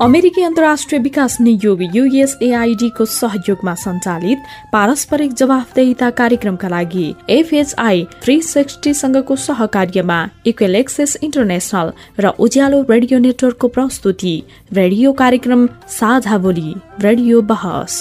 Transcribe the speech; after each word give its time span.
अमेरिकी 0.00 0.42
अन्तर्राष्ट्रिय 0.42 1.00
विकास 1.02 1.36
नियोग 1.40 1.82
युएसएआईडी 1.94 2.88
को 2.88 3.04
सहयोगमा 3.04 3.74
सञ्चालित 3.74 4.44
पारस्परिक 4.72 5.32
जवाफदेहिता 5.32 6.08
कार्यक्रमका 6.10 6.68
लागि 6.68 7.14
एफएचआई 7.30 8.04
थ्री 8.22 8.40
सिक्सटीसँगको 8.42 9.36
सहकार्यमा 9.36 10.18
इक्वेल 10.46 10.76
एक्सेस 10.76 11.16
इन्टरनेसनल 11.22 11.92
र 12.18 12.28
उज्यालो 12.40 12.80
रेडियो 12.90 13.18
नेटवर्कको 13.18 13.68
प्रस्तुति। 13.68 14.34
रेडियो 14.72 15.12
कार्यक्रम 15.12 15.68
साझा 15.90 16.38
बोली 16.38 16.74
रेडियो 17.00 17.42
बहस। 17.42 17.98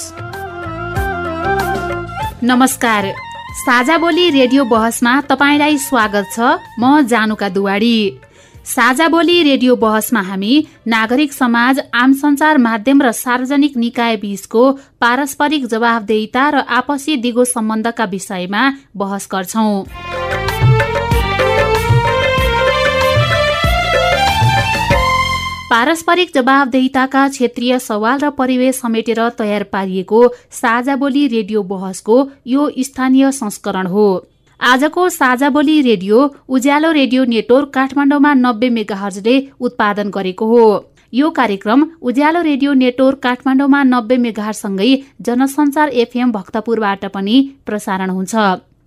नमस्कार। 2.43 3.11
साझा 3.59 3.97
बोली 3.97 4.29
रेडियो 4.29 4.65
बहसमा 4.65 5.19
तपाईँलाई 5.27 5.77
स्वागत 5.79 6.25
छ। 6.33 6.55
म 6.79 7.01
जानुका 7.07 7.49
दुवाडी। 7.49 7.95
साझा 8.69 9.07
बोली 9.07 9.41
रेडियो 9.43 9.75
बहसमा 9.75 10.21
हामी 10.21 10.53
नागरिक 10.87 11.31
समाज 11.33 11.79
आम 11.95 12.11
संचार 12.13 12.57
माध्यम 12.57 13.01
र 13.01 13.11
सार्वजनिक 13.13 13.77
निकाय 13.77 14.17
बीचको 14.17 14.65
पारस्परिक 15.01 15.65
जवाबदेहिता 15.65 16.43
र 16.49 16.61
आपसी 16.77 17.15
दिगो 17.17 17.45
सम्बन्धका 17.45 18.05
विषयमा 18.05 18.63
बहस 18.95 19.27
गर्छौं। 19.31 19.73
पारस्परिक 25.69 26.31
जवाबदेहिताका 26.35 27.27
क्षेत्रीय 27.29 27.79
सवाल 27.81 28.19
र 28.19 28.29
परिवेश 28.37 28.75
समेटेर 28.77 29.27
तयार 29.37 29.63
पारिएको 29.73 30.27
साझा 30.53 30.95
बोली 30.95 31.27
रेडियो 31.29 31.63
बहसको 31.65 32.25
यो 32.47 32.71
स्थानीय 32.85 33.31
संस्करण 33.33 33.87
हो। 33.87 34.09
आजको 34.59 35.07
साझा 35.09 35.49
बोली 35.49 35.81
रेडियो 35.81 36.17
उज्यालो 36.49 36.91
रेडियो 36.91 37.23
नेटवर्क 37.25 37.69
काठमाडौँमा 37.73 38.33
नब्बे 38.35 38.69
मेगाहर्जले 38.69 39.35
उत्पादन 39.59 40.09
गरेको 40.09 40.45
हो। 40.45 40.63
यो 41.13 41.29
कार्यक्रम 41.29 41.85
उज्यालो 42.01 42.41
रेडियो 42.41 42.73
नेटवर्क 42.73 43.19
काठमाडौँमा 43.23 43.83
नब्बे 43.83 44.17
मेगाहरसँगै 44.17 44.89
जनसञ्चार 45.21 45.89
एफएम 46.03 46.31
भक्तपुरबाट 46.31 47.05
पनि 47.13 47.37
प्रसारण 47.65 48.09
हुन्छ। 48.09 48.35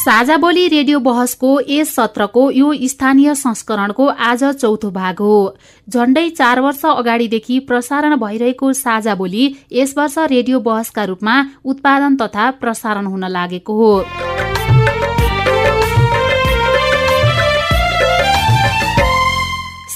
साझा 0.00 0.36
बोली 0.36 0.66
रेडियो 0.68 0.98
बहसको 0.98 1.48
यस 1.68 1.94
सत्रको 1.94 2.42
यो 2.50 2.68
स्थानीय 2.88 3.34
संस्करणको 3.34 4.06
आज 4.28 4.44
चौथो 4.54 4.90
भाग 4.90 5.18
हो। 5.20 5.56
झण्डै 5.88 6.28
चार 6.30 6.60
वर्ष 6.60 6.84
अगाडिदेखि 6.86 7.58
प्रसारण 7.68 8.16
भइरहेको 8.16 8.72
साझा 8.72 9.14
बोली 9.14 9.44
यस 9.72 9.94
वर्ष 9.98 10.18
रेडियो 10.32 10.60
बहसका 10.62 11.04
रूपमा 11.04 11.36
उत्पादन 11.64 12.16
तथा 12.16 12.50
प्रसारण 12.60 13.06
हुन 13.06 13.28
लागेको 13.30 13.76
हो। 13.76 13.92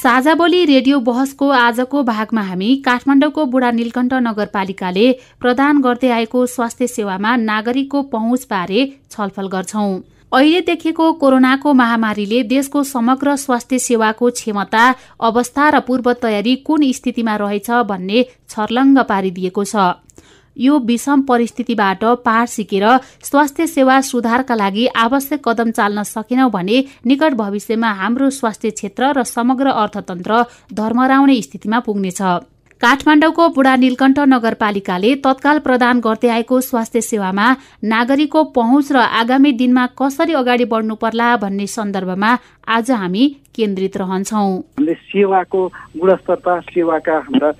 साझा 0.04 0.32
बोली 0.34 0.64
रेडियो 0.64 0.98
बहसको 1.00 1.46
आजको 1.56 2.02
भागमा 2.04 2.42
हामी 2.44 2.66
काठमाडौँको 2.84 3.44
बुढा 3.52 3.70
नीलकण्ठ 3.70 4.12
नगरपालिकाले 4.24 5.04
प्रदान 5.40 5.80
गर्दै 5.86 6.10
आएको 6.16 6.44
स्वास्थ्य 6.54 6.86
सेवामा 6.88 7.30
नागरिकको 7.44 8.02
पहुँचबारे 8.10 8.82
छलफल 9.10 9.48
गर्छौं। 9.54 9.88
अहिले 10.32 10.60
देखिएको 10.68 11.06
कोरोनाको 11.22 11.72
महामारीले 11.80 12.42
देशको 12.52 12.82
समग्र 12.84 13.36
स्वास्थ्य 13.38 13.78
सेवाको 13.80 14.30
क्षमता 14.36 14.84
अवस्था 15.24 15.68
र 15.70 15.80
पूर्व 15.88 16.12
तयारी 16.20 16.54
कुन 16.68 16.90
स्थितिमा 16.92 17.36
रहेछ 17.42 17.70
भन्ने 17.88 18.26
छर्लङ्ग 18.48 19.04
पारिदिएको 19.08 19.64
छ। 19.64 19.88
यो 20.56 20.78
विषम 20.86 21.22
परिस्थितिबाट 21.22 22.04
पार 22.24 22.46
सिकेर 22.46 22.86
स्वास्थ्य 23.22 23.66
सेवा 23.66 24.00
सुधारका 24.00 24.54
लागि 24.54 24.86
आवश्यक 24.96 25.48
कदम 25.48 25.70
चाल्न 25.70 26.02
सकेनौं 26.04 26.50
भने 26.50 26.84
निकट 27.06 27.34
भविष्यमा 27.34 27.92
हाम्रो 27.92 28.30
स्वास्थ्य 28.30 28.70
क्षेत्र 28.70 29.12
र 29.16 29.22
समग्र 29.26 29.70
अर्थतन्त्र 29.82 30.42
धर्मराउने 30.72 31.40
स्थितिमा 31.42 31.78
पुग्नेछ। 31.80 32.20
काठमाडौँको 32.80 33.48
बुढा 33.48 33.74
नीलकण्ठ 33.76 34.18
नगरपालिकाले 34.28 35.14
तत्काल 35.24 35.58
प्रदान 35.58 36.00
गर्दै 36.00 36.28
आएको 36.28 36.60
स्वास्थ्य 36.60 37.00
सेवामा 37.00 37.46
नागरिकको 37.84 38.42
पहुँच 38.56 38.92
र 38.92 38.96
आगामी 39.20 39.52
दिनमा 39.52 39.86
कसरी 40.00 40.32
अगाडि 40.32 40.64
बढ्नु 40.72 40.94
पर्ला 41.02 41.36
भन्ने 41.36 41.66
सन्दर्भमा 41.66 42.36
आज 42.68 42.90
हामी 42.90 43.24
केन्द्रित 43.54 43.96
रहन्छौ। 43.96 44.46
सेवाको 44.78 45.66
गुणस्तरता 45.98 46.60
सेवाका 46.60 47.16
हाम्रा 47.18 47.50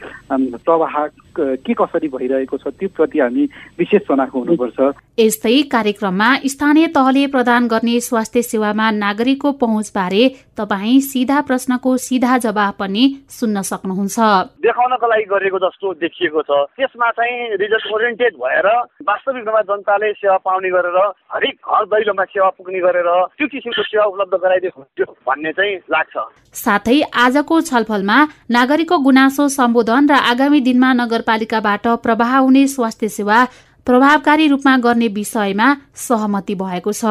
प्रवाह 0.64 0.94
के 1.36 1.74
कसरी 1.74 2.08
भइरहेको 2.08 2.56
छ 2.56 2.68
त्यो 2.78 2.88
प्रति 2.96 3.18
हामी 3.18 3.44
विशेष 3.78 4.02
चनाखो 4.06 4.38
हुनुपर्छ। 4.38 4.78
यस्तै 5.18 5.62
कार्यक्रममा 5.70 6.28
स्थानीय 6.46 6.86
तहले 6.94 7.26
प्रदान 7.26 7.66
गर्ने 7.68 7.98
स्वास्थ्य 8.00 8.42
सेवामा 8.42 8.90
नागरिकको 8.90 9.52
पहुँचबारे 9.62 10.22
तपाईँ 10.58 11.00
सिधा 11.02 11.40
प्रश्नको 11.48 11.96
सिधा 11.96 12.38
जवाब 12.38 12.74
पनि 12.78 13.04
सुन्न 13.30 13.62
सक्नुहुन्छ। 13.62 14.18
देखाउनको 14.62 15.06
लागि 15.06 15.24
गरेको 15.34 15.58
जस्तो 15.58 15.92
देखिएको 16.02 16.42
छ। 16.42 16.50
त्यसमा 16.78 17.10
चाहिँ 17.10 17.58
रिजल्ट 17.58 17.86
ओरिएन्टेड 17.94 18.34
भएर 18.38 18.66
वास्तविकमा 19.10 19.60
जनताले 19.70 20.12
सेवा 20.12 20.36
पाउने 20.46 20.70
गरेर 20.70 20.98
हरेक 21.34 21.54
घर 21.66 21.84
दैलोमा 21.90 22.24
सेवा 22.30 22.48
पुग्ने 22.58 22.80
गरेर 22.86 23.10
त्यो 23.38 23.46
किसिमको 23.48 23.82
सेवा 23.82 24.04
उपलब्ध 24.04 24.34
गराइदिएको 24.38 25.12
भन्ने 25.26 25.52
चाहिँ 25.52 25.74
लाग्छ। 25.90 26.14
साथै 26.54 27.00
आजको 27.24 27.60
छलफलमा 27.60 28.18
नागरिकको 28.50 28.98
गुनासो 29.06 29.48
सम्बोधन 29.58 30.02
र 30.10 30.14
आगामी 30.32 30.60
दिनमा 30.60 30.92
नगरपालिकाबाट 30.94 31.86
प्रवाह 32.04 32.36
हुने 32.38 32.66
स्वास्थ्य 32.74 33.08
सेवा 33.08 33.38
प्रभावकारी 33.86 34.46
रूपमा 34.48 34.76
गर्ने 34.84 35.08
विषयमा 35.16 35.66
सहमति 36.02 36.54
भएको 36.54 36.92
छ। 36.92 37.04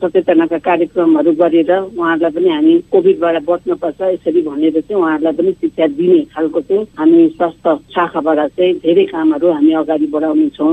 सचेतनाका 0.00 0.58
कार्यक्रमहरू 0.58 1.32
गरेर 1.36 1.72
उहाँहरूलाई 1.72 2.32
पनि 2.32 2.48
हामी 2.48 2.74
कोभिडबाट 2.92 3.36
बच्नुपर्छ 3.44 4.00
यसरी 4.00 4.42
भनेर 4.48 4.80
चाहिँ 4.80 5.00
उहाँहरूलाई 5.02 5.32
पनि 5.36 5.52
शिक्षा 5.60 5.86
दिने 6.00 6.20
खालको 6.32 6.60
चाहिँ 6.60 6.86
हामी 6.98 7.28
स्वास्थ्य 7.36 7.76
शाखाबाट 7.94 8.38
चाहिँ 8.56 8.72
धेरै 8.80 9.04
कामहरू 9.12 9.52
हामी 9.52 9.72
अगाडि 9.84 10.06
बढाउनेछौँ 10.16 10.72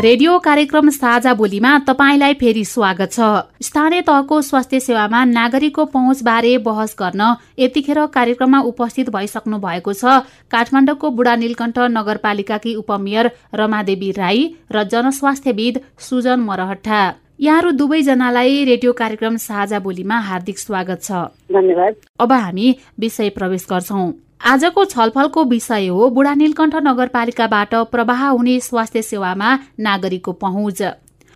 रेडियो 0.00 0.38
कार्यक्रम 0.38 0.88
साझा 0.90 1.32
बोलीमा 1.34 1.70
तपाईँलाई 1.86 2.34
फेरि 2.34 2.64
स्वागत 2.64 3.12
छ। 3.12 3.20
स्थानीय 3.60 4.00
तहको 4.02 4.40
स्वास्थ्य 4.42 4.78
सेवामा 4.80 5.24
नागरिकको 5.26 5.84
पहुँचबारे 5.86 6.56
बहस 6.58 6.94
गर्न 6.98 7.22
यतिखेर 7.58 7.98
कार्यक्रममा 8.08 8.60
उपस्थित 8.70 9.10
भइसक्नु 9.10 9.58
भएको 9.58 9.92
छ। 9.92 10.24
काठमाडौँको 10.50 11.10
बुढा 11.10 11.34
नीलकण्ठ 11.36 11.78
नगरपालिकाकी 11.90 12.74
उपमेयर 12.74 13.30
रमादेवी 13.54 14.10
राई 14.12 14.40
र 14.72 14.84
जनस्वास्थ्यविद 14.86 15.80
सुजन 16.00 16.40
मरहट्टा। 16.48 17.02
यहाँहरू 17.40 17.70
दुवैजनालाई 17.76 18.64
रेडियो 18.64 18.92
कार्यक्रम 18.94 19.36
साझा 19.38 19.78
बोलीमा 19.80 20.18
हार्दिक 20.22 20.58
स्वागत 20.58 21.04
छ। 21.04 21.28
धन्यवाद। 21.52 21.94
अब 22.20 22.32
हामी 22.32 22.74
विषय 22.98 23.28
प्रवेश 23.36 23.66
गर्छौं। 23.70 24.10
आजको 24.40 24.84
छलफलको 24.84 25.44
विषय 25.44 25.86
हो 25.86 26.08
बुढा 26.10 26.32
नीलकण्ठ 26.34 26.74
नगरपालिकाबाट 26.82 27.74
प्रवाह 27.92 28.26
हुने 28.26 28.58
स्वास्थ्य 28.60 29.02
सेवामा 29.02 29.48
नागरिकको 29.80 30.32
पहुँच। 30.32 30.82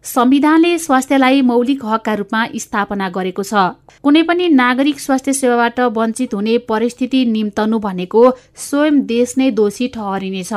संविधानले 0.05 0.79
स्वास्थ्यलाई 0.79 1.43
मौलिक 1.43 1.85
हकका 1.85 2.15
रूपमा 2.15 2.47
स्थापना 2.57 3.09
गरेको 3.09 3.43
छ। 3.43 3.55
कुनै 4.03 4.23
पनि 4.23 4.49
नागरिक 4.55 5.01
स्वास्थ्य 5.01 5.33
सेवाबाट 5.33 5.81
वञ्चित 5.97 6.35
हुने 6.35 6.57
परिस्थिति 6.69 7.25
निम्तनु 7.27 7.79
भनेको 7.79 8.23
स्वयं 8.57 9.01
देश 9.07 9.35
नै 9.39 9.51
दोषी 9.51 9.89
ठहरिनेछ। 9.89 10.53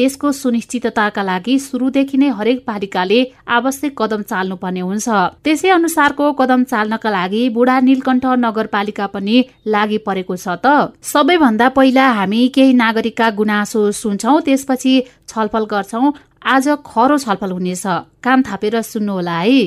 त्यसको 0.00 0.28
सुनिश्चितताका 0.32 1.22
लागि 1.22 1.54
सुरुदेखि 1.60 2.16
नै 2.16 2.28
हरेक 2.36 2.58
पालिकाले 2.64 3.18
आवश्यक 3.56 3.92
कदम 4.00 4.22
चाल्नुपर्ने 4.30 4.80
हुन्छ। 4.80 5.08
त्यसै 5.44 5.68
अनुसारको 5.70 6.26
कदम 6.40 6.60
चाल्नका 6.64 7.10
लागि 7.10 7.42
बुढा 7.52 7.76
नीलकण्ठ 7.84 8.24
नगरपालिका 8.44 9.06
पनि 9.14 9.36
लागि 9.68 9.98
परेको 10.08 10.34
छ 10.36 10.56
त। 10.56 10.96
सबैभन्दा 11.04 11.68
पहिला 11.76 12.06
हामी 12.18 12.40
केही 12.56 12.72
नागरिकका 12.80 13.28
गुनासो 13.38 13.80
सुन्छौ 13.92 14.34
त्यसपछि 14.48 14.94
छलफल 15.28 15.64
गर्छौ। 15.72 16.02
आज 16.40 16.66
खरो 16.80 17.16
छलफल 17.20 17.50
हुनेछ। 17.52 17.84
कान 18.24 18.38
थापेर 18.48 18.80
सुन्नुहोला 18.82 19.38
है। 19.44 19.60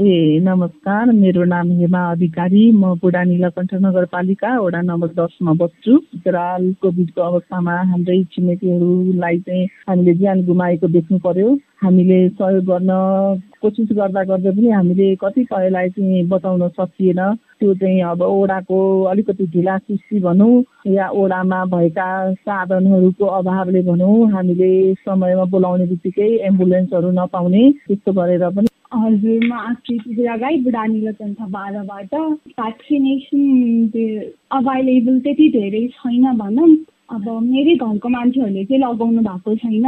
ए 0.00 0.38
नमस्कार 0.42 1.10
मेरो 1.12 1.44
नाम 1.44 1.70
हेमा 1.78 2.00
अधिकारी। 2.10 2.60
म 2.72 2.94
बुढा 3.02 3.22
नीलकण्ठ 3.24 3.72
नगरपालिका 3.82 4.50
वडा 4.60 4.80
नम्बर 4.80 5.08
दसमा 5.16 5.52
बस्छु। 5.58 5.96
फिलहाल 6.22 6.70
कोभिडको 6.82 7.22
अवस्थामा 7.22 7.74
हाम्रै 7.90 8.22
छिमेकीहरूलाई 8.32 9.38
चाहिँ 9.38 9.64
हामीले 9.88 10.14
ज्यान 10.14 10.44
गुमाएको 10.46 10.88
देख्नु 10.94 11.18
पर्यो। 11.26 11.48
हामीले 11.82 12.18
सहयोग 12.28 12.64
गर्न 12.70 12.90
कोसिस 13.62 13.88
गर्दा 13.98 14.22
गर्दै 14.30 14.50
पनि 14.50 14.70
हामीले 14.70 15.14
कतिपयलाई 15.18 15.88
चाहिँ 15.98 16.22
बचाउन 16.30 16.68
सकिएन। 16.78 17.20
त्यो 17.58 17.74
चाहिँ 17.74 18.00
अब 18.12 18.22
ओडाको 18.22 18.78
अलिकति 19.10 19.46
ढिला 19.50 19.76
सुस्ती 19.78 20.20
भनौँ 20.22 20.62
या 20.94 21.08
ओडामा 21.10 21.64
भएका 21.74 22.08
साधनहरूको 22.46 23.34
अभावले 23.42 23.82
भनौँ 23.90 24.30
हामीले 24.30 24.72
समयमा 24.94 25.44
बोलाउने 25.50 25.86
बित्तिकै 25.90 26.32
एम्बुलेन्सहरू 26.46 27.10
नपाउने 27.20 27.70
त्यस्तो 27.86 28.12
गरेर 28.12 28.48
पनि 28.48 28.76
हजुर 28.92 29.46
म 29.46 29.52
आकृति 29.52 30.26
राई 30.26 30.60
बुढानीलो 30.64 31.12
बाह्रबाट 31.46 32.14
भ्याक्सिनेसन 32.14 33.42
त्यो 33.94 34.20
अभाइलेबल 34.58 35.18
त्यति 35.24 35.48
धेरै 35.56 35.86
छैन 35.96 36.24
भनौँ। 36.38 36.68
अब 37.08 37.26
मेरै 37.42 37.74
घरको 37.74 38.08
मान्छेहरूले 38.08 38.64
चाहिँ 38.64 38.80
लगाउनु 38.82 39.20
भएको 39.28 39.54
छैन। 39.56 39.86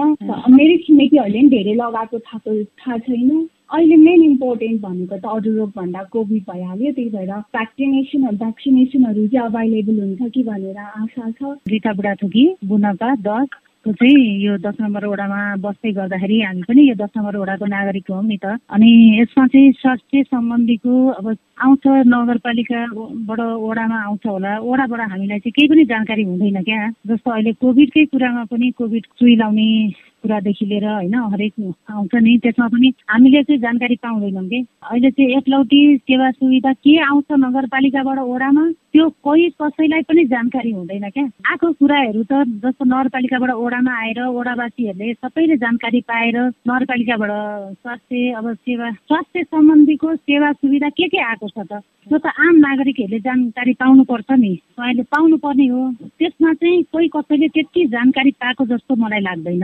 मेरै 0.57 0.77
छिमेकीहरूले 0.85 1.39
पनि 1.39 1.49
धेरै 1.49 1.75
लगाएको 1.81 2.19
थाहा 2.19 2.55
थाहा 2.81 2.99
छैन। 2.99 3.31
अहिले 3.73 3.97
मेन 3.97 4.23
इम्पोर्टेन्ट 4.25 4.81
भनेको 4.83 5.17
त 5.17 5.25
अरू 5.33 5.51
रोगभन्दा 5.57 6.03
कोभिड 6.13 6.43
भइहाल्यो। 6.51 6.93
त्यही 6.93 7.11
भएर 7.17 7.33
भ्याक्सिनेसनहरू 7.57 8.37
भ्याक्सिनेसनहरू 8.37 9.27
चाहिँ 9.27 9.47
अभाइलेबल 9.47 10.01
हुन्छ 10.01 10.31
कि 10.35 10.43
भनेर 10.43 10.79
आशा 10.79 11.31
छ। 11.31 11.57
रिता 11.69 11.93
बुढाथोकी 11.93 12.45
बुनापा 12.69 13.15
दस 13.29 13.49
को 13.85 13.93
चाहिँ 13.93 14.45
यो 14.45 14.57
दस 14.59 14.77
नम्बर 14.81 15.07
वडामा 15.07 15.41
बस्दै 15.57 15.93
गर्दाखेरि 15.93 16.41
हामी 16.41 16.63
पनि 16.69 16.83
यो 16.89 16.95
दस 16.95 17.11
नम्बर 17.17 17.37
वडाको 17.37 17.67
नागरिक 17.67 18.11
हौँ 18.13 18.25
नि 18.29 18.37
त। 18.37 18.61
अनि 18.69 18.91
यसमा 19.21 19.47
चाहिँ 19.47 19.73
स्वास्थ्य 19.73 20.23
सम्बन्धीको 20.23 20.93
अब 21.09 21.27
आउँछ 21.65 21.85
नगरपालिकाबाट 21.87 23.41
वडामा 23.41 23.99
आउँछ 24.05 24.27
होला। 24.27 24.53
वडाबाट 24.61 25.01
हामीलाई 25.01 25.39
चाहिँ 25.39 25.53
केही 25.57 25.69
पनि 25.69 25.85
जानकारी 25.85 26.23
हुँदैन 26.23 26.63
क्या। 26.63 26.81
जस्तो 27.09 27.31
अहिले 27.31 27.53
कोभिडकै 27.53 28.05
कुरामा 28.05 28.45
पनि 28.53 28.71
कोभिड 28.71 29.05
सुई 29.17 29.37
लाउने 29.37 29.69
कुरादेखि 30.23 30.67
लिएर 30.67 30.85
होइन 30.85 31.15
हरेक 31.33 31.53
आउँछ 31.91 32.15
नि 32.15 32.39
त्यसमा 32.43 32.67
पनि 32.69 32.93
हामीले 33.09 33.43
चाहिँ 33.43 33.61
जानकारी 33.61 33.97
पाउँदैनौँ 34.03 34.47
कि। 34.49 34.61
अहिले 34.83 35.11
चाहिँ 35.11 35.37
एकलौटी 35.37 35.81
सेवा 35.97 36.31
सुविधा 36.31 36.73
के 36.73 36.97
आउँछ 37.05 37.33
नगरपालिकाबाट 37.39 38.19
ओडामा 38.19 38.65
त्यो 38.93 39.09
कोही 39.23 39.49
कसैलाई 39.63 40.03
पनि 40.03 40.25
जानकारी 40.25 40.71
हुँदैन 40.71 41.09
क्या। 41.11 41.25
आएको 41.51 41.73
कुराहरू 41.73 42.23
त 42.23 42.43
जस्तो 42.65 42.85
नगरपालिकाबाट 42.85 43.51
ओडामा 43.51 43.93
आएर 44.03 44.21
ओडावासीहरूले 44.27 45.13
सबैले 45.15 45.57
जानकारी 45.57 46.01
पाएर 46.01 46.37
नगरपालिकाबाट 46.69 47.31
स्वास्थ्य 47.75 48.31
अब 48.39 48.53
सेवा 48.55 48.91
स्वास्थ्य 48.91 49.43
सम्बन्धीको 49.43 50.15
सेवा 50.17 50.53
सुविधा 50.53 50.89
के 50.89 51.09
के 51.09 51.21
आएको 51.23 51.49
छ 51.49 51.59
त? 51.71 51.83
त्यो 52.09 52.19
त 52.19 52.27
आम 52.27 52.55
नागरिकहरूले 52.57 53.19
जानकारी 53.21 53.73
पाउनुपर्छ 53.73 54.31
नि। 54.33 54.59
अहिले 54.79 55.03
पाउनु 55.03 55.37
पर्ने 55.37 55.67
हो। 55.67 55.83
त्यसमा 56.19 56.53
चाहिँ 56.53 56.83
कोही 56.93 57.09
कसैले 57.09 57.49
त्यति 57.49 57.87
जानकारी 57.87 58.31
पाएको 58.31 58.67
जस्तो 58.67 58.95
मलाई 58.97 59.21
लाग्दैन। 59.21 59.63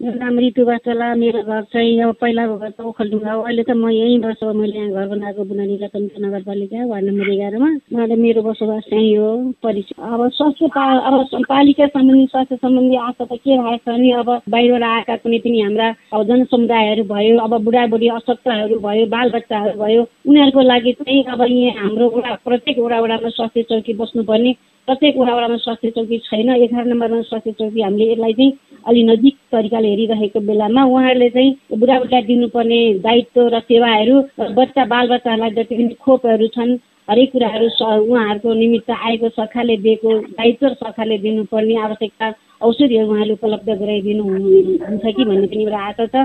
नाम 0.00 0.38
रितु 0.38 0.64
बाचला 0.64 1.06
मेरो 1.18 1.42
घर 1.42 1.62
चाहिँ 1.74 2.02
अब 2.02 2.14
पहिलाको 2.22 2.56
घर 2.56 2.70
त 2.70 2.80
ओखलडुङ्गा 2.86 3.32
हो 3.34 3.40
अहिले 3.42 3.62
त 3.66 3.74
म 3.74 3.90
यहीँ 3.90 4.18
बस्छु। 4.22 4.52
मैले 4.54 4.78
यहाँ 4.78 4.90
घर 4.94 5.06
बनाएको 5.10 5.44
बुनानी 5.44 5.76
रतन 5.82 6.06
नगरपालिका 6.22 6.84
वार्ड 6.86 7.04
नम्बर 7.04 7.30
एघारमा। 7.34 7.70
उहाँले 7.90 8.16
मेरो 8.22 8.42
बसोबास 8.46 8.82
चाहिँ 8.90 9.16
हो 9.18 9.30
परिचय। 9.58 9.98
अब 9.98 10.22
स्वास्थ्य 10.38 10.70
अब 11.02 11.42
पालिका 11.50 11.86
सम्बन्धी 11.98 12.26
स्वास्थ्य 12.30 12.56
सम्बन्धी 12.62 12.96
आशा 12.96 13.24
त 13.26 13.42
के 13.42 13.56
राखेको 13.58 13.90
छ 13.90 13.98
नि? 13.98 14.10
अब 14.22 14.28
बाहिरबाट 14.46 14.82
आएका 14.86 15.16
कुनै 15.18 15.38
पनि 15.42 15.60
हाम्रा 15.66 15.88
अब 16.14 16.22
जनसमुदायहरू 16.30 17.04
भयो 17.10 17.38
अब 17.42 17.58
बुढाबुढी 17.66 18.08
अशक्तहरू 18.22 18.78
भयो 18.78 19.06
बालबच्चाहरू 19.18 19.78
भयो 19.82 20.02
उनीहरूको 20.30 20.62
लागि 20.62 20.92
चाहिँ 21.02 21.22
अब 21.26 21.42
यहाँ 21.42 21.74
हाम्रो 21.82 22.08
प्रत्येक 22.46 22.78
वडा 22.78 23.00
वडामा 23.02 23.28
स्वास्थ्य 23.34 23.62
चौकी 23.70 23.98
बस्नुपर्ने 23.98 24.54
प्रत्येक 24.88 25.16
वडामा 25.16 25.56
स्वास्थ्य 25.58 25.90
चौकी 25.90 26.18
छैन 26.20 26.48
एघार 26.50 26.84
नम्बरमा 26.84 27.20
स्वास्थ्य 27.22 27.52
चौकी 27.52 27.82
हामीले 27.82 28.04
यसलाई 28.12 28.32
चाहिँ 28.32 28.52
अलि 28.86 29.02
नजिक 29.02 29.34
तरिकाले 29.52 29.88
हेरिरहेको 29.88 30.40
बेलामा 30.42 30.84
उहाँहरूले 30.86 31.28
चाहिँ 31.30 31.50
बुढाबुढीलाई 31.74 32.22
दिनुपर्ने 32.24 32.80
दायित्व 33.04 33.48
र 33.48 33.60
सेवाहरू 33.62 34.16
बच्चा 34.56 34.84
बालबच्चाहरूलाई 34.86 35.50
जति 35.52 35.74
पनि 35.76 35.94
खोपहरू 36.00 36.46
छन् 36.48 36.72
हरेक 37.08 37.32
कुराहरू 37.32 37.68
उहाँहरूको 37.68 38.54
निमित्त 38.54 38.90
आएको 38.92 39.28
सरकारले 39.30 39.76
दिएको 39.78 40.18
दायित्व 40.32 40.68
सरकारले 40.74 41.18
दिनुपर्ने 41.18 41.76
आवश्यकता 41.82 42.30
औषधिहरू 42.60 43.12
उहाँले 43.14 43.32
उपलब्ध 43.32 43.68
गराइदिनु 43.70 44.22
हुन्छ 44.24 45.04
कि 45.06 45.24
भन्ने 45.24 45.46
पनि 45.46 45.62
एउटा 45.62 45.78
आशा 45.78 46.06
छ। 46.06 46.16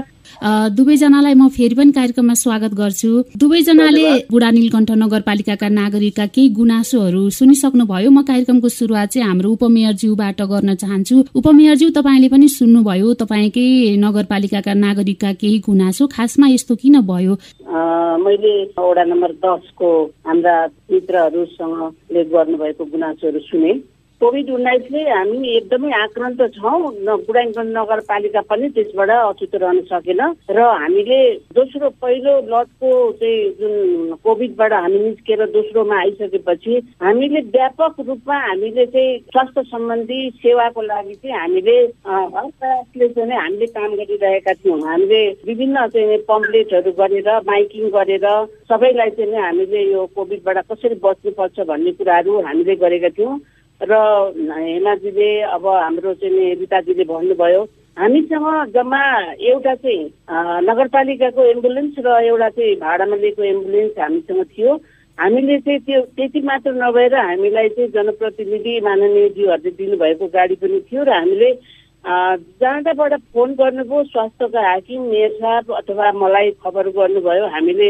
दुवैजनालाई 0.74 1.34
म 1.34 1.48
फेरि 1.54 1.76
पनि 1.78 1.92
कार्यक्रममा 1.94 2.34
स्वागत 2.34 2.74
गर्छु। 2.74 3.38
दुवैजनाले 3.38 4.06
बुढा 4.34 4.50
नीलकण्ठ 4.50 4.92
नगरपालिकाका 4.98 5.68
नागरिकका 5.70 6.26
केही 6.34 6.50
गुनासोहरू 6.58 7.30
सुनिसक्नु 7.38 7.86
भयो 7.86 8.10
म 8.10 8.26
कार्यक्रमको 8.26 8.70
सुरुवात 8.70 9.10
चाहिँ 9.14 9.28
हाम्रो 9.30 9.50
उपमेयरज्यूबाट 9.62 10.42
गर्न 10.42 10.74
चाहन्छु। 10.82 11.16
उपमेयरज्यू 11.38 11.90
तपाईँले 12.02 12.30
पनि 12.34 12.48
सुन्नुभयो 12.50 13.14
तपाईँकै 13.22 13.68
नगरपालिकाका 14.02 14.74
नागरिकका 14.74 15.32
केही 15.38 15.58
गुनासो 15.70 16.08
खासमा 16.10 16.48
यस्तो 16.50 16.76
किन 16.82 17.02
भयो? 17.06 17.34
मैले 18.26 18.54
वडा 18.74 19.04
नम्बर 19.06 19.32
दसको 19.38 19.90
हाम्रा 20.26 20.56
मित्रहरूसँगले 20.92 22.22
गर्नुभएको 22.34 22.84
गुनासोहरू 22.90 23.40
सुने। 23.54 23.74
कोभिड 24.24 24.50
उन्नाइसले 24.56 25.02
हामी 25.04 25.50
एकदमै 25.52 25.90
आक्रान्त 25.94 26.42
छौँ। 26.56 26.80
बुढाइगञ्ज 27.28 27.58
नगरपालिका 27.76 28.42
पनि 28.48 28.68
त्यसबाट 28.76 29.10
अछुतो 29.12 29.58
रहन 29.60 29.80
सकेन। 29.92 30.22
र 30.48 30.60
हामीले 30.80 31.20
दोस्रो 31.52 31.90
पहिलो 32.00 32.34
लटको 32.48 32.92
चाहिँ 33.20 33.52
जुन 33.60 34.16
कोभिडबाट 34.24 34.74
हामी 34.74 35.00
निस्केर 35.00 35.46
दोस्रोमा 35.52 36.00
आइसकेपछि 36.00 36.74
हामीले 37.04 37.42
व्यापक 37.52 38.00
रूपमा 38.08 38.38
हामीले 38.48 38.86
चाहिँ 38.96 39.20
स्वास्थ्य 39.28 39.64
सम्बन्धी 39.76 40.20
सेवाको 40.40 40.82
लागि 40.82 41.16
चाहिँ 41.20 41.36
हामीले 41.40 41.78
हर 42.08 42.48
प्रयासले 42.60 43.08
चाहिँ 43.20 43.40
हामीले 43.44 43.68
काम 43.76 43.92
गरिरहेका 44.00 44.54
थियौँ। 44.54 44.80
हामीले 44.88 45.22
विभिन्न 45.52 45.88
चाहिँ 45.94 46.18
पम्पलेटहरू 46.32 46.92
गरेर 47.02 47.30
माइकिङ 47.52 47.90
गरेर 47.98 48.28
सबैलाई 48.72 49.10
चाहिँ 49.20 49.42
हामीले 49.48 49.82
यो 49.92 50.06
कोभिडबाट 50.16 50.58
कसरी 50.72 50.96
बच्नुपर्छ 51.04 51.60
भन्ने 51.68 51.92
कुराहरू 52.00 52.42
हामीले 52.48 52.76
गरेका 52.86 53.10
थियौँ। 53.20 53.40
र 53.84 53.94
हेमाजीले 54.50 55.30
अब 55.52 55.66
हाम्रो 55.68 56.14
चाहिँ 56.14 56.54
रिताजीले 56.56 57.04
भन्नुभयो 57.04 57.62
हामीसँग 57.98 58.48
जम्मा 58.74 59.02
एउटा 59.44 59.74
चाहिँ 59.76 60.04
नगरपालिकाको 60.64 61.44
एम्बुलेन्स 61.46 61.96
र 62.00 62.08
एउटा 62.24 62.50
चाहिँ 62.50 62.76
भाडामा 62.80 63.16
लिएको 63.16 63.44
एम्बुलेन्स 63.46 64.00
हामीसँग 64.00 64.44
थियो। 64.48 64.76
हामीले 65.18 65.58
चाहिँ 65.60 65.80
त्यो 65.80 66.02
त्यति 66.16 66.42
मात्र 66.42 66.72
नभएर 66.74 67.16
हामीलाई 67.16 67.70
चाहिँ 67.70 67.90
जनप्रतिनिधि 67.92 68.80
माननीयज्यूहरूले 68.82 69.72
दिनुभएको 69.72 70.28
गाडी 70.28 70.56
पनि 70.56 70.80
थियो 70.88 71.04
र 71.04 71.10
हामीले 71.12 71.52
जहाँबाट 72.04 73.14
फोन 73.34 73.54
गर्नुभयो 73.54 74.04
स्वास्थ्यका 74.06 74.62
हाकिम 74.70 75.02
मेयर 75.12 75.32
साहब 75.34 75.72
अथवा 75.74 76.12
मलाई 76.18 76.52
खबर 76.64 76.90
गर्नुभयो 76.98 77.48
हामीले 77.48 77.90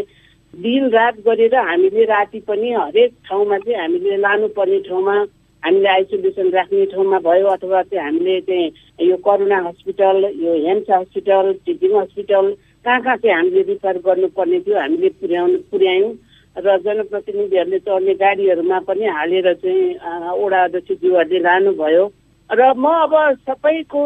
दिन 0.53 0.89
रात 0.89 1.15
गरेर 1.27 1.55
हामीले 1.55 2.03
राति 2.05 2.39
पनि 2.47 2.71
हरेक 2.73 3.11
ठाउँमा 3.29 3.57
चाहिँ 3.59 3.79
हामीले 3.79 4.17
लानुपर्ने 4.17 4.79
ठाउँमा 4.89 5.15
हामीले 5.63 5.89
आइसोलेसन 5.89 6.49
राख्ने 6.51 6.85
ठाउँमा 6.91 7.19
भयो 7.27 7.47
अथवा 7.55 7.81
चाहिँ 7.83 8.03
हामीले 8.05 8.39
चाहिँ 8.47 9.07
यो 9.09 9.17
करुणा 9.25 9.57
हस्पिटल 9.67 10.17
यो 10.43 10.53
हेम्स 10.67 10.89
हस्पिटल 10.91 11.53
टिचिङ 11.65 11.95
हस्पिटल 11.99 12.51
कहाँ 12.85 13.01
कहाँ 13.01 13.17
चाहिँ 13.17 13.35
हामीले 13.37 13.61
रिफर 13.71 13.97
गर्नुपर्ने 14.05 14.59
थियो 14.59 14.79
हामीले 14.79 15.09
पुर्याउनु 15.21 15.57
पुर्यायौँ। 15.71 16.13
र 16.55 16.77
जनप्रतिनिधिहरूले 16.85 17.77
चढ्ने 17.81 18.13
गाडीहरूमा 18.13 18.79
पनि 18.87 19.05
हालेर 19.09 19.53
चाहिँ 19.57 20.35
ओडा 20.37 20.63
अध्यक्षज्यूहरूले 20.63 21.39
लानुभयो। 21.41 22.03
र 22.49 22.61
म 22.77 22.85
अब 22.85 23.13
सबैको 23.49 24.03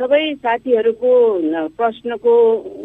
सबै 0.00 0.24
साथीहरूको 0.40 1.12
प्रश्नको 1.76 2.32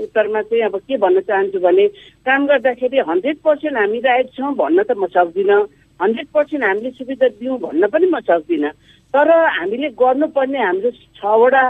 उत्तरमा 0.04 0.42
चाहिँ 0.42 0.64
अब 0.68 0.76
के 0.76 0.98
भन्न 0.98 1.20
चाहन्छु 1.24 1.60
भने 1.64 1.88
काम 2.28 2.48
गर्दाखेरि 2.48 3.00
हन्ड्रेड 3.10 3.38
पर्सेन्ट 3.40 3.78
हामी 3.78 4.00
राइट 4.04 4.28
छौँ 4.36 4.54
भन्न 4.60 4.84
त 4.84 4.92
म 5.00 5.08
सक्दिनँ। 5.08 5.64
हन्ड्रेड 6.00 6.28
पर्सेन्ट 6.34 6.64
हामीले 6.64 6.92
सुविधा 6.92 7.28
दिउँ 7.40 7.58
भन्न 7.60 7.88
पनि 7.94 8.08
म 8.08 8.20
सक्दिनँ। 8.30 8.72
तर 9.14 9.30
हामीले 9.60 9.90
गर्नुपर्ने 10.00 10.60
हाम्रो 10.60 10.92
छवटा 11.20 11.64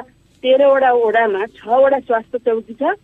तेह्रवटा 0.44 0.92
वडामा 0.94 1.46
छवटा 1.58 2.00
स्वास्थ्य 2.00 2.38
चौकी 2.46 2.74
छ। 2.74 2.96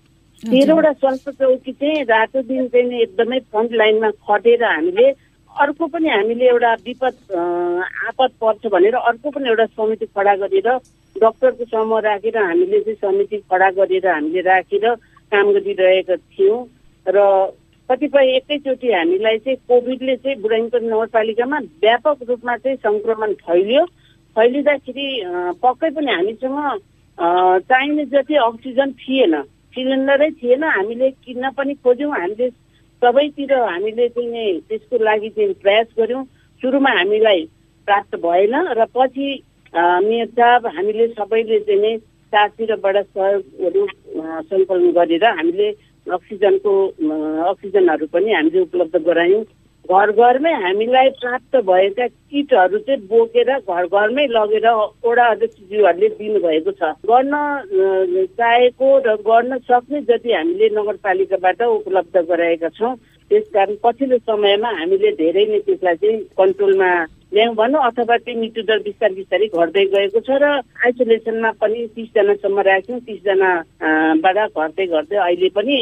तेह्रवटा 0.44 0.92
स्वास्थ्य 0.94 1.32
चौकी 1.32 1.72
चाहिँ 1.72 2.04
रातो 2.06 2.42
दिन 2.50 2.68
चाहिँ 2.68 3.02
एकदमै 3.02 3.40
फ्रन्ट 3.52 3.72
लाइनमा 3.74 4.10
खटेर 4.28 4.64
हामीले 4.64 5.08
अर्को 5.56 5.88
पनि 5.88 6.10
हामीले 6.10 6.46
एउटा 6.46 6.74
विपद 6.86 7.16
आपद 7.32 8.32
पर्छ 8.42 8.68
भनेर 8.68 8.96
अर्को 8.96 9.30
पनि 9.32 9.50
एउटा 9.50 9.66
समिति 9.66 10.06
खडा 10.06 10.36
गरेर 10.36 10.68
डक्टरको 11.16 11.66
समूह 11.66 12.00
राखेर 12.04 12.38
हामीले 12.38 12.80
चाहिँ 12.80 12.96
समिति 13.02 13.38
खडा 13.52 13.70
गरेर 13.80 14.08
हामीले 14.08 14.42
राखेर 14.48 14.86
काम 15.32 15.52
गरिरहेका 15.54 16.16
थियौँ। 16.16 16.60
र 17.08 17.18
कतिपय 17.90 18.36
एकैचोटि 18.36 18.92
हामीलाई 18.92 19.38
चाहिँ 19.46 19.58
कोभिडले 19.70 20.16
चाहिँ 20.18 20.42
बुढाइनको 20.42 20.78
नगरपालिकामा 20.80 21.60
व्यापक 21.84 22.18
रूपमा 22.30 22.56
चाहिँ 22.58 22.78
सङ्क्रमण 22.86 23.34
फैलियो। 23.46 23.84
फैलिँदाखेरि 24.36 25.08
पक्कै 25.64 25.90
पनि 25.96 26.12
हामीसँग 26.12 26.58
चाहिने 27.70 28.06
जति 28.14 28.36
अक्सिजन 28.50 28.92
थिएन 29.02 29.34
सिलिन्डरै 29.76 30.30
थिएन 30.42 30.64
हामीले 30.64 31.10
किन्न 31.26 31.50
पनि 31.58 31.74
खोज्यौँ। 31.84 32.14
हामीले 32.16 32.50
सबैतिर 33.02 33.54
हामीले 33.54 34.08
चाहिँ 34.10 34.60
त्यसको 34.68 35.04
लागि 35.04 35.30
चाहिँ 35.30 35.54
प्रयास 35.62 35.88
गऱ्यौँ। 36.00 36.24
सुरुमा 36.62 36.92
हामीलाई 36.98 37.42
प्राप्त 37.88 38.16
भएन 38.26 38.56
र 38.78 38.86
पछि 38.96 39.30
मेयर 40.10 40.28
साहब 40.34 40.68
हामीले 40.76 41.08
सबैले 41.14 41.60
चाहिँ 41.60 41.82
नै 41.82 41.98
चारतिरबाट 42.34 42.98
सहयोगहरू 43.06 43.82
सङ्कलन 44.50 44.92
गरेर 44.98 45.26
हामीले 45.26 45.72
अक्सिजनको 46.08 46.74
अक्सिजनहरू 47.50 48.06
पनि 48.14 48.32
हामीले 48.34 48.60
उपलब्ध 48.62 48.96
गरायौँ। 49.06 49.44
घर 49.86 50.12
घरमै 50.12 50.52
हामीलाई 50.62 51.10
प्राप्त 51.22 51.56
भएका 51.66 52.08
किटहरू 52.08 52.78
चाहिँ 52.78 53.02
बोकेर 53.08 53.50
घर 53.54 53.86
घरमै 53.86 54.26
लगेर 54.28 54.68
वडा 55.06 55.26
अध्यक्षज्यूहरूले 55.26 56.10
दिनुभएको 56.10 56.72
छ। 56.72 56.90
गर्न 57.06 57.34
चाहेको 58.38 58.88
र 59.06 59.16
गर्न 59.22 59.58
सक्ने 59.70 60.02
जति 60.10 60.34
हामीले 60.34 60.70
नगरपालिकाबाट 60.78 61.62
उपलब्ध 61.62 62.18
गराएका 62.30 62.70
छौँ 62.70 62.96
त्यसकारण 63.32 63.76
पछिल्लो 63.84 64.18
समयमा 64.26 64.70
हामीले 64.80 65.12
धेरै 65.22 65.46
नै 65.46 65.60
त्यसलाई 65.66 65.96
चाहिँ 66.02 66.18
कन्ट्रोलमा 66.38 66.90
ल्याउँ 67.34 67.56
भनौँ 67.56 67.82
अथवा 67.90 68.16
त्यो 68.26 68.34
मृत्यु 68.42 68.64
दर 68.70 68.80
बिस्तारै 68.88 69.16
बिस्तारै 69.16 69.48
घट्दै 69.54 69.86
गएको 69.94 70.20
छ 70.28 70.30
र 70.42 70.46
आइसोलेसनमा 70.86 71.50
पनि 71.62 71.80
तिसजनासम्म 71.96 72.58
राख्यौँ 72.70 73.00
तिसजनाबाट 73.08 74.38
घट्दै 74.56 74.86
घट्दै 74.96 75.18
अहिले 75.26 75.50
पनि 75.58 75.76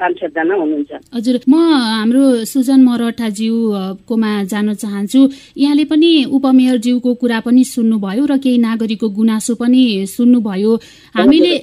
पाँच 0.00 0.14
सातजना 0.20 0.54
हुनुहुन्छ 0.62 0.90
हजुर 1.16 1.36
म 1.48 1.54
हाम्रो 1.94 2.24
सुजन 2.52 2.80
मरठाज्यूकोमा 2.88 4.32
जान 4.52 4.68
चाहन्छु। 4.82 5.20
यहाँले 5.56 5.84
पनि 5.92 6.10
उपमेयरज्यूको 6.36 7.10
कुरा 7.22 7.38
पनि 7.46 7.62
सुन्नुभयो 7.64 8.24
र 8.30 8.36
केही 8.44 8.58
नागरिकको 8.58 9.08
गुनासो 9.18 9.54
पनि 9.62 9.82
सुन्नुभयो। 10.16 10.72
हामीले 11.16 11.54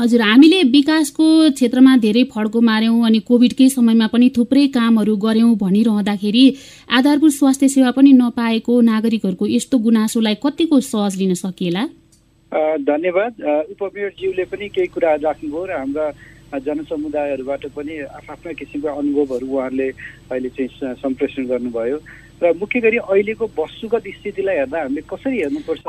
हजुर 0.00 0.20
हामीले 0.30 0.58
विकासको 0.76 1.26
क्षेत्रमा 1.56 1.92
धेरै 2.04 2.24
फड्को 2.34 2.60
मार्यौँ 2.70 2.98
अनि 3.06 3.18
कोभिडकै 3.28 3.68
समयमा 3.76 4.06
पनि 4.14 4.26
थुप्रै 4.36 4.66
कामहरू 4.76 5.14
गर्यौँ 5.24 5.52
भनिरहँदाखेरि 5.62 6.44
आधारभूत 6.98 7.32
स्वास्थ्य 7.38 7.68
सेवा 7.74 7.90
पनि 7.96 8.12
नपाएको 8.22 8.63
नागरिकहरूको 8.72 9.44
यस्तो 9.46 9.76
गुनासोलाई 9.78 10.36
कतिको 10.44 10.76
सहज 10.80 11.12
लिन 11.20 11.34
सकिएला? 11.34 11.82
धन्यवाद। 12.88 13.32
उपमेयरज्यूले 13.74 14.44
पनि 14.50 14.66
केही 14.74 14.88
कुरा 14.94 15.10
राख्नुभयो 15.26 15.64
र 15.64 15.72
हाम्रा 15.74 16.06
जनसमुदायहरूबाट 16.54 17.62
पनि 17.76 17.94
आफ्ना 18.20 18.52
किसिमका 18.58 18.90
अनुभवहरू 18.90 19.46
उहाँहरूले 19.46 19.88
अहिले 20.30 20.48
चाहिँ 20.54 20.94
सम्प्रेषण 21.02 21.42
गर्नुभयो। 21.50 21.98
र 22.42 22.44
मुख्य 22.60 22.80
गरी 22.80 22.98
अहिलेको 22.98 23.44
वस्तुगत 23.58 24.04
स्थितिलाई 24.18 24.56
हेर्दा 24.56 24.78
हामीले 24.80 25.02
कसरी 25.06 25.36
हेर्नुपर्छ 25.38 25.80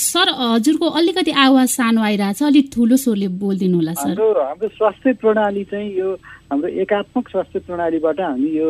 सर 0.00 0.28
हजुरको 0.40 0.86
अलिकति 1.00 1.32
आवाज 1.46 1.68
सानो 1.68 2.00
आइरहेछ 2.00 2.42
अलिक 2.42 2.66
ठुलो 2.74 2.96
स्वरले 2.96 3.28
बोलिदिनु 3.40 3.76
होला 3.76 3.92
सर। 3.92 4.08
हाम्रो 4.08 4.28
हाम्रो 4.40 4.68
स्वास्थ्य 4.68 5.12
प्रणाली 5.20 5.64
चाहिँ 5.70 5.90
यो 5.98 6.08
हाम्रो 6.50 6.68
एकात्मक 6.82 7.24
स्वास्थ्य 7.28 7.58
प्रणालीबाट 7.68 8.20
हामी 8.20 8.50
यो 8.56 8.68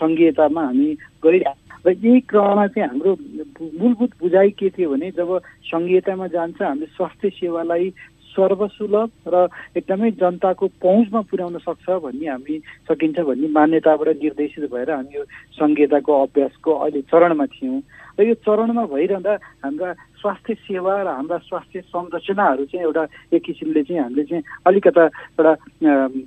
सङ्घीयतामा 0.00 0.62
हामी 0.64 0.88
गइरहेको 1.24 1.59
र 1.86 1.90
यही 1.90 2.20
क्रममा 2.28 2.66
चाहिँ 2.66 2.88
हाम्रो 2.88 3.12
मूलभूत 3.80 4.10
बुझाइ 4.20 4.50
के 4.58 4.68
थियो 4.70 4.90
भने 4.90 5.10
जब 5.16 5.30
सङ्घीयतामा 5.70 6.26
जान्छ 6.34 6.62
हामीले 6.62 6.86
स्वास्थ्य 6.96 7.28
सेवालाई 7.40 7.88
सर्वसुलभ 8.30 9.10
र 9.26 9.48
एकदमै 9.76 10.10
जनताको 10.20 10.66
पहुँचमा 10.82 11.20
पुर्याउन 11.30 11.58
सक्छ 11.66 11.86
भन्ने 12.04 12.28
हामी 12.30 12.56
सकिन्छ 12.88 13.18
भन्ने 13.26 13.48
मान्यताबाट 13.58 14.08
निर्देशित 14.22 14.64
भएर 14.70 14.90
हामी 14.90 15.16
यो 15.16 15.24
सङ्घीयताको 15.58 16.12
अभ्यासको 16.22 16.70
अहिले 16.70 17.00
चरणमा 17.10 17.46
थियौँ। 17.54 17.80
र 18.20 18.24
यो 18.28 18.34
चरणमा 18.44 18.84
भइरहँदा 18.92 19.32
हाम्रा 19.64 19.92
स्वास्थ्य 20.20 20.54
सेवा 20.68 20.94
र 21.02 21.08
हाम्रा 21.08 21.38
स्वास्थ्य 21.48 21.80
संरचनाहरू 21.88 22.64
चाहिँ 22.68 22.84
एउटा 22.84 23.04
एक 23.32 23.42
किसिमले 23.42 23.82
चाहिँ 23.88 24.02
हामीले 24.02 24.24
चाहिँ 24.28 24.44
अलिकता 24.68 25.04
एउटा 25.40 25.52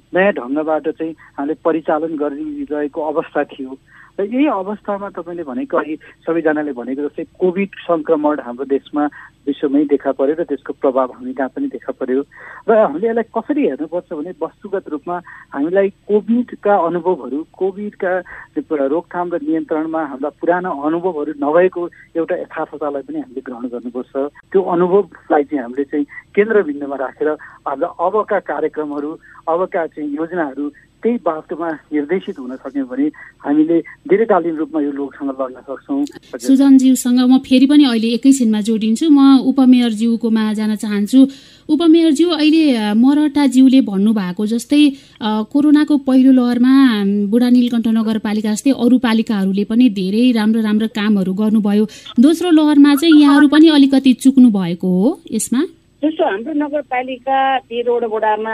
नयाँ 0.10 0.34
ढङ्गबाट 0.34 0.88
चाहिँ 0.90 1.14
हामीले 1.38 1.56
परिचालन 1.62 2.18
गरिरहेको 2.18 3.00
अवस्था 3.14 3.44
थियो। 3.54 3.78
र 4.18 4.26
यही 4.26 4.46
अवस्थामा 4.48 5.10
तपाईँले 5.10 5.44
भनेको 5.46 5.78
अघि 5.78 5.96
सबैजनाले 6.26 6.74
भनेको 6.74 7.02
जस्तै 7.10 7.24
कोभिड 7.38 7.70
सङ्क्रमण 7.86 8.40
हाम्रो 8.42 8.66
देशमा 8.74 9.04
विश्वमै 9.48 9.84
देखा 9.92 10.12
पर्यो 10.16 10.36
र 10.40 10.44
त्यसको 10.48 10.74
प्रभाव 10.80 11.12
हामी 11.14 11.34
कहाँ 11.34 11.50
पनि 11.56 11.68
देखा 11.68 11.92
पर्यो 12.00 12.22
र 12.68 12.72
हामीले 12.74 13.08
यसलाई 13.08 13.28
कसरी 13.36 13.62
हेर्नुपर्छ 13.68 14.10
भने 14.14 14.32
वस्तुगत 14.40 14.88
रूपमा 14.94 15.16
हामीलाई 15.54 15.90
कोभिडका 16.08 16.74
अनुभवहरू 16.88 17.40
कोभिडका 17.52 18.12
रोकथाम 18.94 19.28
र 19.34 19.40
नियन्त्रणमा 19.44 20.02
हाम्रा 20.12 20.30
पुराना 20.40 20.70
अनुभवहरू 20.70 21.32
नभएको 21.44 21.82
एउटा 22.16 22.36
यथार्थतालाई 22.36 23.04
पनि 23.04 23.20
हामीले 23.20 23.42
ग्रहण 23.42 23.66
गर्नुपर्छ। 23.74 24.14
त्यो 24.52 24.62
अनुभवलाई 24.64 25.44
चाहिँ 25.44 25.64
हामीले 25.64 25.84
चाहिँ 25.92 26.06
केन्द्रबिन्दुमा 26.36 26.96
राखेर 26.96 27.30
हाम्रो 27.68 27.88
अबका 28.00 28.40
कार्यक्रमहरू 28.50 29.12
अबका 29.48 29.82
चाहिँ 29.92 30.10
योजनाहरू 30.16 30.66
त्यही 31.04 31.18
बाटोमा 31.20 31.70
निर्देशित 31.92 32.40
हुन 32.40 32.56
सक्यौँ 32.64 32.88
भने 32.88 33.08
हामीले 33.44 33.78
दीर्घकालीन 34.08 34.56
रूपमा 34.56 34.80
यो 34.82 34.92
लोकसँग 34.92 35.30
लड्न 35.36 35.60
सक्छौँ। 35.68 36.40
सुजनज्यूसँग 36.40 37.20
म 37.28 37.38
फेरि 37.44 37.66
पनि 37.68 37.84
अहिले 37.92 38.10
एकैछिनमा 38.18 38.60
जोडिन्छु। 38.64 39.06
म 39.12 39.20
उपमेयरज्यूकोमा 39.52 40.44
जान 40.56 40.76
चाहन्छु। 40.80 41.20
उपमेयरज्यू 41.70 42.28
अहिले 42.40 42.64
मरटाज्यूले 42.96 43.80
भन्नुभएको 43.84 44.44
जस्तै 44.48 44.82
कोरोनाको 45.52 45.98
पहिलो 46.08 46.32
लहरमा 46.32 46.74
बुढा 47.32 47.50
नीलकण्ठ 47.50 47.88
नगरपालिका 48.00 48.52
जस्तै 48.56 48.72
अरू 48.84 48.98
पालिकाहरूले 49.04 49.64
पनि 49.68 49.86
धेरै 50.00 50.32
राम्रो 50.40 50.62
राम्रो 50.64 50.88
कामहरू 50.96 51.34
गर्नुभयो। 51.34 51.86
दोस्रो 52.20 52.50
लहरमा 52.52 52.96
चाहिँ 52.96 53.22
यहाँहरू 53.22 53.48
पनि 53.48 53.68
अलिकति 53.76 54.14
चुक्नु 54.24 54.50
भएको 54.52 54.88
हो। 54.88 55.20
यसमा 55.32 55.62
जस्तो 56.04 56.24
हाम्रो 56.28 56.54
नगरपालिका 56.60 57.40
तेह्रवटा 57.72 58.08
वडामा 58.12 58.54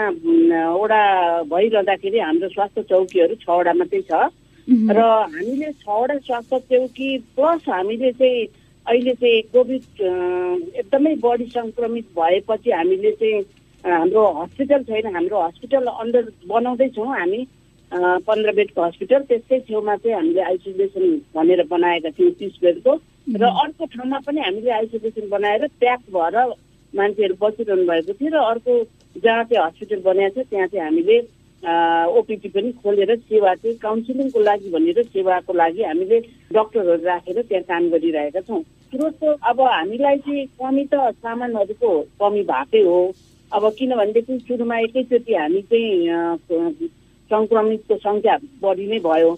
वडा 0.77 1.01
भइरहँदाखेरि 1.49 2.19
हाम्रो 2.21 2.47
स्वास्थ्य 2.53 2.81
चौकीहरू 2.93 3.35
छवटा 3.41 3.73
मात्रै 3.73 4.01
छ। 4.05 4.29
र 4.69 4.99
हामीले 5.33 5.71
छवटा 5.81 6.17
स्वास्थ्य 6.29 6.59
चौकी 6.69 7.09
प्लस 7.33 7.65
हामीले 7.73 8.11
चाहिँ 8.21 8.45
अहिले 8.85 9.13
चाहिँ 9.17 9.41
कोभिड 9.49 9.81
एकदमै 10.77 11.15
बढी 11.25 11.45
सङ्क्रमित 11.57 12.05
भएपछि 12.13 12.69
हामीले 12.69 13.11
चाहिँ 13.17 13.41
हाम्रो 13.81 14.21
हस्पिटल 14.41 14.83
छैन 14.85 15.15
हाम्रो 15.17 15.41
हस्पिटल 15.41 15.89
अन्डर 15.89 16.31
बनाउँदैछौँ 16.53 17.09
हामी 17.17 17.41
पन्ध्र 18.29 18.49
बेडको 18.61 18.81
हस्पिटल। 18.85 19.21
त्यसकै 19.25 19.59
छेउमा 19.65 19.95
चाहिँ 20.05 20.15
हामीले 20.21 20.41
आइसोलेसन 20.53 21.05
भनेर 21.33 21.65
बनाएका 21.73 22.09
थियौँ 22.13 22.31
तिस 22.37 22.61
बेडको। 22.61 22.93
र 23.41 23.43
अर्को 23.65 23.85
ठाउँमा 23.97 24.17
पनि 24.21 24.39
हामीले 24.45 24.71
आइसोलेसन 24.81 25.29
बनाएर 25.33 25.67
प्याक 25.81 26.01
भएर 26.13 26.37
मान्छेहरू 26.95 27.35
बसिरहनु 27.41 27.85
भएको 27.89 28.13
थियो 28.13 28.31
र 28.33 28.37
अर्को 28.51 28.73
जहाँ 29.23 29.43
चाहिँ 29.43 29.65
हस्पिटल 29.65 30.01
बनाएको 30.05 30.41
छ 30.41 30.47
त्यहाँ 30.49 30.67
चाहिँ 30.67 30.85
हामीले 30.85 31.17
ओपिटी 32.19 32.49
पनि 32.49 32.71
खोलेर 32.83 33.15
सेवा 33.19 33.53
चाहिँ 33.55 33.77
काउन्सिलिङको 33.77 34.39
लागि 34.39 34.69
भनेर 34.71 35.03
सेवाको 35.03 35.53
लागि 35.53 35.83
हामीले 35.83 36.19
डक्टरहरू 36.55 37.03
राखेर 37.05 37.41
त्यहाँ 37.41 37.63
काम 37.67 37.89
गरिरहेका 37.89 38.41
छौँ। 38.47 38.61
स्रोतको 38.93 39.27
अब 39.49 39.61
हामीलाई 39.61 40.17
चाहिँ 40.17 40.45
कमी 40.61 40.85
त 40.93 40.95
सामानहरूको 41.19 41.89
कमी 42.21 42.41
भएकै 42.51 42.81
हो। 42.83 42.99
अब 43.51 43.63
किनभनेदेखि 43.77 44.39
सुरुमा 44.47 44.77
एकैचोटि 44.79 45.33
हामी 45.35 45.61
चाहिँ 45.69 46.89
सङ्क्रमितको 47.31 47.95
सङ्ख्या 48.07 48.37
बढी 48.63 48.85
नै 48.87 48.99
भयो। 48.99 49.31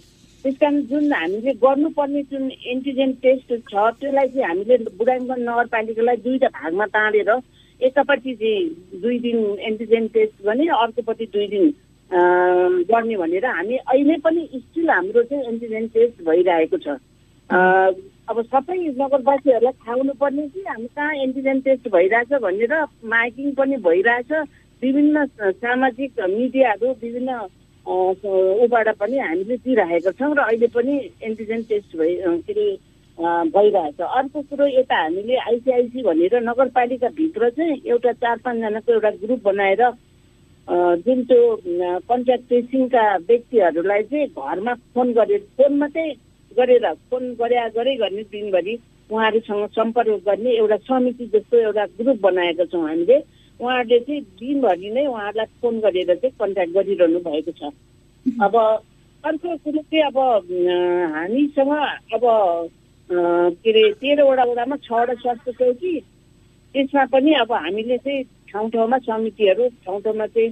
त्यस 0.44 0.54
कारण 0.60 0.80
जुन 0.90 1.12
हामीले 1.12 1.52
गर्नुपर्ने 1.62 2.22
जुन 2.30 2.50
एन्टिजेन 2.74 3.12
टेस्ट 3.22 3.52
छ 3.70 3.74
त्यसलाई 4.00 4.28
चाहिँ 4.28 4.46
हामीले 4.48 4.76
बुढाङ्गन 4.98 5.40
नगरपालिकालाई 5.48 6.16
दुईवटा 6.24 6.48
भागमा 6.58 6.86
ताँडेर 6.96 7.30
एकपट्टि 7.80 8.34
चाहिँ 8.40 9.00
दुई 9.02 9.18
दिन 9.26 9.38
एन्टिजेन 9.70 10.06
टेस्ट 10.14 10.34
गर्ने 10.46 10.66
अर्कोपट्टि 10.82 11.26
दुई 11.34 11.46
दिन 11.54 11.64
गर्ने 12.90 13.16
भनेर 13.22 13.46
हामी 13.46 13.76
अहिले 13.76 14.16
पनि 14.24 14.48
स्टिल 14.54 14.90
हाम्रो 14.90 15.22
चाहिँ 15.22 15.44
एन्टिजेन 15.52 15.86
टेस्ट 15.94 16.22
भइरहेको 16.28 16.78
छ। 16.84 16.98
अब 18.30 18.42
सबै 18.42 18.76
नगरवासीहरूलाई 18.98 19.72
थाहा 19.72 19.94
हुनुपर्ने 19.94 20.46
कि 20.48 20.60
हामी 20.68 20.86
कहाँ 20.96 21.14
एन्टिजेन 21.22 21.60
टेस्ट 21.66 21.88
भइरहेछ 21.94 22.32
भनेर 22.42 22.74
माइकिङ 23.14 23.54
पनि 23.54 23.76
भइरहेछ। 23.88 24.32
विभिन्न 24.82 25.26
सामाजिक 25.62 26.20
मिडियाहरू 26.30 26.92
विभिन्न 27.02 27.40
ऊबाट 27.86 28.88
पनि 28.98 29.18
हामीले 29.18 29.56
दिइरहेका 29.56 30.10
छौँ 30.18 30.34
र 30.34 30.40
अहिले 30.40 30.66
पनि 30.74 30.94
एन्टिजेन 31.22 31.62
टेस्ट 31.68 31.96
भइ 31.96 32.16
के 32.16 32.52
अरे 32.52 32.66
भइरहेछ। 33.54 34.00
अर्को 34.00 34.42
कुरो 34.42 34.66
यता 34.66 34.96
हामीले 34.96 35.36
आइसिआइसी 35.36 36.02
भनेर 36.02 36.40
नगरपालिकाभित्र 36.42 37.50
चाहिँ 37.50 37.80
एउटा 37.90 38.12
चार 38.12 38.36
पाँचजनाको 38.44 38.92
एउटा 38.92 39.10
ग्रुप 39.22 39.42
बनाएर 39.44 39.82
जुन 41.04 41.24
त्यो 41.26 41.42
कन्ट्याक्ट 42.08 42.48
ट्रेसिङका 42.48 43.04
व्यक्तिहरूलाई 43.28 44.02
चाहिँ 44.02 44.26
घरमा 44.26 44.74
फोन 44.94 45.12
गरेर 45.12 45.40
फोन 45.58 45.76
मात्रै 45.78 46.08
गरेर 46.56 46.86
फोन 47.10 47.22
गरे 47.40 47.68
गरे 47.76 47.94
गर्ने 47.96 48.22
दिनभरि 48.32 48.78
उहाँहरूसँग 49.10 49.66
सम्पर्क 49.76 50.22
गर्ने 50.26 50.50
एउटा 50.56 50.76
समिति 50.88 51.26
जस्तो 51.34 51.56
एउटा 51.58 51.84
ग्रुप 51.98 52.20
बनाएका 52.22 52.64
छौँ 52.64 52.88
हामीले। 52.88 53.18
उहाँहरूले 53.62 53.98
चाहिँ 54.00 54.20
दिनभरि 54.40 54.90
नै 54.90 55.06
उहाँहरूलाई 55.06 55.46
फोन 55.62 55.80
गरेर 55.80 56.14
चाहिँ 56.14 56.34
कन्ट्याक्ट 56.34 56.72
गरिरहनु 56.74 57.18
भएको 57.22 57.52
छ। 57.52 57.70
अब 58.42 58.54
अर्को 59.24 59.56
कुरो 59.56 59.82
चाहिँ 59.82 60.04
अब 60.04 60.18
हामीसँग 61.14 61.72
अब 62.14 62.24
के 63.10 63.70
अरे 63.70 63.82
तेह्रवटा 64.00 64.44
वडामा 64.44 64.76
छवटा 64.82 65.14
स्वास्थ्य 65.14 65.52
चौकी 65.52 65.94
त्यसमा 66.74 67.04
पनि 67.12 67.32
अब 67.40 67.52
हामीले 67.54 67.98
चाहिँ 67.98 68.22
ठाउँ 68.50 68.70
ठाउँमा 68.70 68.98
समितिहरू 68.98 69.68
ठाउँ 69.84 70.00
ठाउँमा 70.02 70.26
चाहिँ 70.26 70.50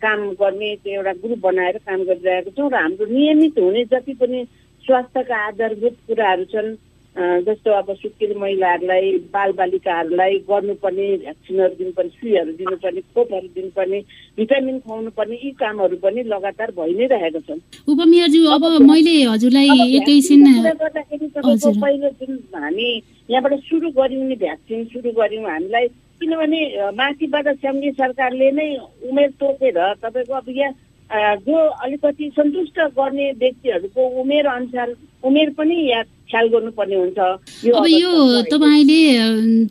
काम 0.00 0.20
गर्ने 0.40 0.74
त्यो 0.76 0.92
एउटा 0.94 1.12
ग्रुप 1.20 1.38
बनाएर 1.38 1.78
काम 1.84 2.00
गरिरहेको 2.04 2.50
छौँ 2.50 2.70
र 2.70 2.74
हाम्रो 2.76 3.06
नियमित 3.06 3.58
हुने 3.58 3.84
जति 3.92 4.14
पनि 4.20 4.44
स्वास्थ्यका 4.84 5.36
आधारभूत 5.46 5.96
कुराहरू 6.06 6.44
छन् 6.52 6.74
जस्तो 7.16 7.70
अब 7.72 7.92
सुत्केरी 7.96 8.34
महिलाहरूलाई 8.38 9.12
बालबालिकाहरूलाई 9.32 10.34
गर्नुपर्ने 10.48 11.06
भ्याक्सिनहरू 11.16 11.74
दिनुपर्ने 11.74 12.10
सुईहरू 12.10 12.52
दिनुपर्ने 12.52 13.00
खोपहरू 13.00 13.48
दिनुपर्ने 13.56 14.00
भिटामिन 14.38 14.78
खुवाउनु 14.80 15.10
पर्ने 15.16 15.36
यी 15.44 15.50
कामहरू 15.56 15.96
पनि 15.96 16.22
लगातार 16.28 16.70
भइ 16.76 16.92
नै 16.92 17.06
रहेको 17.08 17.40
छन्। 17.40 17.60
उपमेयरज्यू 17.88 18.42
अब 18.52 18.64
मैले 18.84 19.16
हजुरलाई 19.24 19.68
एकैछिन 19.96 20.44
पहिलो 21.80 22.10
जुन 22.20 22.32
हामी 22.54 22.88
यहाँबाट 23.30 23.60
सुरु 23.64 23.90
गऱ्यौँ 23.96 24.26
नि 24.28 24.36
भ्याक्सिन 24.36 24.84
सुरु 24.92 25.10
गऱ्यौँ 25.16 25.50
हामीलाई 25.50 25.86
किनभने 26.20 26.60
माथिबाट 27.00 27.48
सङ्घीय 27.56 27.92
सरकारले 27.96 28.50
नै 28.58 28.68
उमेर 29.08 29.30
तोकेर 29.40 29.78
तपाईँको 30.04 30.34
अब 30.34 30.48
यहाँ 30.50 30.72
जो 31.12 31.56
अलिकति 31.84 32.30
सन्तुष्ट 32.36 32.78
गर्ने 32.98 33.30
व्यक्तिहरूको 33.38 34.08
उमेर 34.20 34.46
अनुसार 34.46 34.94
उमेर 35.24 35.50
पनि 35.58 35.74
यहाँ 35.90 36.04
ख्याल 36.30 36.48
गर्नुपर्ने 36.48 36.96
हुन्छ। 36.96 37.18
अब 37.70 37.86
यो 37.86 38.42
तपाईँले 38.50 39.00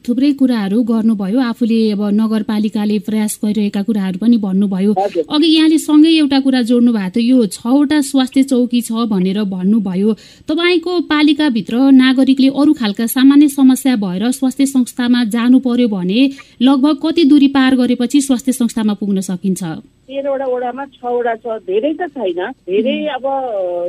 थुप्रै 0.08 0.32
कुराहरू 0.39 0.84
गर्नुभयो। 0.84 1.39
आफूले 1.42 1.80
अब 1.92 2.01
नगरपालिकाले 2.15 3.00
प्रयास 3.08 3.39
गरिरहेका 3.44 3.82
कुराहरू 3.84 4.18
पनि 4.20 4.38
भन्नुभयो। 4.38 4.94
अघि 4.94 5.48
यहाँले 5.48 5.77
सँगै 5.77 6.12
एउटा 6.18 6.39
कुरा 6.39 6.62
जोड्नु 6.72 6.92
भएको 6.94 7.20
थियो। 7.20 7.38
यो 7.38 7.46
छवटा 7.51 8.00
स्वास्थ्य 8.01 8.44
चौकी 8.44 8.82
छ 8.82 8.92
भनेर 9.12 9.44
भन्नुभयो। 9.44 10.13
तपाईँको 10.48 11.00
पालिकाभित्र 11.12 11.75
नागरिकले 11.92 12.48
अरू 12.56 12.74
खालका 12.74 13.06
सामान्य 13.08 13.48
समस्या 13.50 13.96
भएर 13.96 14.32
स्वास्थ्य 14.32 14.65
संस्थामा 14.65 15.24
जानु 15.36 15.60
पर्यो 15.60 15.88
भने 15.88 16.30
लगभग 16.62 16.96
कति 17.04 17.24
दूरी 17.25 17.48
पार 17.51 17.75
गरेपछि 17.75 18.22
स्वास्थ्य 18.22 18.51
संस्थामा 18.54 18.94
पुग्न 18.94 19.22
सकिन्छ? 19.22 19.63
तेह्रवटा 20.05 20.45
वडामा 20.45 20.83
छवटा 20.95 21.33
छ। 21.41 21.45
धेरै 21.65 21.93
त 22.00 22.07
छैन। 22.13 22.41
धेरै 22.69 22.97
अब 23.17 23.25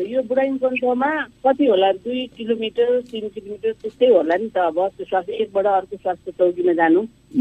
यो 0.08 0.20
बुढाइकण्ठमा 0.28 1.10
कति 1.44 1.64
होला? 1.66 1.90
दुई 2.04 2.20
किलोमिटर 2.36 2.88
तिन 3.10 3.28
किलोमिटर 3.34 3.72
त्यस्तै 3.82 4.08
होला 4.16 4.36
नि 4.40 4.48
त 4.48 4.56
अब। 4.72 4.78
त्यो 4.96 5.04
स्वास्थ्य 5.04 5.32
एकबाट 5.44 5.66
अर्को 5.66 5.96
स्वास्थ्य 5.96 6.32
चौकीमा 6.38 6.72
जानु। 6.80 7.00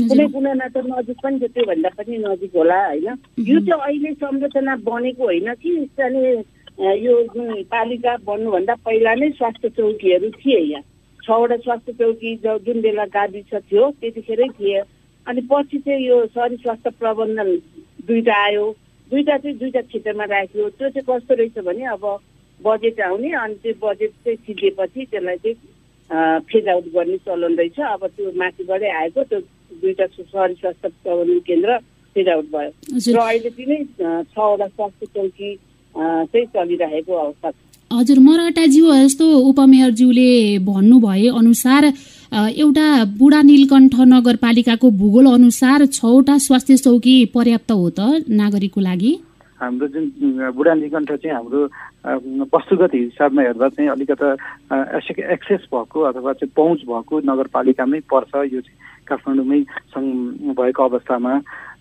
कुनै 0.10 0.26
कुनामा 0.36 0.68
त 0.68 0.78
नजिक 0.92 1.18
पनि 1.24 1.40
छ 1.40 1.44
त्योभन्दा 1.56 1.90
पनि 1.98 2.18
नजिक 2.28 2.52
होला 2.56 2.80
होइन? 2.86 3.08
यो 3.40 3.60
चाहिँ 3.64 3.82
अहिले 3.88 4.12
संरचना 4.20 4.76
बनेको 4.84 5.24
होइन 5.24 5.54
कि? 5.56 5.72
स्थानीय 5.96 6.44
यो 7.00 7.14
जुन 7.32 7.48
पालिका 7.72 8.16
बन्नुभन्दा 8.28 8.74
पहिला 8.84 9.14
नै 9.16 9.30
स्वास्थ्य 9.40 9.70
चौकीहरू 9.80 10.30
थिए 10.36 10.60
यहाँ। 10.60 10.84
छवटा 11.24 11.58
स्वास्थ्य 11.64 11.94
चौकी 12.00 12.36
जुन 12.44 12.82
बेला 12.82 13.06
गाविस 13.16 13.54
थियो 13.56 13.84
त्यतिखेरै 14.02 14.48
थिए। 14.60 14.82
अनि 15.28 15.42
पछि 15.50 15.78
चाहिँ 15.80 16.06
यो 16.08 16.26
सहरी 16.36 16.58
स्वास्थ्य 16.58 16.90
प्रबन्धन 17.00 17.50
दुईवटा 18.08 18.36
आयो। 18.46 18.66
दुईवटा 19.12 19.38
चाहिँ 19.38 19.58
दुईवटा 19.58 19.82
क्षेत्रमा 19.82 20.26
राख्यो। 20.26 20.70
त्यो 20.70 20.90
चाहिँ 20.90 21.06
कस्तो 21.10 21.34
रहेछ 21.36 21.58
भने 21.66 21.86
अब 21.96 22.06
बजेट 22.60 23.02
आउने 23.02 23.32
अनि 23.44 23.56
त्यो 23.64 23.74
बजेट 23.82 24.12
चाहिँ 24.24 24.38
सिद्धिएपछि 24.46 25.06
त्यसलाई 25.12 25.38
चाहिँ 25.44 26.40
फेज 26.50 26.68
आउट 26.70 26.86
गर्ने 26.94 27.18
चलन 27.26 27.56
रहेछ। 27.60 27.80
अब 27.80 28.06
त्यो 28.16 28.32
माथिबाटै 28.42 28.90
आएको 29.02 29.24
त्यो 29.30 29.40
दुईवटा 29.82 30.06
सहरी 30.16 30.54
स्वास्थ्य 30.62 30.90
प्रबन्धन 31.04 31.40
केन्द्र 31.48 31.78
फेज 32.16 32.28
आउट 32.30 32.46
भयो। 32.54 32.72
र 33.14 33.18
अहिले 33.20 33.50
तिनै 33.58 33.80
छवटा 34.34 34.68
स्वास्थ्य 34.68 35.06
चौकी 35.16 35.50
चाहिँ 35.96 36.46
चलिरहेको 36.56 37.14
अवस्था 37.14 37.52
छ। 37.52 37.56
हजुर 37.92 38.20
मराठाज्यू 38.20 38.94
जस्तो 38.94 39.26
उपमेयरज्यूले 39.50 40.32
भन्नुभए 40.66 41.28
अनुसार 41.38 41.86
एउटा 41.86 42.88
बुढा 43.20 43.42
नीलकण्ठ 43.42 43.96
नगरपालिकाको 44.14 44.90
भूगोल 45.02 45.26
अनुसार 45.34 45.86
छवटा 45.94 46.38
स्वास्थ्य 46.46 46.78
चौकी 46.78 47.16
पर्याप्त 47.36 47.72
हो 47.72 47.90
त 47.90 48.26
नागरिकको 48.42 48.82
लागि? 48.82 49.12
हाम्रो 49.62 49.88
जुन 49.88 50.52
बुढा 50.58 50.74
नीलकण्ठ 50.74 51.12
चाहिँ 51.12 51.36
हाम्रो 51.36 51.62
वस्तुगत 52.54 52.96
हिसाबमा 52.96 53.42
हेर्दा 53.42 53.70
चाहिँ 53.70 53.90
अलिकता 53.90 54.34
एक्सेस 55.38 55.70
भएको 55.74 56.02
अथवा 56.10 56.34
चाहिँ 56.34 56.52
पहुँच 56.58 56.82
भएको 56.90 57.20
नगरपालिकामै 57.32 58.00
पर्छ 58.12 58.34
यो 58.54 58.62
चाहिँ 58.66 58.78
काठमाडौँमै 59.08 59.62
भएको 60.58 60.84
अवस्थामा। 60.84 61.34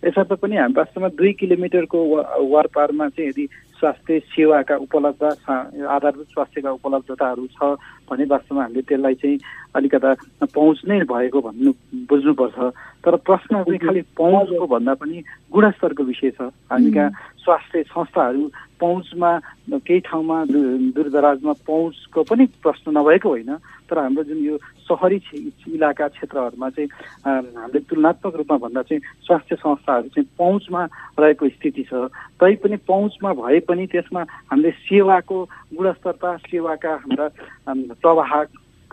यसर्थ 0.07 0.33
पनि 0.43 0.57
हामी 0.57 0.75
वास्तवमा 0.77 1.09
दुई 1.19 1.33
किलोमिटरको 1.41 1.99
वारपारमा 2.53 3.09
चाहिँ 3.09 3.29
यदि 3.31 3.49
स्वास्थ्य 3.85 4.19
सेवाका 4.33 4.77
उपलब्ध 4.81 5.23
आधारभूत 5.45 6.29
स्वास्थ्यका 6.33 6.71
उपलब्धताहरू 6.73 7.47
छ 7.53 7.77
भने 8.09 8.25
वास्तवमा 8.33 8.63
हामीले 8.63 8.83
त्यसलाई 8.89 9.15
चाहिँ 9.21 9.39
अलिकता 9.77 10.13
पहुँच 10.49 10.81
नै 10.89 11.01
भएको 11.05 11.41
भन्नु 11.45 11.71
बुझ्नुपर्छ। 12.09 12.59
तर 13.05 13.17
प्रश्न 13.29 13.53
चाहिँ 13.61 13.79
खालि 13.85 14.03
पहुँचको 14.17 14.67
भन्दा 14.73 14.95
पनि 14.97 15.17
गुणस्तरको 15.53 16.03
विषय 16.03 16.31
छ। 16.33 16.49
हामी 16.73 16.91
कहाँ 16.97 17.11
स्वास्थ्य 17.45 17.83
संस्थाहरू 17.93 18.43
पहुँचमा 18.81 19.31
केही 19.85 20.01
ठाउँमा 20.09 20.39
दूरदराजमा 20.97 21.53
पहुँचको 21.69 22.23
पनि 22.25 22.45
प्रश्न 22.65 22.97
नभएको 22.97 23.29
होइन। 23.29 23.53
तर 23.85 23.99
हाम्रो 24.01 24.25
जुन 24.25 24.39
यो 24.49 24.57
सहरी 24.85 25.19
इलाका 25.75 26.09
क्षेत्रहरूमा 26.09 26.69
चाहिँ 26.71 26.89
हामीले 27.25 27.81
तुलनात्मक 27.89 28.35
रूपमा 28.37 28.57
भन्दा 28.65 28.83
चाहिँ 28.83 29.03
स्वास्थ्य 29.25 29.57
संस्थाहरू 29.57 30.09
चाहिँ 30.09 30.29
पहुँचमा 30.39 30.83
रहेको 31.19 31.49
स्थिति 31.49 31.83
छ। 31.89 32.09
तैपनि 32.41 32.77
पहुँचमा 32.85 33.33
भए 33.41 33.61
पनि 33.69 33.87
त्यसमा 33.89 34.23
हामीले 34.51 34.71
सेवाको 34.85 35.37
गुणस्तरता 35.77 36.37
सेवाका 36.37 36.93
हाम्रा 37.01 37.29
प्रवाह 38.03 38.33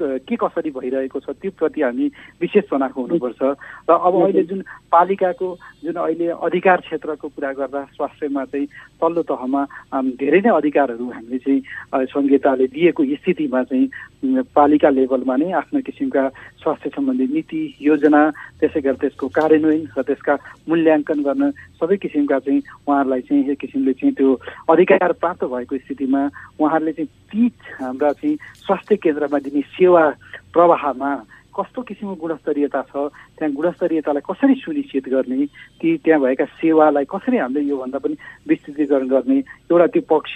के 0.01 0.35
कसरी 0.35 0.71
भइरहेको 0.71 1.19
छ 1.19 1.29
त्यो 1.37 1.51
प्रति 1.59 1.81
हामी 1.81 2.05
विशेष 2.41 2.63
चनाखो 2.71 3.01
हुनुपर्छ। 3.01 3.41
र 3.85 3.91
अब 3.91 4.13
अहिले 4.23 4.43
जुन 4.49 4.61
पालिकाको 4.89 5.47
जुन 5.83 5.95
अहिले 6.01 6.27
अधिकार 6.41 6.79
क्षेत्रको 6.81 7.27
कुरा 7.27 7.51
गर्दा 7.53 7.81
स्वास्थ्यमा 7.93 8.43
चाहिँ 8.49 8.65
तल्लो 8.97 9.21
तहमा 9.29 9.61
धेरै 10.17 10.41
नै 10.41 10.51
अधिकारहरू 10.57 11.05
हामीले 11.05 11.37
चाहिँ 11.37 11.61
संहिताले 12.07 12.65
दिएको 12.73 13.03
स्थितिमा 13.21 13.61
चाहिँ 13.69 13.87
पालिका 14.23 14.89
लेभलमा 14.89 15.35
नै 15.35 15.51
आफ्नो 15.51 15.79
किसिमका 15.81 16.27
स्वास्थ्य 16.61 16.89
सम्बन्धी 16.89 17.25
नीति 17.27 17.61
योजना 17.81 18.21
त्यसै 18.59 18.81
गरी 18.81 18.97
त्यसको 19.01 19.27
कार्यान्वयन 19.29 19.83
र 19.91 20.01
त्यसका 20.03 20.33
मूल्याङ्कन 20.69 21.19
गर्न 21.21 21.43
सबै 21.79 21.97
किसिमका 21.97 22.39
चाहिँ 22.39 22.61
उहाँहरूलाई 22.85 23.21
चाहिँ 23.21 23.49
एक 23.49 23.59
किसिमले 23.59 23.93
चाहिँ 23.93 24.13
त्यो 24.13 24.29
अधिकार 24.69 25.11
प्राप्त 25.17 25.43
भएको 25.47 25.77
स्थितिमा 25.79 26.21
उहाँहरूले 26.59 26.93
चाहिँ 26.93 27.09
ती 27.27 27.43
हाम्रा 27.81 28.11
चाहिँ 28.13 28.35
स्वास्थ्य 28.61 28.95
केन्द्रमा 28.99 29.39
दिने 29.39 29.61
सेवा 29.73 30.03
प्रवाहमा 30.53 31.11
कस्तो 31.51 31.81
किसिमको 31.81 32.15
गुणस्तरीयता 32.15 32.81
छ 32.87 33.09
त्यहाँ 33.41 33.53
गुणस्तरीयतालाई 33.57 34.21
कसरी 34.21 34.55
सुनिश्चित 34.61 35.09
गर्ने? 35.09 35.45
ती 35.81 35.89
त्यहाँ 36.05 36.21
भएका 36.21 36.45
सेवालाई 36.61 37.05
कसरी 37.09 37.37
हामीले 37.41 37.65
योभन्दा 37.73 37.97
पनि 37.97 38.15
विस्तृतीकरण 38.45 39.07
गर्ने? 39.09 39.37
एउटा 39.65 39.87
त्यो 39.97 40.01
पक्ष 40.05 40.33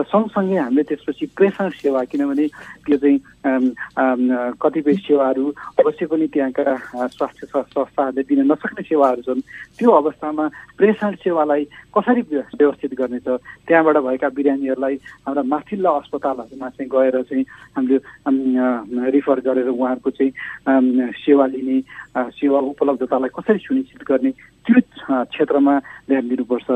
र 0.00 0.02
सँगसँगै 0.08 0.56
हामीले 0.56 0.82
त्यसपछि 0.88 1.24
प्रेषण 1.36 1.68
सेवा 1.76 2.00
किनभने 2.08 2.44
यो 2.88 2.96
चाहिँ 2.96 3.18
कतिपय 4.56 4.94
सेवाहरू 5.04 5.44
अवश्य 5.84 6.06
पनि 6.08 6.26
त्यहाँका 6.32 6.64
स्वास्थ्य 7.12 7.46
संस्थाहरूले 7.52 8.22
दिन 8.24 8.40
नसक्ने 8.48 8.82
सेवाहरू 8.88 9.22
छन्। 9.28 9.44
त्यो 9.76 9.90
अवस्थामा 10.00 10.44
प्रेषण 10.80 11.12
सेवालाई 11.20 11.64
कसरी 11.92 12.20
व्यवस्थित 12.56 12.92
गर्नेछ? 12.96 13.28
त्यहाँबाट 13.68 13.96
भएका 14.00 14.28
बिरामीहरूलाई 14.32 14.94
हाम्रा 15.28 15.42
माथिल्ला 15.44 15.90
अस्पतालहरूमा 16.00 16.68
चाहिँ 16.72 16.88
गएर 16.88 17.16
चाहिँ 17.28 17.44
हामीले 17.76 19.10
रिफर 19.12 19.40
गरेर 19.44 19.68
उहाँहरूको 19.68 20.10
चाहिँ 20.16 20.32
सेवा 21.26 21.46
लिने 21.52 21.78
सेवा 22.46 22.58
उपलब्धतालाई 22.70 23.30
कसरी 23.34 23.58
सुनिश्चित 23.66 24.02
गर्ने 24.06 24.30
त्यो 24.30 24.80
क्षेत्रमा 25.34 25.74
ध्यान 26.08 26.24
दिनुपर्छ? 26.28 26.68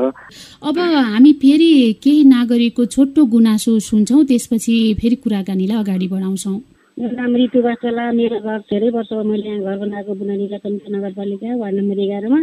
अब 0.67 0.77
हामी 0.77 1.31
फेरि 1.41 1.71
केही 2.03 2.23
नागरिकको 2.27 2.85
छोटो 2.91 3.21
गुनासो 3.31 3.79
सुन्छौँ 3.87 4.23
त्यसपछि 4.27 4.75
फेरि 4.99 5.15
कुराकानीलाई 5.23 5.77
अगाडि 5.79 6.07
बढाउँछौँ। 6.11 6.59
मेरो 6.97 7.15
नाम 7.17 7.35
रितु 7.35 7.59
बाचला 7.63 8.05
मेरो 8.11 8.37
घर 8.43 8.59
धेरै 8.67 8.89
वर्ष 8.91 9.11
मैले 9.23 9.47
यहाँ 9.47 9.63
घर 9.63 9.77
बनाएको 9.79 10.11
बुनानी 10.21 10.47
कमिटी 10.59 10.91
नगरपालिका 10.91 11.55
वार्ड 11.55 11.75
नम्बर 11.79 11.99
एघारमा। 12.03 12.39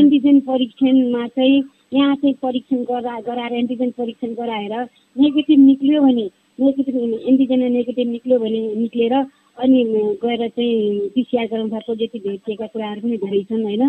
एन्टिजेन 0.00 0.40
परीक्षणमा 0.48 1.26
चाहिँ 1.36 1.58
यहाँ 1.92 2.14
चाहिँ 2.16 2.34
परीक्षण 2.42 2.80
गरा 2.90 3.14
गराएर 3.28 3.52
एन्टिजेन 3.60 3.90
परीक्षण 3.98 4.32
गराएर 4.40 4.74
नेगेटिभ 5.20 5.58
निक्ल्यो 5.60 6.00
भने 6.02 6.26
नेगेटिभ 6.58 6.96
एन्टिजेन 7.28 7.62
नेगेटिभ 7.72 8.08
निक्ल्यो 8.10 8.38
भने 8.40 8.60
निक्लेर 8.80 9.14
अनि 9.58 9.80
गएर 10.22 10.48
चाहिँ 10.48 11.08
पिसिआर 11.14 11.46
गराउँदा 11.46 11.78
पोजिटिभ 11.86 12.22
भेटिएका 12.26 12.66
कुराहरू 12.66 13.00
पनि 13.00 13.16
धेरै 13.24 13.42
छन् 13.48 13.64
होइन? 13.64 13.82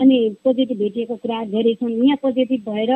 अनि 0.00 0.18
पोजिटिभ 0.44 0.78
भेटिएको 0.78 1.16
कुराहरू 1.22 1.50
धेरै 1.50 1.74
छन् 1.80 1.94
यहाँ 2.04 2.18
पोजिटिभ 2.22 2.60
भएर 2.68 2.92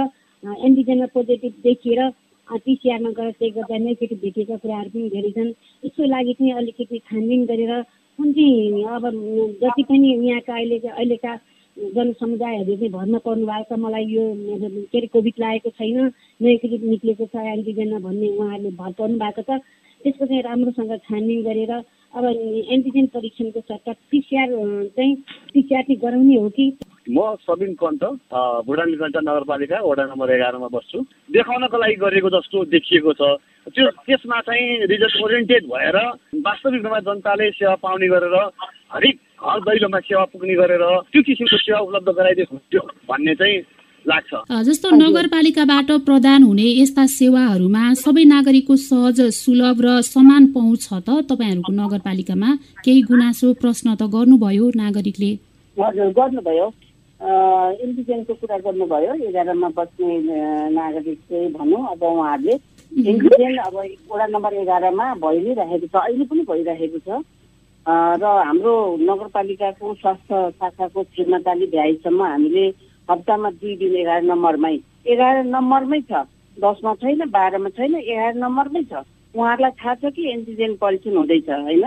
एन्टिजेनमा 0.66 1.06
पोजिटिभ 1.14 1.52
देखिएर 1.62 2.00
पिसिआरमा 2.48 3.10
गएर 3.18 3.30
चेक 3.32 3.54
गर्दा 3.54 3.78
नेगेटिभ 3.78 4.18
भेटिएका 4.22 4.56
कुराहरू 4.56 4.90
पनि 4.90 5.08
धेरै 5.10 5.30
छन् 5.32 5.50
यसको 5.82 6.04
लागि 6.06 6.32
चाहिँ 6.38 6.52
अलिकति 6.52 6.98
छानबिन 6.98 7.44
गरेर 7.46 7.72
कुन 8.18 8.32
चाहिँ 8.32 8.84
अब 8.94 9.04
जति 9.62 9.82
पनि 9.90 10.08
यहाँका 10.28 10.54
अहिले 10.54 10.78
अहिलेका 10.88 11.34
जनसमुदायहरू 11.76 12.76
चाहिँ 12.76 12.92
भरमा 12.92 13.18
पर्नु 13.26 13.46
भएको 13.46 13.74
छ 13.74 13.78
मलाई 13.80 14.04
यो 14.06 14.24
के 14.92 14.98
अरे 14.98 15.06
कोभिड 15.14 15.34
लागेको 15.40 15.70
छैन 15.78 16.12
नेगेटिभ 16.40 16.82
निक्लेको 16.90 17.26
छ 17.26 17.46
एन्टिजेनमा 17.54 17.98
भन्ने 17.98 18.28
उहाँहरूले 18.36 18.70
भर 18.76 18.92
पर्नु 19.00 19.18
भएको 19.18 19.42
छ। 19.42 19.60
त्यसको 20.00 20.26
चाहिँ 20.26 20.42
राम्रोसँग 20.42 20.92
छानबिन 21.08 21.42
गरेर 21.42 21.72
अब 22.12 22.24
एन्टिजेन 22.24 23.06
परीक्षणको 23.08 23.60
सट्टा 23.60 23.92
पिसिआर 24.12 24.48
चाहिँ 24.96 25.14
पिसिआर 25.52 25.82
चाहिँ 25.82 25.96
गराउने 25.96 26.36
हो 26.36 26.48
कि? 26.48 26.66
म 27.08 27.18
सबिन 27.40 27.72
कन्त 27.80 28.04
भुटानी 28.68 28.96
कन्ट 29.00 29.16
नगरपालिका 29.16 29.78
वडा 29.80 30.04
नम्बर 30.12 30.30
एघारमा 30.30 30.68
बस्छु। 30.76 30.98
देखाउनको 31.32 31.76
लागि 31.78 31.96
गरेको 32.04 32.30
जस्तो 32.36 32.64
देखिएको 32.68 33.12
छ। 33.16 33.22
त्यो 33.64 33.88
त्यसमा 34.04 34.40
चाहिँ 34.44 34.86
रिजल्ट 34.92 35.16
ओरिएन्टेड 35.24 35.64
भएर 35.72 35.96
वास्तविकमा 36.44 36.98
जनताले 37.00 37.50
सेवा 37.56 37.74
पाउने 37.80 38.08
गरेर 38.12 38.36
हरेक 38.92 39.16
घर 39.16 39.58
दैलोमा 39.64 40.00
सेवा 40.04 40.24
पुग्ने 40.36 40.54
गरेर 40.54 40.84
त्यो 41.08 41.22
किसिमको 41.24 41.56
सेवा 41.64 41.78
उपलब्ध 41.80 42.08
गराइदिएको 42.12 42.52
हुन्थ्यो 42.52 42.82
भन्ने 43.08 43.34
चाहिँ 43.40 43.56
जस्तो 44.02 44.90
नगरपालिकाबाट 44.90 45.90
प्रदान 46.06 46.42
हुने 46.42 46.66
यस्ता 46.80 47.04
सेवाहरूमा 47.06 47.82
सबै 47.94 48.24
नागरिकको 48.26 48.76
सहज 48.76 49.20
सुलभ 49.30 49.78
र 49.86 50.00
समान 50.02 50.46
पहुँच 50.52 50.80
छ 50.82 50.98
त 51.06 51.22
तपाईँहरूको 51.30 51.72
नगरपालिकामा? 51.72 52.50
केही 52.84 53.02
गुनासो 53.10 53.52
प्रश्न 53.62 53.94
त 53.94 54.02
गर्नुभयो 54.10 54.70
नागरिकले? 54.74 55.30
हजुर 55.76 56.10
गर्नुभयो। 56.18 56.66
इन्डिजेनको 57.84 58.34
कुरा 58.34 58.58
गर्नुभयो। 58.66 59.12
एघारमा 59.30 59.68
बस्ने 59.78 60.18
नागरिक 60.74 61.18
चाहिँ 61.30 61.48
भनौँ 61.54 61.82
अब 61.94 62.02
उहाँहरूले। 62.02 62.54
इन्डिजेन 62.92 63.56
अब 63.66 63.74
वडा 64.10 64.26
नम्बर 64.26 64.52
एघारमा 64.62 65.06
भइ 65.22 65.38
नै 65.46 65.52
रहेको 65.62 65.86
छ 65.86 65.94
अहिले 66.02 66.24
पनि 66.26 66.42
भइरहेको 66.50 66.98
छ। 67.06 67.22
र 67.86 68.24
हाम्रो 68.46 68.74
नगरपालिकाको 68.98 69.94
स्वास्थ्य 69.94 70.50
शाखाको 70.58 71.02
क्षमताले 71.02 71.66
भ्याएसम्म 71.66 72.22
हामीले 72.22 72.66
हप्तामा 73.10 73.50
दुई 73.60 73.74
दिन 73.76 73.94
एघार 73.96 74.22
नम्बरमै। 74.22 74.76
एघार 75.06 75.42
नम्बरमै 75.44 76.00
छ। 76.10 76.12
दसमा 76.56 76.94
छैन 77.02 77.20
बाह्रमा 77.30 77.68
छैन 77.76 77.94
एघार 77.96 78.34
नम्बरमै 78.36 78.82
छ। 78.90 79.02
उहाँहरूलाई 79.34 79.70
थाहा 79.80 79.94
छ 79.94 80.12
कि 80.12 80.22
एन्टिजेन 80.30 80.74
परीक्षण 80.76 81.16
हुँदैछ 81.16 81.48
होइन? 81.48 81.84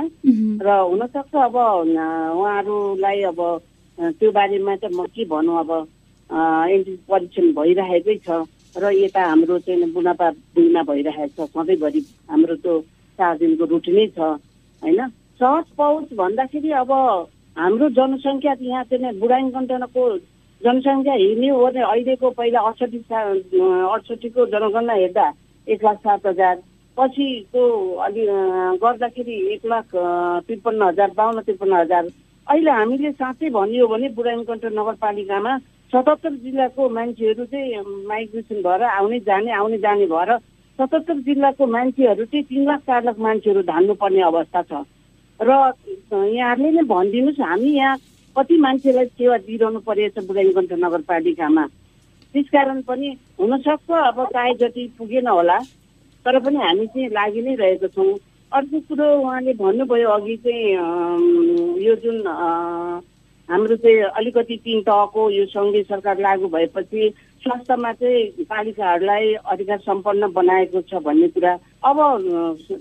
र 0.65 0.67
हुनसक्छ 0.91 1.36
अब 1.36 1.56
उहाँहरूलाई 1.56 3.21
अब 3.32 3.39
त्यो 4.17 4.32
बारेमा 4.32 4.75
चाहिँ 4.75 4.95
म 4.97 5.06
के 5.13 5.25
भनौँ 5.30 5.60
अब 5.60 5.71
एन्टिजेन 6.73 6.97
परीक्षण 7.10 7.45
भइरहेकै 7.54 8.17
छ। 8.25 8.30
र 8.75 8.91
यता 8.91 9.21
हाम्रो 9.23 9.60
चाहिँ 9.62 9.91
बुढापा 9.93 10.30
दुईमा 10.56 10.82
भइरहेको 10.84 11.45
छ। 11.45 11.49
सधैँभरि 11.54 12.01
हाम्रो 12.30 12.56
त्यो 12.60 12.73
चार 13.19 13.38
दिनको 13.38 13.65
रुटिनै 13.71 14.08
छ 14.17 14.19
होइन? 14.19 14.99
सहज 15.39 15.65
पहुँच 15.78 16.08
भन्दाखेरि 16.17 16.71
अब 16.82 16.91
हाम्रो 17.58 17.89
जनसङ्ख्या 17.95 18.54
यहाँ 18.62 18.84
चाहिँ 18.89 19.19
बुढाङ 19.19 19.49
कन्टेनको 19.56 20.04
जनसङ्ख्या 20.61 21.13
हेर्ने 21.13 21.49
हो 21.49 21.65
भने 21.65 21.81
अहिलेको 21.83 22.29
पहिला 22.37 22.59
अडसठी 22.67 22.99
अडसठीको 23.13 24.45
जनगणना 24.53 24.93
हेर्दा 24.93 25.25
एक 25.67 25.83
लाख 25.83 25.97
सात 26.05 26.25
हजार 26.27 26.55
पछिको 26.97 27.63
अलि 28.05 28.25
गर्दाखेरि 28.83 29.35
एक 29.53 29.65
लाख 29.67 29.95
त्रिपन्न 30.47 30.81
हजार 30.83 31.11
बाहन्न 31.17 31.41
त्रिपन्न 31.41 31.73
हजार। 31.73 32.03
अहिले 32.47 32.71
हामीले 32.71 33.11
साँच्चै 33.11 33.49
भनियो 33.49 33.87
भने 33.87 34.09
बुढाइमकण्ठ 34.15 34.65
नगरपालिकामा 34.79 35.57
सतहत्तर 35.93 36.33
जिल्लाको 36.45 36.89
मान्छेहरू 36.89 37.45
चाहिँ 37.45 37.83
माइग्रेसन 38.07 38.61
भएर 38.63 38.83
आउने 38.89 39.19
जाने 39.27 39.51
आउने 39.59 39.77
जाने 39.85 40.05
भएर 40.07 40.31
सतहत्तर 40.79 41.19
जिल्लाको 41.27 41.65
मान्छेहरू 41.75 42.25
चाहिँ 42.25 42.45
तिन 42.45 42.65
लाख 42.67 42.79
चार 42.87 43.03
लाख 43.05 43.19
मान्छेहरू 43.27 43.61
धान्नुपर्ने 43.69 44.21
अवस्था 44.31 44.61
छ। 44.61 44.83
र 45.39 45.51
यहाँहरूले 46.31 46.71
नै 46.71 46.83
भनिदिनुहोस् 46.89 47.41
हामी 47.43 47.71
यहाँ 47.75 47.95
कति 48.38 48.58
मान्छेलाई 48.58 49.06
सेवा 49.06 49.38
दिइरहनु 49.48 49.80
परेछ 49.88 50.19
बुढाइकण्ठ 50.28 50.71
नगरपालिकामा? 50.84 51.65
त्यसकारण 52.36 52.82
पनि 52.88 53.10
हुनसक्छ 53.39 53.91
अब 53.91 54.24
चाहे 54.34 54.54
जति 54.62 54.84
पुगेन 54.98 55.28
होला 55.28 55.58
तर 56.26 56.39
पनि 56.45 56.58
हामी 56.58 56.86
चाहिँ 56.88 57.10
लागि 57.10 57.41
नै 57.41 57.56
रहेको 57.56 57.88
छौँ। 57.95 58.13
अर्को 58.52 58.80
कुरो 58.88 59.08
उहाँले 59.19 59.54
भन्नुभयो 59.60 60.10
अघि 60.10 60.36
चाहिँ 60.43 61.84
यो 61.86 61.95
जुन 62.04 62.17
हाम्रो 63.50 63.76
चाहिँ 63.76 64.02
अलिकति 64.19 64.56
तिन 64.63 64.82
तहको 64.82 65.30
यो 65.32 65.45
सङ्घीय 65.54 65.84
सरकार 65.84 66.19
लागू 66.19 66.48
भएपछि 66.56 67.10
स्वास्थ्यमा 67.45 67.91
चाहिँ 67.93 68.43
पालिकाहरूलाई 68.49 69.34
अधिकार 69.53 69.77
सम्पन्न 69.79 70.27
बनाएको 70.34 70.81
छ 70.89 70.97
भन्ने 71.05 71.27
कुरा। 71.29 71.53
अब 71.86 71.97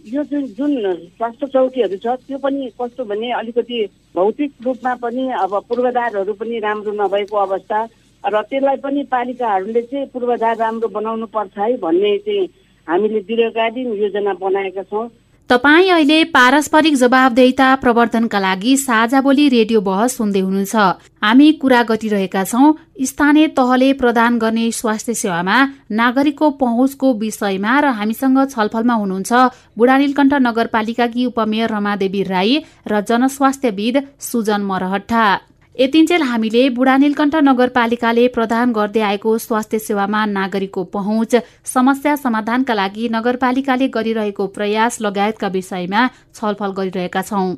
यो 0.09 0.23
जुन 0.25 0.47
जुन 0.57 0.73
स्वास्थ्य 1.21 1.47
चौकीहरू 1.53 1.97
छ 2.01 2.17
त्यो 2.25 2.39
पनि 2.41 2.71
कस्तो 2.81 3.05
भने 3.05 3.33
अलिकति 3.41 3.79
भौतिक 4.17 4.53
रूपमा 4.65 4.95
पनि 5.05 5.25
अब 5.45 5.53
पूर्वाधारहरू 5.69 6.33
पनि 6.41 6.59
राम्रो 6.65 6.93
नभएको 6.97 7.37
अवस्था 7.37 7.81
र 8.25 8.43
त्यसलाई 8.43 8.77
पनि 8.81 9.03
पालिकाहरूले 9.13 9.83
चाहिँ 9.83 10.07
पूर्वाधार 10.17 10.57
राम्रो 10.57 10.89
बनाउनु 10.97 11.27
पर्छ 11.29 11.59
है 11.59 11.77
भन्ने 11.85 12.17
चाहिँ 12.25 12.49
हामीले 12.89 13.21
दीर्घकालीन 13.29 13.93
योजना 14.01 14.33
बनाएका 14.41 14.83
छौँ। 14.89 15.09
तपाईँ 15.51 15.91
अहिले 15.91 16.23
पारस्परिक 16.33 16.95
जवाबदेहिता 16.97 17.67
प्रवर्धनका 17.77 18.39
लागि 18.41 18.77
साझा 18.77 19.21
बोली 19.21 19.49
रेडियो 19.49 19.81
बहस 19.81 20.17
सुन्दै 20.17 20.41
हुनुहुन्छ। 20.41 20.75
हामी 21.21 21.49
कुरा 21.61 21.83
गरिरहेका 21.91 22.45
छौं। 22.45 22.73
स्थानीय 23.05 23.47
तहले 23.53 23.93
प्रदान 24.01 24.39
गर्ने 24.39 24.71
स्वास्थ्य 24.73 25.15
सेवामा 25.15 25.57
नागरिकको 25.93 26.51
पहुँचको 26.65 27.13
विषयमा 27.21 27.73
र 27.81 27.93
हामीसँग 28.01 28.39
छलफलमा 28.49 28.95
हुनुहुन्छ 28.95 29.33
बुढानीलकण्ठ 29.77 30.35
नगरपालिकाकी 30.49 31.27
उपमेयर 31.27 31.69
रमादेवी 31.71 32.23
राई 32.25 32.53
र 32.89 33.01
जनस्वास्थ्यविद 33.05 34.03
सुजन 34.21 34.61
मरहट्टा। 34.65 35.25
यतिन्जेल 35.75 36.23
हामीले 36.23 36.61
बुढा 36.71 36.97
नीलकण्ठ 36.97 37.35
नगरपालिकाले 37.45 38.27
प्रदान 38.35 38.73
गर्दै 38.73 39.01
आएको 39.07 39.31
स्वास्थ्य 39.45 39.79
सेवामा 39.79 40.21
नागरिकको 40.35 40.85
पहुँच 40.95 41.35
समस्या 41.67 42.15
समाधानका 42.17 42.75
लागि 42.75 43.09
नगरपालिकाले 43.13 43.89
गरिरहेको 43.97 44.47
प्रयास 44.55 45.01
लगायतका 45.03 45.49
विषयमा 45.57 46.07
छलफल 46.35 46.79
गरिरहेका 46.79 47.23
छौं। 47.23 47.49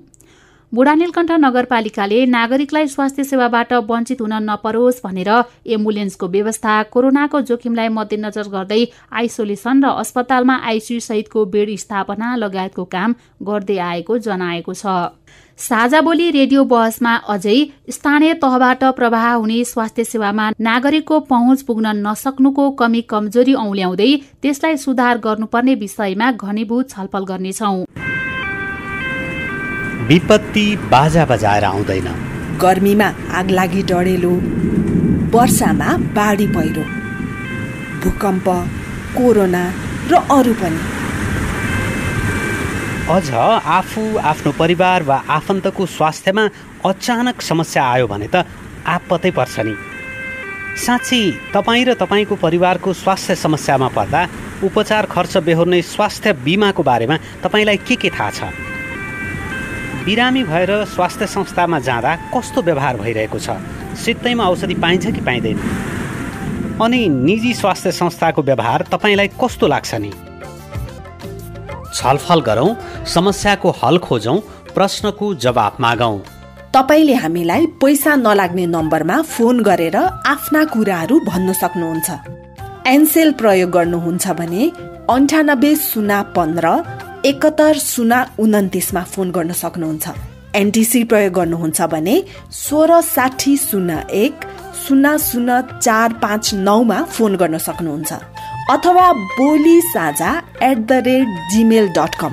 बुढा 0.77 0.95
नीलकण्ठ 0.95 1.31
नगरपालिकाले 1.41 2.17
नागरिकलाई 2.27 2.87
स्वास्थ्य 2.87 3.25
सेवाबाट 3.25 3.73
वञ्चित 3.91 4.21
हुन 4.21 4.33
नपरोस् 4.45 5.01
भनेर 5.05 5.31
एम्बुलेन्सको 5.75 6.27
व्यवस्था 6.29 6.73
कोरोनाको 6.93 7.41
जोखिमलाई 7.49 7.89
मध्यनजर 7.97 8.49
गर्दै 8.55 8.81
आइसोलेसन 9.21 9.81
र 9.85 9.93
अस्पतालमा 10.03 10.57
आइसियू 10.73 11.01
सहितको 11.01 11.45
बेड 11.55 11.73
स्थापना 11.79 12.35
लगायतको 12.37 12.85
काम 12.93 13.15
गर्दै 13.43 13.79
आएको 13.87 14.19
जनाएको 14.29 14.75
छ। 14.75 14.85
साझा 15.59 16.01
बोली 16.03 16.31
रेडियो 16.31 16.65
बहसमा 16.67 17.15
अझै 17.35 17.57
स्थानीय 17.91 18.35
तहबाट 18.45 18.85
प्रवाह 18.99 19.27
हुने 19.33 19.59
स्वास्थ्य 19.67 20.05
सेवामा 20.07 20.51
नागरिकको 20.61 21.21
पहुँच 21.33 21.63
पुग्न 21.63 21.97
नसक्नुको 22.05 22.71
कमी 22.83 23.01
कमजोरी 23.11 23.55
औल्याउँदै 23.65 24.13
त्यसलाई 24.43 24.77
सुधार 24.85 25.25
गर्नुपर्ने 25.25 25.75
विषयमा 25.85 26.31
घनीभूत 26.35 26.91
छलफल 26.91 27.33
गर्नेछौं। 27.33 27.79
विपत्ति 30.09 30.65
बाजा 30.91 31.25
बजाएर 31.27 31.65
आउँदैन। 31.65 32.09
गर्मीमा 32.63 33.07
आग 33.35 33.51
लागि 33.51 33.83
डढेलो 33.83 34.31
वर्षामा 35.35 35.89
बाढी 36.17 36.47
पहिरो 36.47 36.85
भूकम्प 38.03 38.47
कोरोना 39.17 39.63
र 40.11 40.15
अरू 40.31 40.53
पनि। 40.61 40.81
अझ 43.11 43.31
आफू 43.79 44.03
आफ्नो 44.31 44.53
परिवार 44.53 45.03
वा 45.03 45.17
आफन्तको 45.29 45.87
स्वास्थ्यमा 45.87 46.45
अचानक 46.87 47.43
समस्या 47.43 47.83
आयो 47.85 48.07
भने 48.07 48.29
त 48.31 48.47
आपतै 48.87 49.31
पर्छ 49.31 49.57
नि। 49.67 49.75
साँच्ची 50.87 51.21
तपाईँ 51.55 51.85
र 51.85 51.95
तपाईँको 51.99 52.35
परिवारको 52.37 52.93
स्वास्थ्य 52.93 53.35
समस्यामा 53.35 53.89
पर्दा 53.89 54.23
उपचार 54.63 55.07
खर्च 55.11 55.37
बेहोर्ने 55.43 55.83
स्वास्थ्य 55.83 56.33
बिमाको 56.47 56.83
बारेमा 56.83 57.17
तपाईँलाई 57.43 57.77
के 57.83 57.97
के 57.97 58.11
थाहा 58.15 58.31
छ? 58.31 58.55
बिरामी 60.07 60.43
भएर 60.45 60.71
स्वास्थ्य 60.85 61.27
संस्थामा 61.27 61.79
जाँदा 61.79 62.15
कस्तो 62.35 62.63
व्यवहार 62.63 62.97
भइरहेको 62.97 63.39
छ? 63.39 63.51
सित्तैमा 63.99 64.45
औषधि 64.45 64.75
पाइन्छ 64.75 65.07
कि 65.07 65.21
पाइँदैन? 65.21 65.59
अनि 66.83 67.09
निजी 67.09 67.55
स्वास्थ्य 67.55 67.93
संस्थाको 67.93 68.43
व्यवहार 68.43 68.83
तपाईँलाई 68.93 69.29
कस्तो 69.35 69.67
लाग्छ 69.67 69.95
नि? 69.95 70.11
छलफल 71.95 72.41
गरौँ 72.41 72.77
समस्याको 73.05 73.71
हल 73.83 73.99
खोजौँ 73.99 74.39
प्रश्नको 74.75 75.35
जवाब 75.35 75.77
मागौँ। 75.81 76.23
तपाईँले 76.75 77.15
हामीलाई 77.15 77.67
पैसा 77.67 78.15
नलाग्ने 78.15 78.67
नम्बरमा 78.67 79.21
फोन 79.23 79.61
गरेर 79.61 79.97
आफ्ना 80.27 80.65
कुराहरू 80.65 81.21
भन्न 81.27 81.53
सक्नुहुन्छ। 81.53 82.09
एनसेल 82.87 83.33
प्रयोग 83.33 83.71
गर्नुहुन्छ 83.71 84.27
भने 84.39 84.71
अन्ठानब्बे 85.11 85.75
शून्य 85.77 86.23
पन्ध्र 86.37 86.67
एकहत्तर 87.27 87.79
शून्य 87.81 88.17
उन्तिसमा 88.39 89.01
फोन 89.03 89.31
गर्न 89.31 89.53
सक्नुहुन्छ। 89.53 90.11
एनटिसी 90.55 91.03
प्रयोग 91.05 91.33
गर्नुहुन्छ 91.33 91.83
भने 91.83 92.17
सोह्र 92.53 93.01
साठी 93.01 93.57
शून्य 93.57 93.99
एक 94.15 94.35
शून्य 94.85 95.17
शून्य 95.19 95.61
चार 95.83 96.13
पाँच 96.23 96.55
नौमा 96.55 97.03
फोन 97.03 97.37
गर्न 97.37 97.59
सक्नुहुन्छ। 97.59 98.13
अथवा 98.71 99.13
Boli 99.13 99.81
Sajha 99.81 100.33
at 100.63 100.87
the 100.87 100.93
rate 101.09 101.29
Gmail 101.53 101.89
dot 101.89 102.15
com 102.21 102.33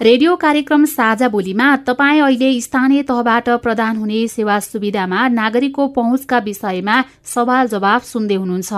radio 0.00 0.34
कार्यक्रम 0.36 0.84
साझा 0.84 1.26
बोलीमा 1.28 1.66
तपाईँ 1.86 2.20
अहिले 2.20 2.60
स्थानीय 2.60 3.02
तहबाट 3.02 3.48
प्रदान 3.62 3.96
हुने 3.96 4.26
सेवा 4.28 4.58
सुविधामा 4.60 5.26
नागरिकको 5.30 5.86
पहुँचका 5.88 6.38
विषयमा 6.46 6.96
सवाल 7.24 7.66
जवाफ 7.68 8.04
सुन्दै 8.04 8.34
हुनुहुन्छ। 8.34 8.72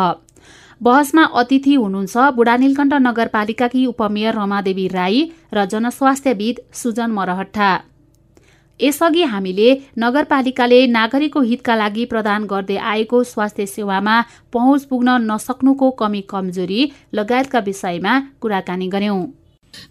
बहसमा 0.80 1.24
अतिथि 1.34 1.74
हुनुहुन्छ 1.74 2.16
बुढानीलकण्ठ 2.36 2.94
नगरपालिकाकी 3.00 3.86
उपमेयर 3.86 4.34
रमादेवी 4.34 4.86
राई 4.88 5.22
र 5.54 5.64
जनस्वास्थ्यविद 5.66 6.60
सुजन 6.74 7.10
मरहट्टा। 7.12 7.70
यसअघि 8.80 9.22
हामीले 9.32 9.70
नगरपालिकाले 9.98 10.86
नागरिकको 10.90 11.40
हितका 11.48 11.76
लागि 11.76 12.04
प्रदान 12.12 12.44
गर्दै 12.52 12.76
आएको 12.92 13.22
स्वास्थ्य 13.32 13.66
सेवामा 13.68 14.20
पहुँच 14.52 14.84
पुग्न 14.84 15.16
नसक्नुको 15.32 15.90
कमी 15.96 16.20
कमजोरी 16.28 16.80
लगायतका 17.14 17.66
विषयमा 17.70 18.20
कुराकानी 18.40 18.88
गर्यौं। 18.88 19.26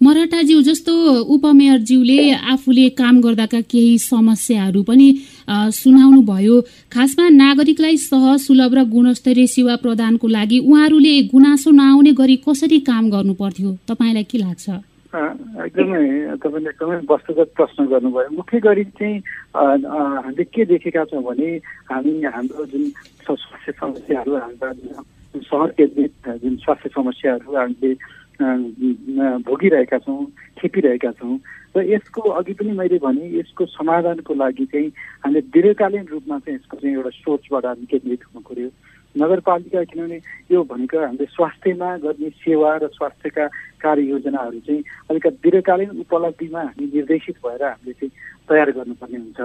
मराठाज्यू 0.01 0.61
जस्तो 0.61 0.93
उपमेयरज्यूले 1.35 2.19
आफूले 2.53 2.87
काम 2.99 3.19
गर्दाका 3.21 3.61
केही 3.71 3.97
समस्याहरू 3.99 4.81
पनि 4.83 5.07
सुनाउनु 5.49 6.21
भयो। 6.25 6.55
खासमा 6.93 7.25
नागरिकलाई 7.29 7.97
सहज 7.97 8.39
सुलभ 8.47 8.73
र 8.75 8.83
गुणस्तरीय 8.95 9.47
सेवा 9.47 9.75
प्रदानको 9.83 10.27
लागि 10.27 10.57
उहाँहरूले 10.59 11.15
गुनासो 11.33 11.71
नआउने 11.71 12.11
गरी 12.17 12.35
कसरी 12.47 12.79
काम 12.89 13.09
गर्नु 13.09 13.33
पर्थ्यो? 13.33 13.69
तपाईँलाई 13.89 14.23
के 14.31 14.37
लाग्छ? 14.37 14.65
एकदमै 15.15 16.35
तपाईँले 16.43 16.69
एकदमै 16.69 16.97
वस्तुगत 17.07 17.49
प्रश्न 17.55 17.85
गर्नुभयो। 17.87 18.35
मुख्य 18.35 18.59
गरी 18.59 18.83
चाहिँ 18.99 19.17
हामीले 19.55 20.43
के 20.43 20.65
देखेका 20.67 21.03
छौँ 21.07 21.23
भने 21.23 21.49
हामी 21.87 22.13
हाम्रो 22.35 22.65
जुन 22.71 22.83
स्वास्थ्य 23.23 23.71
समस्याहरू 23.79 24.35
हाम्रा 24.35 24.71
सहर 25.39 25.69
केन्द्रित 25.77 26.13
जुन 26.43 26.55
स्वास्थ्य 26.63 26.89
समस्याहरू 26.95 27.55
हामीले 27.55 27.93
भोगिरहेका 28.41 29.97
छौँ 29.97 30.25
खेपिरहेका 30.61 31.11
छौँ। 31.11 31.39
र 31.77 31.83
यसको 31.83 32.21
अघि 32.21 32.53
पनि 32.53 32.71
मैले 32.71 32.97
भने 32.97 33.39
यसको 33.39 33.65
समाधानको 33.65 34.33
लागि 34.33 34.65
चाहिँ 34.65 34.87
हामीले 35.25 35.41
दीर्घकालीन 35.41 36.05
रूपमा 36.07 36.39
चाहिँ 36.39 36.55
यसको 36.59 36.77
चाहिँ 36.77 36.95
एउटा 36.95 37.09
सोचबाट 37.09 37.65
हामी 37.65 37.85
केन्द्रित 37.85 38.23
हुनु 38.23 38.41
पऱ्यो 38.47 38.69
नगरपालिका 39.17 39.83
किनभने 39.89 40.19
यो 40.51 40.63
भनेको 40.63 40.97
हामीले 40.99 41.25
स्वास्थ्यमा 41.35 41.89
गर्ने 42.03 42.29
सेवा 42.43 42.69
र 42.83 42.87
स्वास्थ्यका 42.95 43.45
कार्ययोजनाहरू 43.83 44.59
चाहिँ 44.67 44.83
अलिकति 45.09 45.39
दीर्घकालीन 45.43 45.89
उपलब्धिमा 46.03 46.61
हामी 46.61 46.85
निर्देशित 46.93 47.35
भएर 47.45 47.63
हामीले 47.63 47.93
चाहिँ 47.93 48.11
तयार 48.49 48.69
गर्नुपर्ने 48.77 49.17
हुन्छ। 49.17 49.39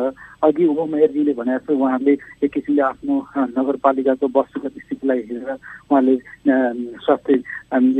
अघि 0.45 0.65
उपमेयरजीले 0.67 1.33
भने 1.33 1.57
जस्तो 1.57 1.73
उहाँहरूले 1.77 2.15
एक 2.45 2.51
किसिमले 2.53 2.83
आफ्नो 2.83 3.15
नगरपालिकाको 3.57 4.27
वस्तुगत 4.37 4.75
स्थितिलाई 4.85 5.21
हेरेर 5.31 5.51
उहाँले 5.89 6.15
स्वास्थ्य 7.05 7.33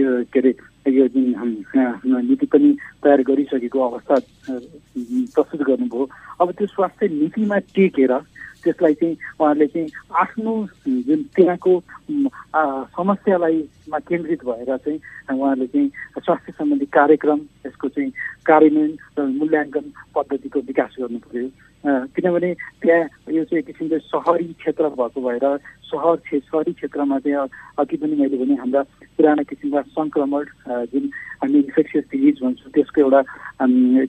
यो 0.01 0.11
के 0.33 0.39
अरे 0.41 0.53
यो 0.93 1.07
जुन 1.09 1.27
नीति 2.29 2.47
पनि 2.53 2.69
तयार 3.05 3.21
गरिसकेको 3.23 3.79
अवस्था 3.81 4.17
प्रस्तुत 5.35 5.61
गर्नुभयो। 5.69 6.09
अब 6.41 6.53
त्यो 6.53 6.67
स्वास्थ्य 6.67 7.09
नीतिमा 7.09 7.59
टेकेर 7.73 8.13
त्यसलाई 8.65 8.95
चाहिँ 8.95 9.17
उहाँहरूले 9.41 9.67
चाहिँ 9.67 9.91
आफ्नो 10.15 10.53
जुन 10.87 11.23
त्यहाँको 11.37 11.73
समस्यालाई 12.97 13.59
केन्द्रित 14.03 14.45
भएर 14.45 14.77
चाहिँ 14.77 14.99
उहाँहरूले 15.33 15.67
चाहिँ 15.67 15.89
स्वास्थ्य 16.19 16.53
सम्बन्धी 16.53 16.87
कार्यक्रम 16.93 17.41
यसको 17.67 17.89
चाहिँ 17.89 18.11
कार्यान्वयन 18.47 18.93
र 19.19 19.27
मूल्याङ्कन 19.39 19.85
पद्धतिको 20.15 20.61
विकास 20.61 20.97
गर्नु 21.01 21.19
पर्यो 21.19 21.49
किनभने 21.85 22.53
त्यहाँ 22.83 23.33
यो 23.33 23.45
चाहिँ 23.45 23.59
एक 23.59 23.67
किसिमले 23.67 23.99
सहरी 24.01 24.53
क्षेत्र 24.55 24.89
भएको 24.91 25.21
भएर 25.21 25.47
सहर 25.83 26.17
सहरी 26.31 26.73
क्षेत्रमा 26.75 27.19
चाहिँ 27.19 27.49
अघि 27.79 27.97
पनि 27.97 28.17
मैले 28.17 28.37
भने 28.37 28.55
हाम्रा 28.55 28.83
पुराना 29.17 29.43
किसिमका 29.43 29.81
सङ्क्रमण 29.91 30.45
जुन 30.87 31.05
हामी 31.41 31.59
इन्फेक्सियस 31.59 32.05
डिजिज 32.13 32.37
भन्छौँ 32.43 32.71
त्यसको 32.71 33.01
एउटा 33.01 33.21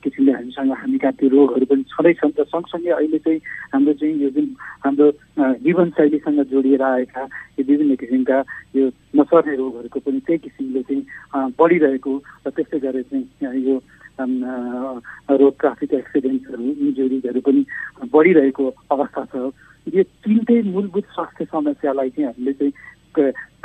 किसिमले 0.03 0.31
हामीसँग 0.31 0.71
हामीका 0.73 1.11
त्यो 1.13 1.29
रोगहरू 1.29 1.65
पनि 1.65 1.83
छँदैछन् 1.87 2.35
र 2.35 2.43
सँगसँगै 2.45 2.91
अहिले 2.91 3.19
चाहिँ 3.19 3.39
हाम्रो 3.71 3.93
चाहिँ 3.93 4.15
यो 4.19 4.29
जुन 4.29 4.47
हाम्रो 4.83 5.07
जीवनशैलीसँग 5.57 6.39
जोडिएर 6.51 6.83
आएका 6.83 7.23
यो 7.55 7.63
विभिन्न 7.63 7.95
किसिमका 7.95 8.37
यो 8.75 8.83
नसर्ने 9.15 9.55
रोगहरूको 9.55 9.99
पनि 10.01 10.19
त्यही 10.21 10.43
किसिमले 10.43 10.81
चाहिँ 10.83 11.03
बढिरहेको 11.55 12.13
र 12.43 12.49
त्यसै 12.51 12.79
गरेर 12.81 13.03
चाहिँ 13.05 13.63
यो 13.63 13.79
रोड 14.19 15.53
ट्राफिक 15.59 15.93
एक्सिडेन्ट्सहरू 15.93 16.63
इन्जुरिजहरू 16.63 17.41
पनि 17.41 17.61
बढिरहेको 18.13 18.65
अवस्था 18.91 19.23
छ। 19.31 19.35
यो 19.87 20.03
तिनटै 20.03 20.61
मूलभूत 20.61 21.05
स्वास्थ्य 21.13 21.45
समस्यालाई 21.45 22.09
चाहिँ 22.09 22.27
हामीले 22.27 22.53
चाहिँ 22.53 22.73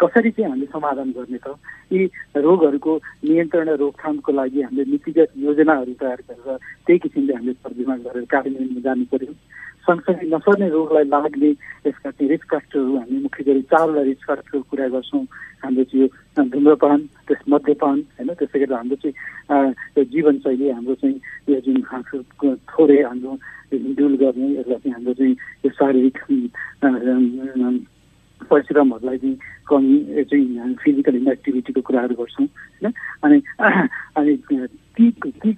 कसरी 0.01 0.31
चाहिँ 0.31 0.51
हामीले 0.51 0.67
समाधान 0.73 1.09
गर्ने 1.13 1.39
त 1.39 1.57
यी 1.93 2.05
रोगहरूको 2.37 2.93
नियन्त्रण 3.25 3.69
र 3.69 3.77
रोकथामको 3.77 4.33
लागि 4.33 4.61
हामीले 4.63 4.85
नीतिगत 4.91 5.31
योजनाहरू 5.39 5.93
तयार 6.01 6.21
गरेर 6.29 6.57
त्यही 6.87 6.99
किसिमले 6.99 7.33
हामीले 7.35 7.53
तर्जुमा 7.63 7.97
गरेर 7.97 8.25
कार्यान्वयनमा 8.27 8.81
जानु 8.81 9.05
पर्यो। 9.13 9.33
सँगसँगै 9.87 10.27
नसर्ने 10.35 10.69
रोगलाई 10.69 11.05
लाग्ने 11.15 11.51
यसका 11.87 12.11
चाहिँ 12.11 12.29
रिस्क 12.31 12.49
फ्याक्टरहरू 12.51 12.97
हामी 12.99 13.19
मुख्य 13.23 13.45
गरी 13.47 13.63
चारवटा 13.71 14.03
रिस्क 14.03 14.25
फ्याक्टरको 14.27 14.61
कुरा 14.71 14.87
गर्छौँ। 14.95 15.25
हाम्रो 15.63 15.85
चाहिँ 15.87 16.03
यो 16.03 16.43
धुम्रपान 16.43 17.01
त्यस 17.27 17.41
मध्यपान 17.49 17.97
होइन 18.19 18.31
त्यसै 18.35 18.59
गरी 18.61 18.75
हाम्रो 18.75 18.97
चाहिँ 19.03 20.05
जीवनशैली 20.11 20.67
हाम्रो 20.71 20.95
चाहिँ 21.01 21.17
यो 21.49 21.61
जुन 21.65 21.79
थोरै 22.71 23.01
हाम्रो 23.03 23.33
हिन्डुल 23.73 24.15
गर्ने 24.23 24.49
यसलाई 24.59 24.79
चाहिँ 24.83 24.93
हाम्रो 24.95 25.15
चाहिँ 25.15 25.35
यो 25.65 25.71
शारीरिक 25.79 26.17
परिश्रमहरूलाई 28.51 29.19
चाहिँ 29.19 29.39
कमी 29.67 30.25
चाहिँ 30.31 30.75
फिजिकल 30.83 31.15
इनएक्टिभिटीको 31.17 31.81
कुराहरू 31.81 32.15
गर्छौँ 32.15 32.47
होइन? 32.47 32.93
अनि 33.25 33.39
अनि 34.17 34.33
ती 34.97 35.11
ती 35.13 35.51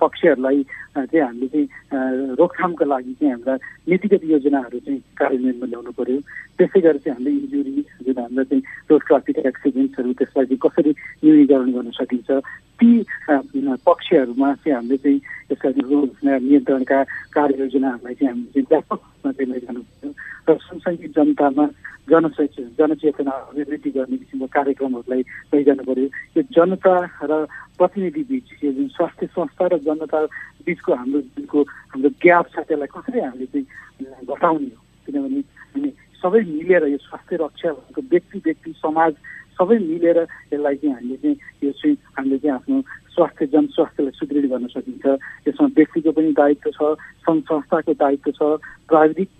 पक्षहरूलाई 0.00 0.62
चाहिँ 0.94 1.20
हामीले 1.20 1.48
चाहिँ 1.48 2.36
रोकथामको 2.38 2.84
लागि 2.84 3.12
चाहिँ 3.18 3.32
हाम्रा 3.34 3.54
नीतिगत 3.90 4.22
योजनाहरू 4.24 4.78
चाहिँ 4.78 5.00
कार्यान्वयनमा 5.18 5.66
ल्याउनु 5.66 5.92
पर्यो। 5.98 6.18
त्यसै 6.58 6.80
गरेर 6.80 6.98
चाहिँ 7.02 7.14
हामीले 7.18 7.30
इन्जुरी 7.34 7.72
जुन 8.06 8.18
हाम्रो 8.22 8.44
चाहिँ 8.44 8.62
रोड 8.90 9.02
ट्राफिक 9.06 9.36
एक्सिडेन्ट्सहरू 9.50 10.12
त्यसलाई 10.18 10.46
चाहिँ 10.46 10.62
कसरी 10.62 10.90
न्यूनीकरण 11.24 11.70
गर्न 11.74 11.90
सकिन्छ 11.98 12.30
ती 12.80 12.90
पक्षहरूमा 13.30 14.48
चाहिँ 14.54 14.74
हामीले 14.74 14.96
चाहिँ 14.98 15.20
यसका 15.52 15.68
नियन्त्रणका 16.42 16.98
कार्ययोजनाहरूलाई 17.36 18.14
चाहिँ 18.14 18.30
हामीले 18.32 18.50
चाहिँ 18.52 18.66
व्यापक 18.70 19.00
चाहिँ 19.24 19.50
लैजानु 19.52 19.80
पर्यो 19.80 20.10
र 20.48 20.58
सँगसँगै 20.60 21.08
जनतामा 21.16 21.66
जनचेत 22.10 22.56
जनचेतना 22.78 23.32
अभिवृद्धि 23.48 23.90
गर्ने 23.96 24.16
किसिमको 24.20 24.46
कार्यक्रमहरूलाई 24.52 25.22
लैजानु 25.54 25.82
पर्यो। 25.88 26.06
यो 26.36 26.42
जनता 26.52 26.94
र 27.24 27.32
प्रतिनिधि 27.78 28.22
बिच 28.28 28.48
यो 28.64 28.72
जुन 28.76 28.88
स्वास्थ्य 28.92 29.26
संस्था 29.32 29.64
र 29.72 29.78
जनता 29.88 30.20
बिचको 30.66 30.90
हाम्रो 30.94 31.20
जुनको 31.32 31.60
हाम्रो 31.62 32.10
ग्याप 32.22 32.46
छ 32.52 32.56
त्यसलाई 32.68 32.90
कसरी 32.92 33.20
हामीले 33.24 33.46
चाहिँ 33.46 33.66
घटाउने 34.28 34.68
हो? 34.68 34.80
किनभने 35.06 35.40
हामी 35.72 35.90
सबै 36.20 36.40
मिलेर 36.44 36.84
यो 36.92 36.98
स्वास्थ्य 37.08 37.36
रक्षा 37.40 37.72
भनेको 37.72 38.00
व्यक्ति 38.12 38.38
व्यक्ति 38.44 38.70
समाज 38.84 39.12
सबै 39.58 39.78
मिलेर 39.78 40.18
यसलाई 40.52 40.76
चाहिँ 40.82 40.94
हामीले 40.94 41.16
चाहिँ 41.22 41.36
यो 41.62 41.70
चाहिँ 41.78 41.96
हामीले 42.16 42.38
चाहिँ 42.38 42.54
आफ्नो 42.56 42.76
स्वास्थ्य 43.14 43.46
जनस्वास्थ्यलाई 43.46 44.14
सुदृढ 44.18 44.44
गर्न 44.50 44.66
सकिन्छ। 44.74 45.06
यसमा 45.46 45.66
व्यक्तिको 45.76 46.10
पनि 46.12 46.30
दायित्व 46.34 46.70
छ 46.74 46.80
सङ्घ 47.26 47.40
संस्थाको 47.50 47.92
दायित्व 47.94 48.30
छ 48.38 48.42
प्राविधिक 48.90 49.30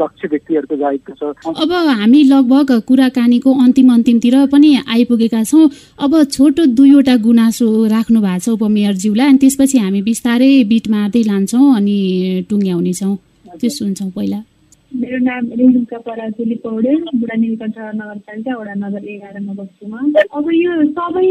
दक्ष 0.00 0.20
व्यक्तिहरूको 0.32 0.76
दायित्व 0.80 1.12
छ। 1.20 1.22
अब 1.62 1.72
हामी 2.00 2.22
लगभग 2.32 2.70
कुराकानीको 2.88 3.50
अन्तिम 3.64 3.92
अन्तिमतिर 3.92 4.36
पनि 4.52 4.70
आइपुगेका 4.88 5.42
छौँ। 5.44 5.68
अब 6.00 6.12
छोटो 6.32 6.64
दुईवटा 6.72 7.16
गुनासो 7.26 7.68
राख्नु 7.92 8.20
भएको 8.20 8.40
छ 8.40 8.56
उपमेयरज्यूलाई 8.56 9.28
अनि 9.28 9.38
त्यसपछि 9.44 9.78
हामी 9.78 10.00
बिस्तारै 10.08 10.52
बिट 10.72 10.88
मार्दै 10.88 11.22
लान्छौँ 11.28 11.66
अनि 11.76 11.98
टुङ्ग्याउनेछौँ 12.48 13.14
त्यो 13.60 13.70
सुन्छौँ 13.70 14.10
पहिला। 14.16 14.40
मेरो 14.92 15.18
नाम 15.24 15.46
रेणुका 15.58 15.98
पराजुली 16.06 16.54
पौडेल 16.64 17.04
बुढा 17.20 17.36
नीलकण्ठ 17.40 17.78
नगरपालिका 18.00 18.56
वडा 18.56 18.74
नगर 18.76 19.04
एघारमा 19.08 19.52
बस्छुमा 19.58 19.98
अब 20.38 20.50
यो 20.52 20.72
सबै 20.96 21.28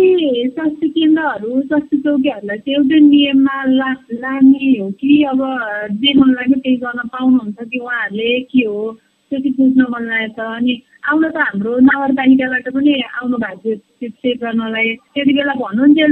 स्वास्थ्य 0.49 0.87
केन्द्रहरू 0.95 1.61
स्वास्थ्य 1.61 1.97
चौकीहरूलाई 2.05 2.57
चाहिँ 2.57 2.75
एउटै 2.77 2.99
नियममा 3.05 3.57
ला 3.77 3.91
लाने 4.23 4.71
हो 4.79 4.89
कि 5.01 5.21
अब 5.33 5.41
जे 6.01 6.13
मन 6.19 6.33
लाग्यो 6.33 6.59
त्यही 6.63 6.75
गर्न 6.83 7.07
पाउनुहुन्छ 7.13 7.69
कि 7.71 7.79
उहाँहरूले 7.79 8.39
के 8.51 8.65
हो? 8.65 8.81
त्यो 9.31 9.39
चाहिँ 9.39 9.53
बुझ्न 9.57 9.85
मन 9.93 10.03
लागेको 10.09 10.41
छ। 10.41 10.55
अनि 10.57 10.73
आउन 11.11 11.23
त 11.29 11.37
हाम्रो 11.37 11.77
नगरपालिकाबाट 11.89 12.69
पनि 12.75 12.93
आउनु 13.21 13.37
भएको 13.45 13.75
थियो 13.75 14.09
चेक 14.09 14.37
गर्नलाई। 14.43 14.95
त्यति 15.13 15.33
बेला 15.37 15.53
भन्नुहुन्थ्यो 15.61 16.07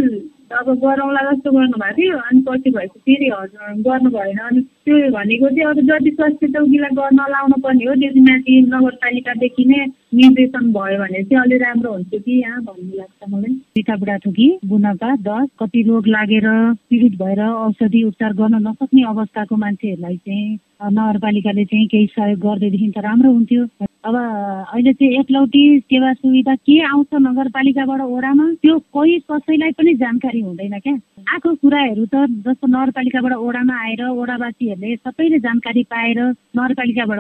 अब 0.50 0.70
गरौँला 0.82 1.22
जस्तो 1.32 1.52
गर्नुभएको 1.52 1.96
थियो 1.96 2.18
अनि 2.20 2.42
पछि 2.48 2.70
भएपछि 2.76 3.00
फेरि 3.00 3.30
हजुर 3.30 3.82
गर्नु 3.88 4.10
भएन 4.10 4.38
अनि 4.46 4.62
त्यो 4.86 5.10
भनेको 5.14 5.50
चाहिँ 5.50 5.66
अब 5.70 5.80
जति 5.90 6.12
स्वास्थ्य 6.12 6.48
चौकीलाई 6.56 6.96
गर्न 7.00 7.20
लाउनु 7.34 7.58
पर्ने 7.64 7.86
हो 7.86 7.94
त्यो 7.96 8.10
चाहिँ 8.14 8.26
माथि 8.28 8.56
नगरपालिकादेखि 8.74 9.66
नै 9.72 9.86
निर्देशन 10.20 10.72
भयो 10.78 10.98
भने 11.02 11.24
चाहिँ 11.24 11.42
अलि 11.44 11.58
राम्रो 11.64 11.92
हुन्छ 11.94 12.22
कि 12.26 12.40
यहाँ 12.42 12.62
भन्नु 12.64 12.98
लाग्छ 12.98 13.30
मलाई। 13.30 13.54
पिता 13.76 13.96
बुढाथोकी 14.02 14.48
बुनका 14.66 15.16
दस 15.30 15.48
कति 15.60 15.82
रोग 15.90 16.08
लागेर 16.08 16.48
पीडित 16.90 17.22
भएर 17.22 17.42
औषधि 17.46 18.04
उपचार 18.10 18.34
गर्न 18.42 18.56
नसक्ने 18.68 19.04
अवस्थाको 19.14 19.56
मान्छेहरूलाई 19.66 20.18
चाहिँ 20.18 20.58
नगरपालिकाले 20.98 21.66
चाहिँ 21.66 21.88
केही 21.88 22.06
सहयोग 22.18 22.40
गरिदिएदेखि 22.40 22.92
त 22.98 23.06
राम्रो 23.06 23.32
हुन्थ्यो। 23.32 23.66
अब 24.04 24.16
अहिले 24.16 24.92
चाहिँ 24.94 25.20
एकलौटी 25.20 25.64
सेवा 25.80 26.12
सुविधा 26.14 26.54
के 26.56 26.76
आउँछ 26.88 27.08
नगरपालिकाबाट 27.22 28.02
ओडामा 28.02 28.46
त्यो 28.64 28.78
कोही 28.96 29.18
कसैलाई 29.32 29.72
पनि 29.76 29.94
जानकारी 29.94 30.40
हुँदैन 30.40 30.80
क्या। 30.80 30.94
आएको 31.34 31.54
कुराहरू 31.56 32.06
त 32.08 32.16
जस्तो 32.48 32.68
नगरपालिकाबाट 32.68 33.34
ओडामा 33.34 33.76
आएर 33.84 34.02
ओडावासीहरूले 34.08 34.96
सबैले 34.96 35.40
जानकारी 35.40 35.84
पाएर 35.84 36.20
नगरपालिकाबाट 36.24 37.20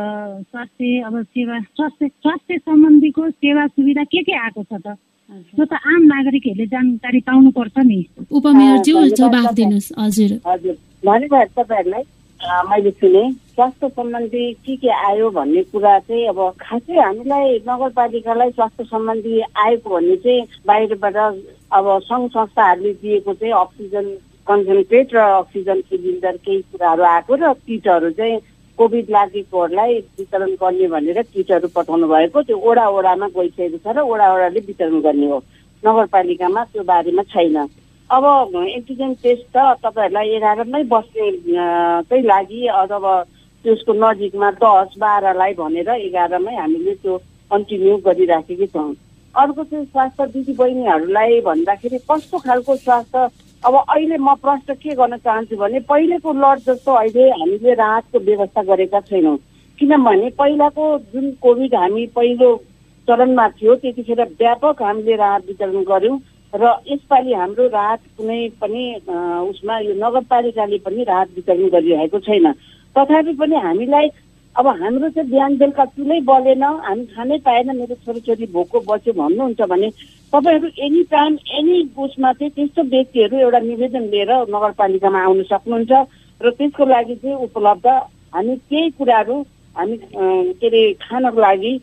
स्वास्थ्य 0.51 1.01
अब 1.07 1.21
सेवा 1.23 1.59
स्वास्थ्य 1.59 2.07
स्वास्थ्य 2.07 2.57
सम्बन्धीको 2.57 3.29
सेवा 3.29 3.67
सुविधा 3.67 4.03
के 4.03 4.23
के 4.23 4.33
आएको 4.39 4.63
छ 4.63 4.79
त? 4.79 4.95
त्यो 5.29 5.65
त 5.65 5.73
आम 5.73 6.01
नागरिकहरूले 6.13 6.65
जानकारी 6.65 7.19
पाउनुपर्छ 7.27 7.77
नि। 7.77 7.99
उपमेयरज्यू 8.31 9.07
जवाफ 9.19 9.53
दिनुहोस् 9.53 9.91
हजुर। 9.99 10.31
हजुर। 10.47 10.75
धन्यवाद 11.05 11.47
तपाईँहरूलाई। 11.59 12.03
मैले 12.39 12.91
सुने। 12.91 13.31
स्वास्थ्य 13.31 13.87
सम्बन्धी 13.89 14.51
के 14.65 14.75
के 14.77 14.89
आयो 14.89 15.29
भन्ने 15.29 15.63
कुरा 15.71 15.97
चाहिँ 15.99 16.27
अब 16.27 16.39
खासै 16.61 16.95
हामीलाई 16.95 17.57
नगरपालिकालाई 17.67 18.51
स्वास्थ्य 18.51 18.83
सम्बन्धी 18.83 19.41
आएको 19.41 19.89
भन्ने 19.89 20.15
चाहिँ 20.23 20.45
बाहिरबाट 20.67 21.15
अब 21.15 21.85
सङ्घ 22.07 22.29
संस्थाहरूले 22.31 22.93
दिएको 23.01 23.33
चाहिँ 23.33 23.53
अक्सिजन 23.53 24.05
कन्सन्ट्रेट 24.47 25.13
र 25.15 25.19
अक्सिजन 25.19 25.81
सिलिन्डर 25.89 26.37
केही 26.45 26.61
कुराहरू 26.71 27.03
आएको 27.03 27.35
र 27.35 27.53
किटहरू 27.67 28.09
चाहिँ 28.15 28.39
कोभिड 28.79 29.09
लागेकोहरूलाई 29.11 29.97
वितरण 30.19 30.51
गर्ने 30.61 30.87
भनेर 30.87 31.21
किटहरू 31.35 31.67
पठाउनु 31.75 32.07
भएको। 32.07 32.41
त्यो 32.47 32.57
ओडा 32.57 32.87
ओडामा 32.87 33.27
गइसकेको 33.35 33.77
छ 33.83 33.97
र 33.97 33.99
ओडा 33.99 34.33
ओडाले 34.33 34.59
वितरण 34.63 34.99
गर्ने 35.03 35.27
हो। 35.27 35.43
नगरपालिकामा 35.83 36.63
त्यो 36.63 36.83
बारेमा 36.87 37.23
छैन। 37.35 37.57
अब 38.09 38.25
एन्टिजेन 38.57 39.13
टेस्ट 39.23 39.43
त 39.55 39.63
तपाईँहरूलाई 39.83 40.29
एघारमै 40.35 40.81
बस्ने 40.93 42.21
लागि 42.21 42.61
अथवा 42.75 43.11
त्यसको 43.65 43.93
नजिकमा 43.93 44.49
दस 44.63 44.95
बाह्रलाई 44.99 45.53
भनेर 45.59 45.89
एघारमै 45.95 46.55
हामीले 46.55 46.93
त्यो 47.03 47.17
कन्टिन्यू 47.51 47.97
गरिराखेकै 48.07 48.67
छौँ। 48.73 48.93
अर्को 49.35 49.63
चाहिँ 49.63 49.85
स्वास्थ्य 49.85 50.25
दिदी 50.33 50.53
बहिनीहरूलाई 50.61 51.39
भन्दाखेरि 51.49 51.97
कस्तो 52.09 52.37
खालको 52.47 52.75
स्वास्थ्य? 52.75 53.27
अब 53.63 53.75
अहिले 53.77 54.17
म 54.17 54.33
प्रश्न 54.41 54.73
के 54.73 54.95
गर्न 54.95 55.17
चाहन्छु 55.21 55.55
भने 55.61 55.79
पहिलेको 55.85 56.33
लड 56.33 56.65
जस्तो 56.65 56.91
अहिले 57.03 57.29
हामीले 57.29 57.73
राहतको 57.83 58.19
व्यवस्था 58.25 58.61
गरेका 58.73 58.99
छैनौँ। 59.11 59.37
किनभने 59.79 60.29
पहिलाको 60.41 60.85
जुन 61.13 61.31
कोभिड 61.45 61.75
हामी 61.75 62.05
पहिलो 62.17 62.49
चरणमा 63.07 63.47
थियो 63.61 63.75
त्यतिखेर 63.85 64.21
व्यापक 64.41 64.81
हामीले 64.81 65.15
राहत 65.15 65.45
वितरण 65.47 65.83
गऱ्यौँ। 65.93 66.19
र 66.53 66.73
यसपालि 66.87 67.33
हाम्रो 67.33 67.67
राहत 67.69 67.99
कुनै 68.17 68.41
पनि 68.61 68.83
उसमा 69.49 69.79
यो 69.79 69.93
नगरपालिकाले 69.95 70.77
पनि 70.85 71.03
राहत 71.03 71.29
वितरण 71.35 71.67
गरिरहेको 71.69 72.19
छैन। 72.19 72.51
तथापि 72.95 73.33
पनि 73.37 73.55
हामीलाई 73.65 74.07
अब 74.55 74.67
हाम्रो 74.67 75.09
चाहिँ 75.09 75.29
बिहान 75.29 75.57
बेलुका 75.57 75.85
चुलै 75.85 76.19
बलेन 76.25 76.63
हामी 76.63 77.05
खानै 77.13 77.37
पाएन 77.45 77.75
मेरो 77.77 77.95
छोरीछोरी 78.05 78.45
भोको 78.53 78.79
बस्यो 78.81 79.13
भन्नुहुन्छ 79.13 79.61
भने 79.69 79.89
तपाईँहरू 80.33 80.67
एनी 80.85 81.03
टाइम 81.13 81.37
एनी 81.57 81.77
उसमा 81.97 82.31
चाहिँ 82.33 82.51
त्यस्तो 82.55 82.83
व्यक्तिहरू 82.89 83.37
एउटा 83.39 83.59
निवेदन 83.69 84.09
लिएर 84.09 84.31
नगरपालिकामा 84.49 85.19
आउन 85.23 85.43
सक्नुहुन्छ 85.53 85.91
र 86.41 86.49
त्यसको 86.57 86.85
लागि 86.85 87.15
चाहिँ 87.21 87.35
उपलब्ध 87.45 87.87
हामी 88.33 88.55
केही 88.69 88.89
कुराहरू 88.97 89.37
हामी 89.75 89.97
के 90.01 90.67
अरे 90.67 90.81
खानको 91.05 91.41
लागि 91.41 91.73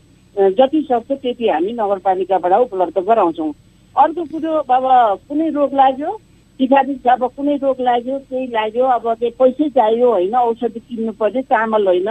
जति 0.59 0.81
सक्छ 0.91 1.11
त्यति 1.11 1.47
हामी 1.49 1.71
नगरपालिकाबाट 1.79 2.53
उपलब्ध 2.67 2.99
गराउँछौँ। 3.09 3.51
अर्को 3.97 4.23
कुरो 4.31 4.53
अब 4.53 4.85
कुनै 5.27 5.49
रोग 5.49 5.73
लाग्यो? 5.73 6.11
सिफारिस 6.59 7.07
अब 7.07 7.23
कुनै 7.35 7.55
रोग 7.57 7.81
लाग्यो 7.81 8.17
केही 8.19 8.47
लाग्यो 8.47 8.85
अब 8.95 9.13
त्यो 9.13 9.29
पैसै 9.39 9.69
चाहियो 9.69 10.09
होइन 10.11 10.35
औषधि 10.37 10.79
किन्नु 10.81 11.11
पर्यो 11.19 11.41
चामल 11.51 11.87
होइन। 11.87 12.09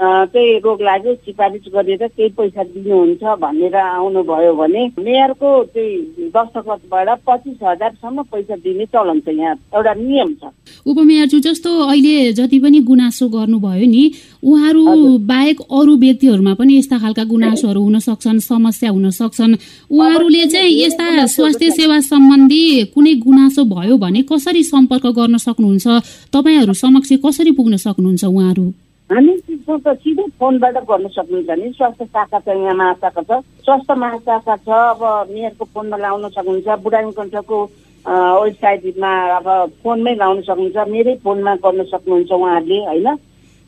त्यही 0.00 0.58
रोग 0.64 0.82
लाग्यो 0.82 1.14
सिफारिस 1.14 1.62
गरेर 1.74 2.06
केही 2.06 2.28
पैसा 2.38 2.62
दिनुहुन्छ 2.62 3.22
भनेर 3.42 3.74
आउनुभयो 3.76 4.52
भने 4.54 4.82
मेयरको 4.98 5.50
त्यही 5.74 6.28
दस्तखतबाट 6.34 7.08
पच्चिस 7.26 7.58
हजारसम्म 7.62 8.22
पैसा 8.32 8.56
दिने 8.62 8.84
चलन 8.94 9.20
छ 9.20 9.34
यहाँ 9.34 9.54
एउटा 9.74 9.94
नियम 9.94 10.32
छ। 10.38 10.54
उपमेयरज्यू 10.86 11.40
जस्तो 11.40 11.70
अहिले 11.82 12.32
जति 12.32 12.58
पनि 12.58 12.80
गुनासो 12.86 13.28
गर्नुभयो 13.28 13.90
नि 13.90 14.04
उहाँहरू 14.44 15.18
बाहेक 15.26 15.60
अरू 15.66 15.96
व्यक्तिहरूमा 15.98 16.54
पनि 16.54 16.78
यस्ता 16.78 16.98
खालका 16.98 17.24
गुनासोहरू 17.34 17.82
हुन 17.82 17.98
सक्छन् 17.98 18.40
समस्या 18.40 18.90
हुन 18.90 19.10
सक्छन् 19.10 19.54
उहाँहरूले 19.90 20.46
चाहिँ 20.46 20.80
यस्ता 20.82 21.26
स्वास्थ्य 21.26 21.70
सेवा 21.70 22.00
सम्बन्धी 22.06 22.64
कुनै 22.94 23.14
गुनासो 23.26 23.64
भयो 23.66 23.96
भने 23.98 24.22
कसरी 24.30 24.62
सम्पर्क 24.64 25.06
गर्न 25.18 25.36
सक्नुहुन्छ? 25.36 25.86
तपाईँहरू 26.32 26.72
समक्ष 26.72 27.12
कसरी 27.24 27.50
पुग्न 27.50 27.76
सक्नुहुन्छ 27.76 28.24
उहाँहरू? 28.24 28.72
हामी 29.10 29.32
त्यसको 29.40 29.74
त 29.84 29.88
सिधै 30.04 30.24
फोनबाट 30.36 30.76
गर्न 30.88 31.08
सक्नुहुन्छ 31.16 31.50
नि। 31.56 31.68
स्वास्थ्य 31.76 32.04
शाखा 32.12 32.38
छ 32.44 32.48
यहाँ 32.48 32.74
महाशाखा 32.76 33.22
छ। 33.24 33.40
स्वास्थ्य 33.64 33.94
महाशाखा 34.04 34.56
छ 34.64 34.68
अब 34.68 35.00
मेयरको 35.32 35.64
फोनमा 35.72 35.96
लाउन 35.96 36.28
सक्नुहुन्छ। 36.36 36.68
बुढानी 36.84 37.12
कण्ठको 37.16 37.58
वेबसाइटमा 38.04 39.12
अब 39.38 39.48
फोनमै 39.82 40.14
लाउन 40.22 40.40
सक्नुहुन्छ। 40.48 40.76
मेरै 40.92 41.14
फोनमा 41.24 41.54
गर्न 41.64 41.84
सक्नुहुन्छ 41.88 42.30
उहाँहरूले 42.32 42.78
होइन? 42.84 43.08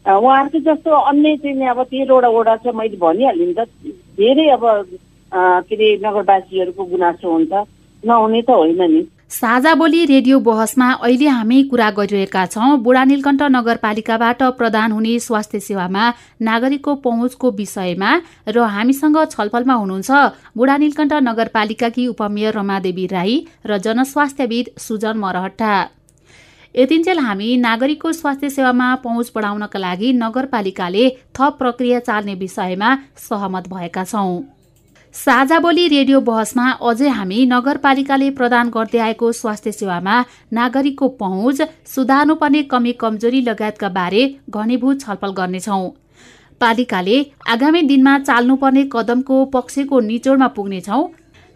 उहाँहरूको 0.05 0.59
जस्तो 0.69 0.91
अन्य 1.09 1.37
चाहिँ 1.41 1.69
अब 1.73 1.81
तेह्रवटा 1.89 2.29
वडा 2.37 2.57
छ 2.61 2.67
मैले 2.77 2.97
भनिहालेँ 3.01 3.47
नि 3.49 3.55
त। 3.57 3.61
धेरै 4.21 4.47
अब 4.61 4.65
के 5.65 5.75
अरे 5.75 5.89
नगरवासीहरूको 6.05 6.85
गुनासो 6.85 7.29
हुन्छ। 7.33 7.53
नहुने 8.05 8.41
त 8.45 8.51
होइन 8.61 8.83
नि। 8.93 9.01
साझा 9.31 9.75
बोली 9.75 10.05
रेडियो 10.05 10.39
बहसमा 10.41 10.87
अहिले 10.93 11.27
हामी 11.29 11.63
कुरा 11.65 11.91
गरिरहेका 11.91 12.45
छौँ। 12.47 12.79
बुढा 12.83 13.05
नीलकण्ठ 13.05 13.43
नगरपालिकाबाट 13.49 14.43
प्रदान 14.59 14.93
हुने 14.93 15.19
स्वास्थ्य 15.21 15.61
सेवामा 15.61 16.09
नागरिकको 16.43 16.95
पहुँचको 17.05 17.51
विषयमा 17.53 18.11
र 18.49 18.67
हामीसँग 18.69 19.19
छलफलमा 19.31 19.75
हुनुहुन्छ 19.75 20.11
बुढा 20.57 20.77
नीलकण्ठ 20.77 21.13
नगरपालिकाकी 21.23 22.07
उपमेयर 22.09 22.59
रमादेवी 22.59 23.07
राई 23.07 23.39
र 23.67 23.79
जनस्वास्थ्यविद 23.79 24.71
सुजन 24.79 25.19
मरहट्टा। 25.19 25.73
यतिन्जेल 26.75 27.19
हामी 27.21 27.57
नागरिकको 27.57 28.13
स्वास्थ्य 28.13 28.51
सेवामा 28.51 28.95
पहुँच 29.05 29.33
बढाउनका 29.35 29.79
लागि 29.79 30.13
नगरपालिकाले 30.19 31.09
थप 31.35 31.57
प्रक्रिया 31.59 31.99
चाल्ने 32.01 32.35
विषयमा 32.35 32.97
सहमत 33.29 33.69
भएका 33.69 34.05
छौं। 34.05 34.41
साझा 35.15 35.59
बोली 35.59 35.87
रेडियो 35.89 36.19
बहसमा 36.21 36.65
अझै 36.89 37.09
हामी 37.11 37.39
नगरपालिकाले 37.47 38.29
प्रदान 38.31 38.69
गर्दै 38.71 38.99
आएको 38.99 39.31
स्वास्थ्य 39.33 39.73
सेवामा 39.73 40.17
नागरिकको 40.53 41.09
पहुँच 41.21 41.63
सुधार्नुपर्ने 41.95 42.63
कमी 42.71 42.93
कमजोरी 43.01 43.41
लगायतका 43.41 43.89
बारे 43.89 44.23
घनीभूत 44.51 45.01
छलफल 45.01 45.33
गर्नेछौ। 45.39 45.79
पालिकाले 46.61 47.17
आगामी 47.49 47.83
दिनमा 47.83 48.19
चाल्नुपर्ने 48.21 48.85
कदमको 48.93 49.45
पक्षको 49.55 50.01
निचोडमा 50.01 50.49
पुग्नेछौ। 50.57 51.01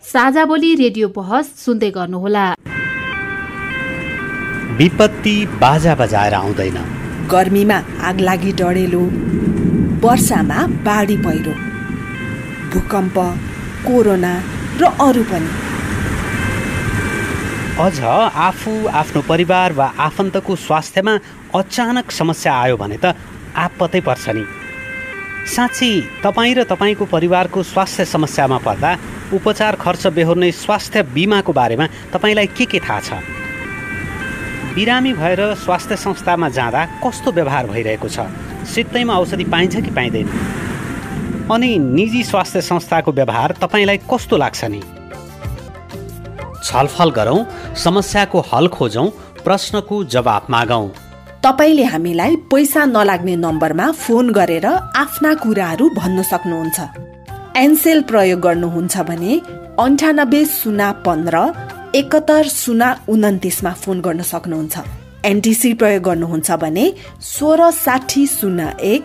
साझा 0.05 0.45
बोली 0.45 0.75
रेडियो 0.75 1.09
बहस 1.17 1.53
सुन्दै 1.59 1.91
गर्नुहोला। 1.91 2.47
विपत्ति 4.79 5.37
बाजा 5.61 5.95
बजाएर 5.95 6.35
आउँदैन। 6.35 6.81
गर्मीमा 7.31 7.79
आगलागी 8.11 8.53
डढेलो 8.61 9.05
वर्षामा 10.03 10.67
बाढी 10.87 11.17
पहिरो। 11.19 11.55
भूकम्प 12.75 13.17
कोरोना 13.87 14.33
र 14.81 14.85
अरू 15.07 15.23
पनि। 15.31 15.51
अझ 17.79 18.01
आफू 18.01 18.73
आफ्नो 19.01 19.21
परिवार 19.29 19.73
वा 19.73 19.87
आफन्तको 19.99 20.57
स्वास्थ्यमा 20.57 21.15
अचानक 21.55 22.11
समस्या 22.11 22.53
आयो 22.55 22.77
भने 22.77 22.99
त 22.99 23.15
आपत्तै 23.57 24.01
पर्छ 24.01 24.29
नि। 24.35 24.45
साँच्ची 25.55 25.91
तपाईँ 26.25 26.55
र 26.55 26.63
तपाईँको 26.65 27.05
परिवारको 27.05 27.63
स्वास्थ्य 27.63 28.05
समस्यामा 28.05 28.59
पर्दा 28.67 28.91
उपचार 29.33 29.75
खर्च 29.77 30.07
बेहोर्ने 30.17 30.51
स्वास्थ्य 30.53 31.03
बिमाको 31.15 31.53
बारेमा 31.53 31.87
तपाईँलाई 32.15 32.47
के 32.57 32.65
के 32.65 32.79
थाहा 32.79 33.01
छ? 33.01 33.23
बिरामी 34.75 35.13
भएर 35.13 35.41
स्वास्थ्य 35.55 35.97
संस्थामा 35.97 36.49
जाँदा 36.49 36.85
कस्तो 37.05 37.33
व्यवहार 37.33 37.67
भइरहेको 37.67 38.09
छ? 38.09 38.27
सित्तैमा 38.67 39.15
औषधि 39.15 39.45
पाइन्छ 39.45 39.77
कि 39.77 39.91
पाइँदैन? 39.91 40.29
अनि 41.53 41.79
निजी 41.79 42.23
स्वास्थ्य 42.25 42.61
संस्थाको 42.63 43.13
व्यवहार 43.13 43.53
तपाईँलाई 43.61 43.99
कस्तो 44.11 44.37
लाग्छ 44.37 44.65
नि? 44.65 44.81
छलफल 46.65 47.11
गरौँ 47.11 47.41
समस्याको 47.77 48.41
हल 48.41 48.69
खोजौँ 48.69 49.09
प्रश्नको 49.45 50.05
जवाब 50.05 50.47
मागौँ। 50.51 50.89
तपाईँले 51.45 51.85
हामीलाई 51.85 52.37
पैसा 52.49 52.85
नलाग्ने 52.87 53.37
नम्बरमा 53.37 53.91
फोन 53.93 54.31
गरेर 54.33 54.67
आफ्ना 54.97 55.35
कुराहरू 55.35 55.89
भन्न 55.91 56.23
सक्नुहुन्छ। 56.23 56.79
एनसेल 57.57 58.03
प्रयोग 58.03 58.41
गर्नुहुन्छ 58.41 58.97
भने 59.05 59.33
अन्ठानब्बे 59.79 60.45
शून्य 60.49 60.93
पन्ध्र 61.07 61.37
एकहत्तर 61.95 62.49
शून्य 62.49 62.95
उन्तिसमा 63.09 63.73
फोन 63.83 64.01
गर्न 64.01 64.23
सक्नुहुन्छ। 64.33 64.79
एनटिसी 65.25 65.73
प्रयोग 65.75 66.03
गर्नुहुन्छ 66.03 66.51
भने 66.63 66.87
सोह्र 67.21 67.71
साठी 67.85 68.27
शून्य 68.27 68.73
एक 68.81 69.05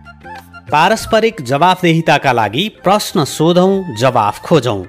पारस्परिक 0.71 1.41
जवाफदेहिताका 1.41 2.31
लागि 2.31 2.61
प्रश्न 2.83 3.23
सोधौं 3.27 3.95
जवाफ 3.95 4.39
खोजौं 4.41 4.83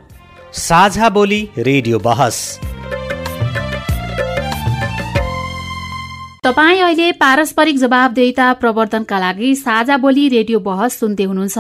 साझा 0.59 1.09
बोली 1.09 1.41
रेडियो 1.59 1.99
बहस। 1.99 2.39
तपाईँ 6.45 6.81
अहिले 6.83 7.11
पारस्परिक 7.15 7.77
जवाबदेहिता 7.79 8.53
प्रवर्धनका 8.61 9.19
लागि 9.19 9.55
साझा 9.55 9.97
बोली 9.97 10.29
रेडियो 10.29 10.59
बहस 10.61 10.99
सुन्दै 11.01 11.25
हुनुहुन्छ। 11.25 11.59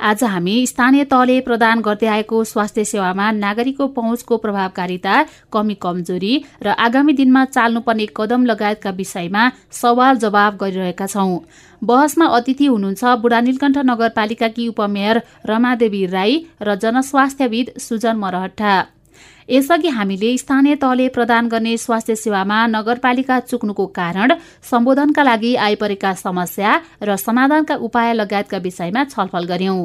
आज 0.00 0.22
हामी 0.24 0.54
स्थानीय 0.66 1.04
तहले 1.04 1.40
प्रदान 1.40 1.80
गर्दै 1.82 2.06
आएको 2.08 2.42
स्वास्थ्य 2.44 2.84
सेवामा 2.84 3.30
नागरिकको 3.38 3.86
पहुँचको 3.96 4.36
प्रभावकारिता 4.36 5.14
कमी 5.52 5.74
कमजोरी 5.82 6.34
र 6.62 6.76
आगामी 6.78 7.12
दिनमा 7.12 7.44
चाल्नुपर्ने 7.48 8.06
कदम 8.16 8.44
लगायतका 8.46 8.90
विषयमा 9.00 9.50
सवाल 9.80 10.22
जवाब 10.22 10.62
गरिरहेका 10.62 11.06
छौं। 11.06 11.38
बहसमा 11.82 12.26
अतिथि 12.38 12.66
हुनुहुन्छ 12.66 13.18
बुढा 13.18 13.40
नीलकण्ठ 13.40 13.78
नगरपालिकाकी 13.90 14.68
उपमेयर 14.68 15.22
रमादेवी 15.46 16.06
राई 16.06 16.40
र 16.62 16.78
जनस्वास्थ्यविद 16.78 17.74
सुजन 17.80 18.16
मरहट्टा। 18.22 18.78
यसअघि 19.50 19.88
हामीले 19.88 20.36
स्थानीय 20.38 20.74
तहले 20.74 21.08
प्रदान 21.08 21.48
गर्ने 21.48 21.76
स्वास्थ्य 21.76 22.14
सेवामा 22.16 22.66
नगरपालिका 22.66 23.38
चुक्नुको 23.40 23.86
कारण 23.86 24.32
सम्बोधनका 24.70 25.22
लागि 25.22 25.54
आइपरेका 25.68 26.12
समस्या 26.14 26.80
र 27.02 27.16
समाधानका 27.16 27.74
उपाय 27.86 28.12
लगायतका 28.14 28.58
विषयमा 28.58 29.04
छलफल 29.04 29.44
गर्यौं। 29.44 29.80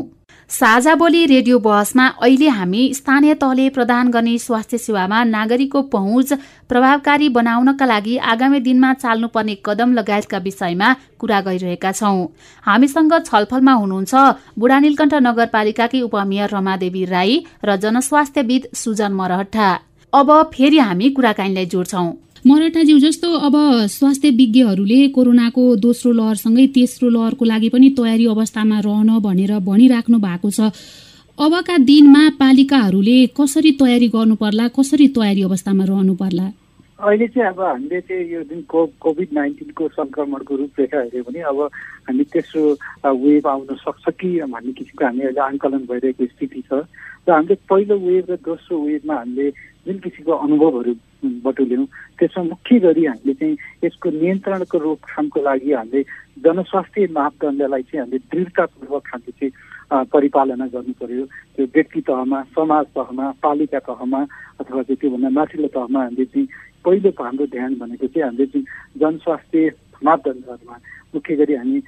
साझा 0.50 0.94
बोली 0.96 1.26
रेडियो 1.26 1.60
बहसमा 1.60 2.06
अहिले 2.22 2.50
हामी 2.50 2.82
स्थानीय 2.94 3.34
तहले 3.34 3.70
प्रदान 3.70 4.10
गर्ने 4.12 4.38
स्वास्थ्य 4.38 4.78
सेवामा 4.78 5.24
नागरिकको 5.24 5.82
पहुँच 5.94 6.34
प्रभावकारी 6.70 7.30
बनाउनका 7.30 7.86
लागि 7.86 8.18
आगामी 8.34 8.60
दिनमा 8.60 8.94
चाल्नुपर्ने 8.96 9.56
कदम 9.66 9.94
लगायतका 9.94 10.38
विषयमा 10.38 10.96
कुरा 11.20 11.40
गरिरहेका 11.42 11.92
छौं। 11.92 12.26
हामीसँग 12.66 13.14
छलफलमा 13.22 13.74
हुनुहुन्छ 13.74 14.14
बुढा 14.60 14.80
नीलकण्ठ 14.80 15.14
नगरपालिकाकी 15.28 16.02
उपमेयर 16.02 16.50
रमादेवी 16.56 17.06
राई 17.06 17.34
र 17.66 17.76
जनस्वास्थ्यविद 17.78 18.68
सुजन 18.74 19.14
मरहट्टा। 19.14 19.70
अब 20.14 20.32
फेरि 20.54 20.80
हामी 20.80 21.10
कुराकानीलाई 21.10 21.66
जोड्छौं। 21.66 22.08
मराठाज्यू 22.48 22.98
जस्तो 23.00 23.30
अब 23.46 23.56
स्वास्थ्य 23.90 24.30
विज्ञहरूले 24.40 24.98
कोरोनाको 25.14 25.64
दोस्रो 25.82 26.12
लहरसँगै 26.14 26.66
तेस्रो 26.76 27.10
लहरको 27.10 27.46
लागि 27.46 27.70
पनि 27.74 27.90
तयारी 27.98 28.26
अवस्थामा 28.30 28.80
रहन 28.86 29.10
भनेर 29.20 29.54
भनिराख्नु 29.66 30.18
भएको 30.22 30.50
छ। 30.54 30.70
अबका 31.38 31.78
दिनमा 31.90 32.22
पालिकाहरूले 32.38 33.18
कसरी 33.34 33.72
तयारी 33.82 34.08
गर्नु 34.14 34.36
पर्ला 34.38 34.68
कसरी 34.78 35.08
तयारी 35.18 35.42
अवस्थामा 35.50 35.84
रहनु 35.90 36.16
पर्ला 36.22 36.46
अहिले 37.02 37.28
चाहिँ 37.34 37.50
अब 37.50 37.62
हामीले 37.62 38.02
चाहिँ 38.06 38.30
यो 38.34 38.42
जुन 38.46 38.62
को 38.70 38.86
कोभिड 39.02 39.34
नाइन्टिनको 39.34 39.88
सङ्क्रमणको 39.98 40.56
रूपरेखा 40.56 41.00
हेऱ्यो 41.02 41.24
भने 41.26 41.42
अब 41.50 41.60
हामी 42.08 42.24
तेस्रो 42.30 42.64
वेभ 43.26 43.48
आउन 43.48 43.76
सक्छ 43.82 44.06
कि 44.22 44.30
भन्ने 44.54 44.72
किसिमको 44.78 45.06
हामी 45.06 45.22
अहिले 45.26 45.42
आङ्कलन 45.50 45.84
भइरहेको 45.90 46.26
स्थिति 46.26 46.62
छ। 46.70 46.86
र 47.26 47.32
हामीले 47.34 47.56
पहिलो 47.66 47.96
वेभ 48.06 48.26
र 48.32 48.36
दोस्रो 48.46 48.76
वेभमा 48.86 49.16
हामीले 49.18 49.50
जुन 49.86 49.98
किसिमको 50.04 50.34
अनुभवहरू 50.46 50.94
बटुल्यौँ 51.46 51.86
त्यसमा 52.20 52.44
मुख्य 52.44 52.80
गरी 52.80 53.06
हामीले 53.06 53.34
चाहिँ 53.34 53.58
यसको 53.84 54.10
नियन्त्रणको 54.10 54.78
रोकथामको 54.78 55.40
लागि 55.42 55.72
हामीले 55.74 56.02
जनस्वास्थ्य 56.42 57.08
मापदण्डलाई 57.14 57.84
चाहिँ 57.90 58.02
हामीले 58.02 58.20
दृढतापूर्वक 58.32 59.06
हामीले 59.14 59.34
चाहिँ 59.40 60.06
परिपालना 60.10 60.66
गर्नु 60.74 60.94
पर्यो। 61.02 61.26
त्यो 61.56 61.66
व्यक्ति 61.76 62.02
तहमा 62.02 62.42
समाज 62.58 62.86
तहमा 62.98 63.26
पालिका 63.44 63.80
तहमा 63.86 64.22
अथवा 64.60 64.82
चाहिँ 64.82 64.98
त्योभन्दा 65.02 65.30
माथिल्लो 65.38 65.70
तहमा 65.78 66.00
हामीले 66.04 66.26
चाहिँ 66.26 66.48
पहिलो 66.86 67.10
हाम्रो 67.22 67.46
ध्यान 67.54 67.72
भनेको 67.80 68.08
चाहिँ 68.08 68.26
हामीले 68.26 68.46
चाहिँ 68.50 68.66
जनस्वास्थ्य 68.98 69.72
मापदण्डहरूमा 70.04 70.78
मुख्य 71.14 71.36
गरी 71.36 71.54
हामी 71.56 71.80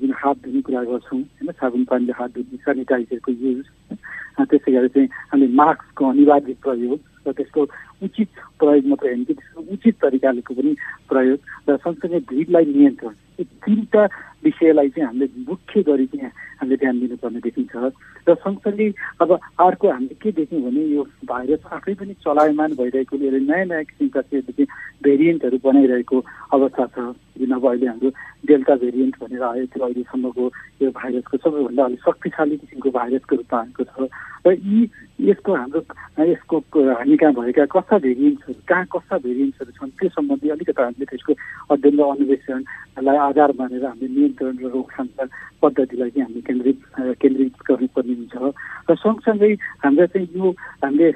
जुन 0.00 0.12
हात 0.16 0.36
धुने 0.44 0.60
कुरा 0.66 0.82
गर्छौँ 0.90 1.20
होइन 1.20 1.52
साबुन 1.52 1.84
पानीले 1.84 2.12
हात 2.18 2.30
धुने 2.34 2.56
सेनिटाइजरको 2.64 3.32
युज 3.32 3.64
त्यसै 4.40 4.72
गरी 4.72 4.88
चाहिँ 4.88 5.08
हामीले 5.30 5.52
मास्कको 5.52 6.02
अनिवार्य 6.10 6.54
प्रयोग 6.64 6.98
र 7.26 7.32
त्यसको 7.32 7.66
उचित 8.02 8.28
प्रयोग 8.60 8.86
मात्रै 8.86 9.10
होइन। 9.10 9.24
कि 9.24 9.34
त्यसको 9.34 9.60
उचित 9.72 9.94
तरिकालेको 10.02 10.54
पनि 10.54 10.72
प्रयोग 11.08 11.38
र 11.68 11.76
सँगसँगै 11.76 12.20
भिडलाई 12.30 12.64
नियन्त्रण। 12.64 13.14
यो 13.38 13.44
तिनवटा 13.44 14.02
विषयलाई 14.44 14.88
चाहिँ 14.88 15.06
हामीले 15.06 15.26
मुख्य 15.48 15.82
गरी 15.82 16.06
चाहिँ 16.06 16.30
हामीले 16.60 16.76
ध्यान 16.76 16.96
दिनुपर्ने 17.00 17.40
देखिन्छ। 17.46 17.74
र 18.28 18.34
सँगसँगै 18.34 18.88
अब 19.20 19.30
अर्को 19.36 19.86
हामीले 19.90 20.14
के 20.22 20.30
देख्यौँ 20.32 20.62
भने 20.62 20.82
यो 20.92 21.02
भाइरस 21.24 21.62
आफै 21.72 21.94
पनि 21.94 22.14
चलायमान 22.24 22.70
भइरहेकोले 22.80 23.40
नयाँ 23.40 23.64
नयाँ 23.66 23.84
किसिमका 23.84 24.20
चाहिँ 24.20 24.66
भेरिएन्टहरू 25.04 25.58
बनाइरहेको 25.64 26.16
अवस्था 26.52 26.86
छ। 26.96 26.98
जुन 27.36 27.52
अब 27.52 27.64
अहिले 27.68 27.86
हाम्रो 27.86 28.10
डेल्टा 28.48 28.74
भेरिएन्ट 28.80 29.14
भनेर 29.20 29.42
आयो 29.42 29.64
त्यो 29.68 29.84
अहिलेसम्मको 29.84 30.44
यो 30.82 30.90
भाइरसको 30.90 31.36
सबैभन्दा 31.36 31.84
अलिक 31.84 32.00
शक्तिशाली 32.00 32.56
किसिमको 32.56 32.90
भाइरसको 32.90 33.36
रूपमा 33.36 33.60
आएको 33.60 33.84
छ। 33.84 34.08
र 34.46 34.52
यी 34.56 34.88
यसको 35.28 35.54
हाम्रो 35.54 35.80
यसको 36.24 36.56
हामी 36.96 37.16
कहाँ 37.16 37.32
भएका 37.34 37.64
कस्ता 37.86 37.98
भेरिएन्ट्सहरू 38.02 38.60
कहाँ 38.66 38.84
कस्ता 38.90 39.16
भेरिएन्ट्सहरू 39.22 39.70
छन् 39.78 39.94
त्यो 39.94 40.08
सम्बन्धी 40.10 40.48
अलिकति 40.50 40.82
हामीले 40.82 41.06
त्यसको 41.06 41.32
अध्ययन 41.70 41.94
र 41.94 42.02
अन्वेषणलाई 42.02 43.18
आधार 43.30 43.50
मानेर 43.54 43.84
हामीले 43.86 44.10
नियन्त्रण 44.10 44.56
र 44.58 44.66
रोकथामका 44.74 45.24
पद्धतिलाई 45.62 46.10
चाहिँ 46.10 46.26
हामीले 46.26 46.42
केन्द्रित 46.42 46.78
केन्द्रित 47.22 47.54
गर्नुपर्ने 47.62 48.14
हुन्छ। 48.18 48.34
र 48.90 48.94
सँगसँगै 48.98 49.52
हाम्रो 49.86 50.06
चाहिँ 50.10 50.26
यो 50.34 50.46
हामीले 50.82 51.10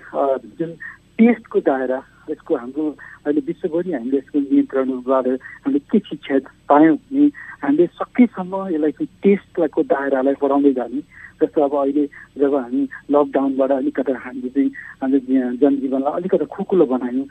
जुन 0.58 0.70
टेस्टको 1.18 1.58
दायरा 1.66 1.98
यसको 2.30 2.56
हाम्रो 2.56 2.84
अहिले 3.26 3.40
विश्वभरि 3.46 3.92
हामीले 3.92 4.16
यसको 4.18 4.38
नियन्त्रणबाट 4.40 5.26
हामीले 5.64 5.78
के 5.90 5.98
शिक्षा 6.08 6.38
पायौँ 6.68 6.96
भने 6.96 7.26
हामीले 7.62 7.86
सकेसम्म 8.00 8.54
यसलाई 8.74 8.92
चाहिँ 8.96 9.10
टेस्टको 9.22 9.82
दायरालाई 9.92 10.34
बढाउँदै 10.42 10.72
जाने। 10.78 11.02
जस्तो 11.40 11.60
अब 11.64 11.74
अहिले 11.80 12.04
जब 12.36 12.54
हामी 12.54 12.82
लकडाउनबाट 13.10 13.70
अलिकति 13.72 14.12
हामीले 14.12 14.48
चाहिँ 14.52 14.70
हाम्रो 15.00 15.18
जनजीवनलाई 15.60 16.12
अलिकति 16.20 16.46
खुकुलो 16.52 16.84
बनायौँ 16.92 17.26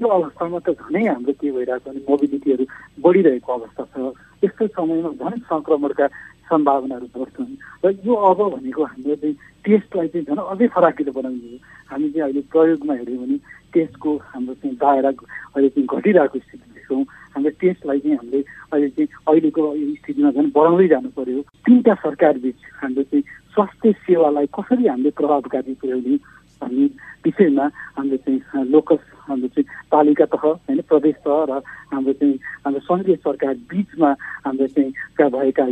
यो 0.00 0.08
अवस्थामा 0.08 0.58
त 0.62 0.68
झनै 0.70 1.02
हाम्रो 1.06 1.32
के 1.34 1.50
भइरहेको 1.50 1.90
भने 1.90 2.00
मोबिलिटीहरू 2.08 2.64
बढिरहेको 3.02 3.50
अवस्था 3.52 3.84
छ। 3.90 4.14
यस्तो 4.44 4.66
समयमा 4.70 5.10
झन् 5.18 5.42
सङ्क्रमणका 5.50 6.06
सम्भावनाहरू 6.50 7.06
बढ्छन्। 7.14 7.54
र 7.84 7.86
यो 8.06 8.14
अब 8.14 8.38
भनेको 8.54 8.82
हाम्रो 8.84 9.14
चाहिँ 9.16 9.36
टेस्टलाई 9.64 10.08
चाहिँ 10.12 10.26
झन् 10.26 10.42
अझै 10.52 10.66
फराकिलो 10.74 11.12
बनाउने 11.14 11.48
हो। 11.50 11.58
हामी 11.90 12.08
चाहिँ 12.10 12.24
अहिले 12.26 12.42
प्रयोगमा 12.50 12.94
हेऱ्यौँ 13.00 13.20
भने 13.22 13.36
टेस्टको 13.72 14.10
हाम्रो 14.30 14.54
चाहिँ 14.60 14.76
दायरा 14.82 15.10
अहिले 15.54 15.68
चाहिँ 15.70 15.86
घटिरहेको 15.86 16.38
स्थिति 16.38 16.66
देख्छौँ 16.74 17.02
हाम्रो 17.34 17.50
टेस्टलाई 17.60 17.98
चाहिँ 18.00 18.16
हामीले 18.18 18.40
अहिले 18.72 18.88
चाहिँ 18.90 19.08
अहिलेको 19.28 19.62
स्थितिमा 20.00 20.30
झन् 20.30 20.50
बढाउँदै 20.56 20.86
जानु 20.90 21.10
पर्यो। 21.14 21.40
तिनवटा 21.64 21.94
सरकार 22.04 22.34
बिच 22.42 22.58
हाम्रो 22.82 23.02
चाहिँ 23.10 23.24
स्वास्थ्य 23.54 23.92
सेवालाई 24.06 24.46
कसरी 24.54 24.86
हामीले 24.86 25.10
प्रभावकारी 25.18 25.74
पुर्याउने 25.80 26.16
भन्ने 26.60 26.86
विषयमा 27.24 27.64
हाम्रो 27.96 28.16
चाहिँ 28.26 28.64
लोकल 28.70 28.96
हाम्रो 29.30 29.48
चाहिँ 29.48 29.66
पालिका 29.90 30.24
तह 30.26 30.44
होइन 30.44 30.80
प्रदेश 30.82 31.16
तह 31.20 31.38
र 31.46 31.62
हाम्रो 31.88 32.12
चाहिँ 32.14 32.38
हाम्रो 32.64 32.80
सङ्घीय 32.82 33.16
सरकार 33.18 33.54
बिचमा 33.66 34.10
हाम्रो 34.44 34.66
चाहिँ 34.68 35.30
भएका 35.30 35.64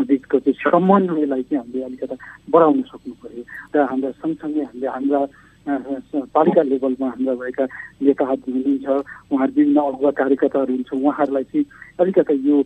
बिचको 0.00 0.38
चाहिँ 0.40 0.58
समन्वयलाई 0.60 1.42
चाहिँ 1.44 1.58
हामीले 1.58 1.84
अलिकति 1.84 2.16
बढाउन 2.48 2.82
सक्नु 2.84 3.14
पर्यो 3.20 3.42
र 3.72 3.84
हाम्रा 3.84 4.10
सँगसँगै 4.16 4.62
हामीले 4.62 4.88
हाम्रा 4.88 5.20
पालिका 5.66 6.62
लेभलमा 6.62 7.08
हाम्रा 7.08 7.34
भएका 7.34 7.64
नेताहरू 7.98 8.40
हुनुहुन्छ 8.46 8.88
उहाँहरू 9.26 9.52
विभिन्न 9.52 9.80
अगुवा 9.82 10.10
कार्यकर्ताहरू 10.12 10.72
हुन्छ 10.74 10.92
उहाँहरूलाई 10.94 11.44
चाहिँ 11.44 11.64
अलिकति 11.98 12.34
यो 12.44 12.56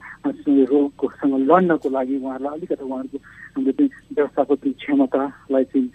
रोगसँग 0.67 1.35
लड्नको 1.43 1.89
लागि 1.89 2.17
उहाँहरूलाई 2.17 2.55
अलिकति 2.55 2.85
उहाँहरूको 2.85 3.19
हाम्रो 3.55 3.73
चाहिँ 3.73 3.91
व्यवस्थापन 4.13 4.73
क्षमतालाई 4.75 5.65
चाहिँ 5.65 5.89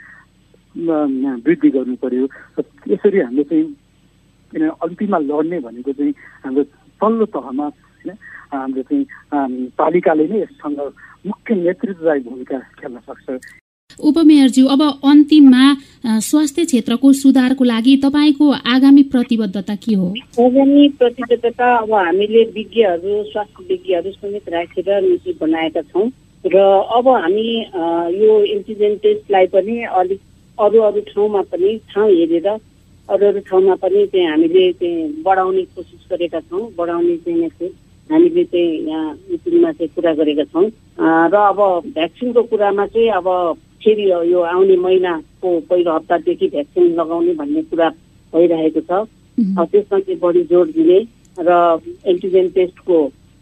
वृद्धि 0.75 1.69
गर्नु 1.69 1.95
पर्यो। 2.03 2.25
यसरी 2.89 3.19
हामीले 3.19 3.43
चाहिँ 3.43 3.65
किन 4.51 4.69
अन्तिममा 4.69 5.17
लड्ने 5.19 5.59
भनेको 5.59 5.91
चाहिँ 5.93 6.13
हाम्रो 6.45 6.63
तल्लो 7.01 7.25
तहमा 7.33 7.65
होइन 7.65 8.17
हाम्रो 8.53 8.81
चाहिँ 8.81 9.05
पालिकाले 9.77 10.27
नै 10.27 10.39
यससँग 10.41 10.79
मुख्य 11.25 11.55
नेतृत्वदायी 11.55 12.21
भूमिका 12.21 12.59
खेल्न 12.79 12.99
सक्छ। 12.99 13.59
उपमेयरज्यू 13.99 14.65
अब 14.73 14.81
अन्तिममा 15.05 15.63
स्वास्थ्य 16.19 16.65
क्षेत्रको 16.65 17.11
सुधारको 17.13 17.63
लागि 17.63 17.95
तपाईँको 18.03 18.45
आगामी 18.65 19.03
प्रतिबद्धता 19.13 19.75
के 19.75 19.93
हो? 19.93 20.07
आगामी 20.39 20.87
प्रतिबद्धता 20.99 21.67
अब 21.77 21.93
हामीले 21.93 22.43
विज्ञहरू 22.57 23.23
स्वास्थ्य 23.31 23.65
विज्ञहरू 23.69 24.11
समेत 24.11 24.49
राखेर 24.49 24.89
नीति 25.01 25.37
बनाएका 25.41 25.81
छौँ। 25.93 26.09
र 26.45 26.57
अब 26.97 27.07
हामी 27.07 27.49
यो 28.19 28.31
एन्टिजेन 28.45 28.95
टेस्टलाई 29.03 29.45
पनि 29.47 29.75
अलिक 29.83 30.19
अरू 30.59 30.81
अरू 30.81 31.01
ठाउँमा 31.09 31.41
पनि 31.51 31.77
ठाउँ 31.93 32.09
हेरेर 32.09 32.47
अरू 32.47 33.25
अरू 33.27 33.39
ठाउँमा 33.49 33.75
पनि 33.81 34.05
चाहिँ 34.07 34.27
हामीले 34.27 34.71
चाहिँ 34.73 35.23
बढाउने 35.23 35.63
कोसिस 35.73 36.05
गरेका 36.11 36.39
छौँ 36.39 36.69
बढाउने 36.77 37.17
चाहिँ 37.25 37.69
हामीले 38.09 38.43
चाहिँ 38.43 38.71
यहाँ 38.87 39.13
मिटिङमा 39.31 39.71
चाहिँ 39.71 39.89
कुरा 39.95 40.13
गरेका 40.13 40.43
छौँ। 40.53 40.69
र 41.33 41.35
अब 41.35 41.59
भ्याक्सिनको 41.93 42.41
कुरामा 42.51 42.85
चाहिँ 42.85 43.09
अब 43.17 43.27
फेरि 43.83 44.05
यो 44.31 44.39
आउने 44.53 44.75
महिनाको 44.77 45.49
पहिलो 45.69 45.91
हप्तादेखि 45.91 46.47
भ्याक्सिन 46.47 46.93
लगाउने 46.99 47.33
भन्ने 47.33 47.61
कुरा 47.71 47.89
भइरहेको 48.33 48.81
छ। 48.81 49.07
त्यसमा 49.71 49.99
चाहिँ 49.99 50.19
बढी 50.19 50.43
जोड 50.51 50.67
दिने 50.77 50.99
र 51.39 51.49
एन्टिजेन 52.05 52.49
टेस्टको 52.55 52.97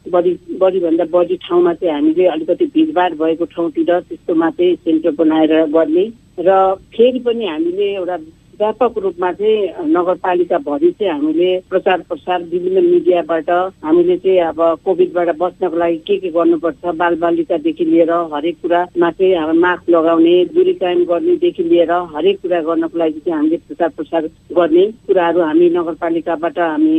बढी 0.06 0.32
बढीभन्दा 0.58 1.06
बढी 1.08 1.36
ठाउँमा 1.40 1.74
चाहिँ 1.74 1.94
हामीले 1.94 2.26
अलिकति 2.28 2.66
भिडभाड 2.68 3.14
भएको 3.16 3.46
ठाउँतिर 3.48 4.00
त्यस्तोमा 4.02 4.50
चाहिँ 4.52 4.76
सेन्टर 4.78 5.12
बनाएर 5.16 5.54
गर्ने 5.70 6.06
र 6.40 6.58
फेरि 6.90 7.20
पनि 7.20 7.46
हामीले 7.46 7.94
एउटा 7.94 8.18
व्यापक 8.62 8.98
रूपमा 8.98 9.32
चाहिँ 9.34 9.86
नगरपालिकाभरि 9.90 10.90
चाहिँ 10.92 11.12
हामीले 11.12 11.50
प्रचार 11.70 12.02
प्रसार 12.10 12.44
विभिन्न 12.46 12.84
मिडियाबाट 12.86 13.50
हामीले 13.84 14.18
चाहिँ 14.18 14.38
अब 14.44 14.60
कोभिडबाट 14.86 15.30
बच्नको 15.38 15.78
लागि 15.78 15.98
के 15.98 16.18
के 16.18 16.30
गर्नुपर्छ 16.30 16.94
बालबालिकादेखि 16.96 17.86
लिएर 17.86 18.12
हरेक 18.34 18.62
कुरामा 18.62 19.10
चाहिँ 19.12 19.34
अब 19.36 19.54
मास्क 19.58 19.90
लगाउने 19.90 20.34
दुरी 20.54 20.74
कायम 20.78 21.04
गर्नेदेखि 21.06 21.64
लिएर 21.64 21.92
हरेक 22.14 22.42
कुरा 22.42 22.62
गर्नको 22.62 22.98
लागि 22.98 23.20
चाहिँ 23.20 23.38
हामीले 23.38 23.58
प्रचार 23.66 23.90
प्रसार 23.98 24.30
गर्ने 24.54 24.86
कुराहरू 25.08 25.42
हामी 25.42 25.70
नगरपालिकाबाट 25.72 26.60
हामी 26.62 26.96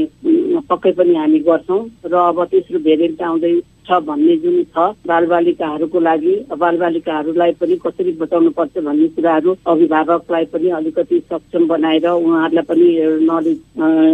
पक्कै 0.66 0.92
पनि 0.92 1.14
हामी 1.14 1.38
गर्छौँ 1.46 1.80
र 2.06 2.14
अब 2.24 2.44
तेस्रो 2.46 2.78
भेरिएन्ट 2.80 3.22
आउँदै 3.22 3.54
छ 3.86 3.98
भन्ने 4.02 4.36
जुन 4.36 4.62
छ 4.66 4.88
बालबालिकाहरूको 5.06 6.00
लागि 6.00 6.34
बालबालिकाहरूलाई 6.56 7.52
पनि 7.54 7.76
कसरी 7.78 8.12
बचाउनु 8.18 8.50
पर्छ 8.50 8.78
भन्ने 8.80 9.08
कुराहरू 9.12 9.56
अभिभावकलाई 9.66 10.44
पनि 10.48 10.70
अलिकति 10.72 11.18
सक्षम 11.30 11.66
बनाएर 11.68 12.06
उहाँहरूलाई 12.10 12.64
पनि 12.64 12.88
नलेज 13.24 13.58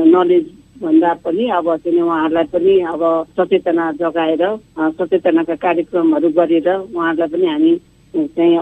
नलेज 0.09 0.47
भन्दा 0.81 1.12
पनि 1.21 1.49
अब 1.51 1.77
चाहिँ 1.77 2.01
उहाँहरूलाई 2.01 2.45
पनि 2.47 2.81
अब 2.87 3.03
सचेतना 3.37 3.91
जगाएर 3.93 4.45
सचेतनाका 4.97 5.55
कार्यक्रमहरू 5.59 6.29
गरेर 6.33 6.69
उहाँहरूलाई 6.71 7.29
पनि 7.29 7.47
हामी 7.47 7.73
चाहिँ 8.16 8.56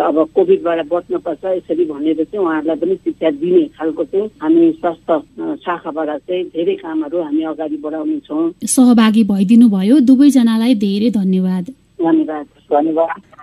अब 0.00 0.16
कोभिडबाट 0.34 0.86
बच्नुपर्छ 0.88 1.44
यसरी 1.44 1.84
भनेर 1.84 2.24
चाहिँ 2.24 2.44
उहाँहरूलाई 2.46 2.76
पनि 2.76 2.94
शिक्षा 2.94 3.30
दिने 3.30 3.64
खालको 3.78 4.04
चाहिँ 4.04 4.30
हामी 4.42 4.70
स्वास्थ्य 4.72 5.56
शाखाबाट 5.56 6.08
चाहिँ 6.08 6.44
धेरै 6.44 6.74
कामहरू 6.74 7.22
हामी 7.22 7.42
अगाडि 7.42 7.76
बढाउनेछौँ 7.76 8.50
सहभागी 8.64 9.24
भइदिनु 9.24 9.68
भयो 9.68 10.00
दुवैजनालाई 10.00 10.74
धेरै 10.74 11.10
धन्यवाद। 11.10 11.64
धन्यवाद। 12.00 12.46
धन्यवाद। 12.72 13.39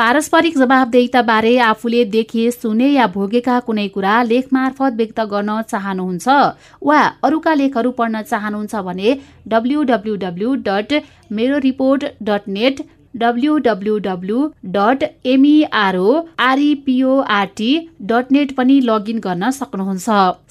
पारस्परिक 0.00 0.54
जवाबदेहिता 0.58 1.20
बारे 1.22 1.56
आफूले 1.62 2.04
देखे 2.12 2.42
सुने 2.52 2.86
या 2.88 3.06
भोगेका 3.14 3.54
कुनै 3.64 3.82
कुरा 3.94 4.12
लेख 4.28 4.46
मार्फत 4.52 4.94
व्यक्त 5.00 5.18
गर्न 5.32 5.56
चाहनुहुन्छ 5.72 6.36
वा 6.82 7.00
अरूका 7.28 7.52
लेखहरू 7.60 7.90
पढ्न 7.98 8.22
चाहनुहुन्छ 8.30 8.80
भने 8.86 9.10
W W W 9.54 10.52
dot 10.68 10.94
Mero 11.38 11.58
report 11.64 12.06
dot 12.28 12.46
net 12.56 12.80
W W W 13.14 14.38
dot 14.76 15.04
MEROREPORT 15.34 17.72
dot 18.12 18.26
net 18.36 18.48
पनि 18.60 18.76
लगइन 18.90 19.18
गर्न 19.26 19.44
सक्नुहुन्छ। 19.58 20.06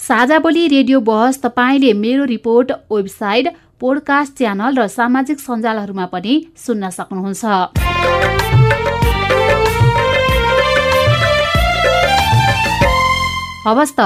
साझा 0.07 0.37
बोली 0.45 0.63
रेडियो 0.75 0.97
बहस 1.09 1.35
तपाईँले 1.47 1.91
मेरो 2.03 2.23
रिपोर्ट 2.33 2.67
वेबसाइट 2.91 3.45
पोडकास्ट 3.81 4.31
च्यानल 4.37 4.71
र 4.81 4.83
सामाजिक 4.97 5.37
सञ्जालहरूमा 5.47 6.05
पनि 6.13 6.33
सुन्न 6.67 6.83
सक्नुहुन्छ। 6.99 7.43
हवस् 13.59 13.91
त। 13.91 14.01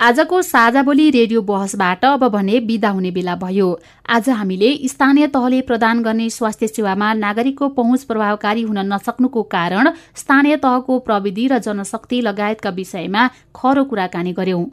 आजको 0.00 0.40
साझा 0.42 0.82
बोली 0.82 1.08
रेडियो 1.10 1.40
बहसबाट 1.42 2.04
अब 2.04 2.26
भने 2.28 2.58
विदा 2.60 2.88
हुने 2.90 3.10
बेला 3.10 3.34
भयो। 3.34 3.68
आज 4.08 4.28
हामीले 4.30 4.68
स्थानीय 4.88 5.26
तहले 5.26 5.60
प्रदान 5.62 6.02
गर्ने 6.02 6.28
स्वास्थ्य 6.30 6.66
सेवामा 6.68 7.12
नागरिकको 7.14 7.68
पहुँच 7.70 8.04
प्रभावकारी 8.04 8.62
हुन 8.62 8.78
नसक्नुको 8.92 9.42
कारण 9.48 9.90
स्थानीय 10.16 10.56
तहको 10.56 10.98
प्रविधि 11.00 11.46
र 11.48 11.58
जनशक्ति 11.60 12.20
लगायतका 12.20 12.70
विषयमा 12.70 13.26
खरो 13.56 13.84
कुराकानी 13.84 14.32
गर्यौं। 14.32 14.64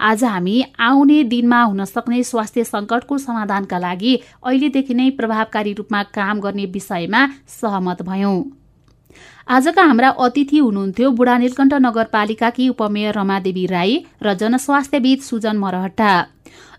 आज 0.00 0.24
हामी 0.24 0.56
आउने 0.80 1.22
दिनमा 1.28 1.62
हुन 1.62 1.84
सक्ने 1.84 2.22
स्वास्थ्य 2.24 2.64
संकटको 2.64 3.18
समाधानका 3.20 3.78
लागि 3.78 4.18
अहिलेदेखि 4.42 4.94
नै 4.94 5.10
प्रभावकारी 5.12 5.72
रूपमा 5.72 6.02
काम 6.14 6.40
गर्ने 6.40 6.66
विषयमा 6.72 7.26
सहमत 7.52 8.02
भयौं। 8.02 8.42
आजका 9.48 9.82
हाम्रा 9.84 10.08
अतिथि 10.24 10.58
हुनुहुन्थ्यो 10.58 11.10
बुढा 11.10 11.36
नीलकण्ठ 11.38 11.74
नगरपालिकाकी 11.76 12.68
उपमेयर 12.68 13.14
रमादेवी 13.14 13.64
राई 13.66 13.96
र 14.22 14.32
जनस्वास्थ्यविद 14.34 15.20
सुजन 15.20 15.56
मरहट्टा। 15.56 16.12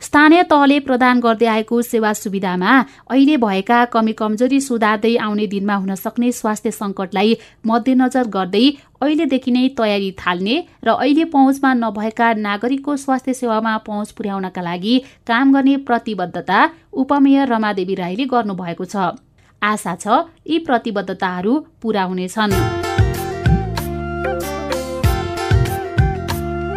स्थानीय 0.01 0.43
तहले 0.43 0.80
प्रदान 0.80 1.20
गर्दै 1.20 1.45
आएको 1.45 1.82
सेवा 1.82 2.13
सुविधामा 2.13 2.72
अहिले 3.11 3.36
भएका 3.38 3.84
कमी 3.93 4.13
कमजोरी 4.13 4.59
सुधार्दै 4.61 5.16
आउने 5.18 5.45
दिनमा 5.47 5.76
हुन 5.76 5.95
सक्ने 5.95 6.32
स्वास्थ्य 6.32 6.72
संकटलाई 6.72 7.38
मध्यनजर 7.66 8.28
गर्दै 8.36 8.66
अहिलेदेखि 9.01 9.51
नै 9.51 9.68
तयारी 9.78 10.11
थाल्ने 10.22 10.55
र 10.86 10.95
अहिले 10.95 11.26
पहुँचमा 11.36 11.74
नभएका 11.84 12.32
नागरिकको 12.41 12.95
स्वास्थ्य 12.97 13.34
सेवामा 13.41 13.78
पहुँच 13.86 14.11
पुर्याउनका 14.18 14.66
लागि 14.70 14.95
काम 15.28 15.53
गर्ने 15.53 15.78
प्रतिबद्धता 15.86 16.59
उपमेयर 17.05 17.53
रमादेवी 17.53 17.95
राईले 17.95 18.26
गर्नुभएको 18.34 18.86
छ। 18.86 19.13
आशा 19.61 19.95
छ 19.95 20.07
यी 20.47 20.59
प्रतिबद्धताहरू 20.59 21.53
पूरा 21.81 22.03
हुनेछन्। 22.03 22.53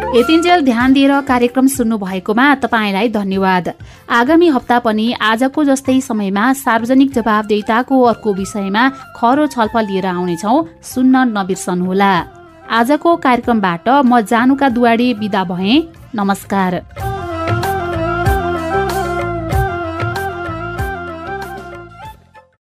यतिन्जेल 0.09 0.61
ध्यान 0.65 0.93
दिएर 0.93 1.11
कार्यक्रम 1.21 1.67
सुन्नु 1.67 1.97
भएकोमा 1.97 2.45
तपाईँलाई 2.55 3.09
धन्यवाद। 3.09 3.67
आगामी 4.09 4.47
हप्ता 4.49 4.77
पनि 4.79 5.05
आजको 5.21 5.63
जस्तै 5.63 5.99
समयमा 6.01 6.45
सार्वजनिक 6.55 7.09
जवाबदेताको 7.13 8.01
अर्को 8.03 8.33
विषयमा 8.33 8.83
खरो 9.17 9.45
छलफल 9.47 9.85
लिएर 9.85 10.05
आउनेछौ 10.07 10.55
सुन्न 10.83 11.15
नबिर्सनुहोला। 11.37 12.13
आजको 12.69 13.15
कार्यक्रमबाट 13.15 13.89
म 13.89 14.21
जानुका 14.23 14.69
दुवाडी 14.69 15.13
विदा 15.13 15.43
भए। 15.43 15.77
नमस्कार। 16.15 16.81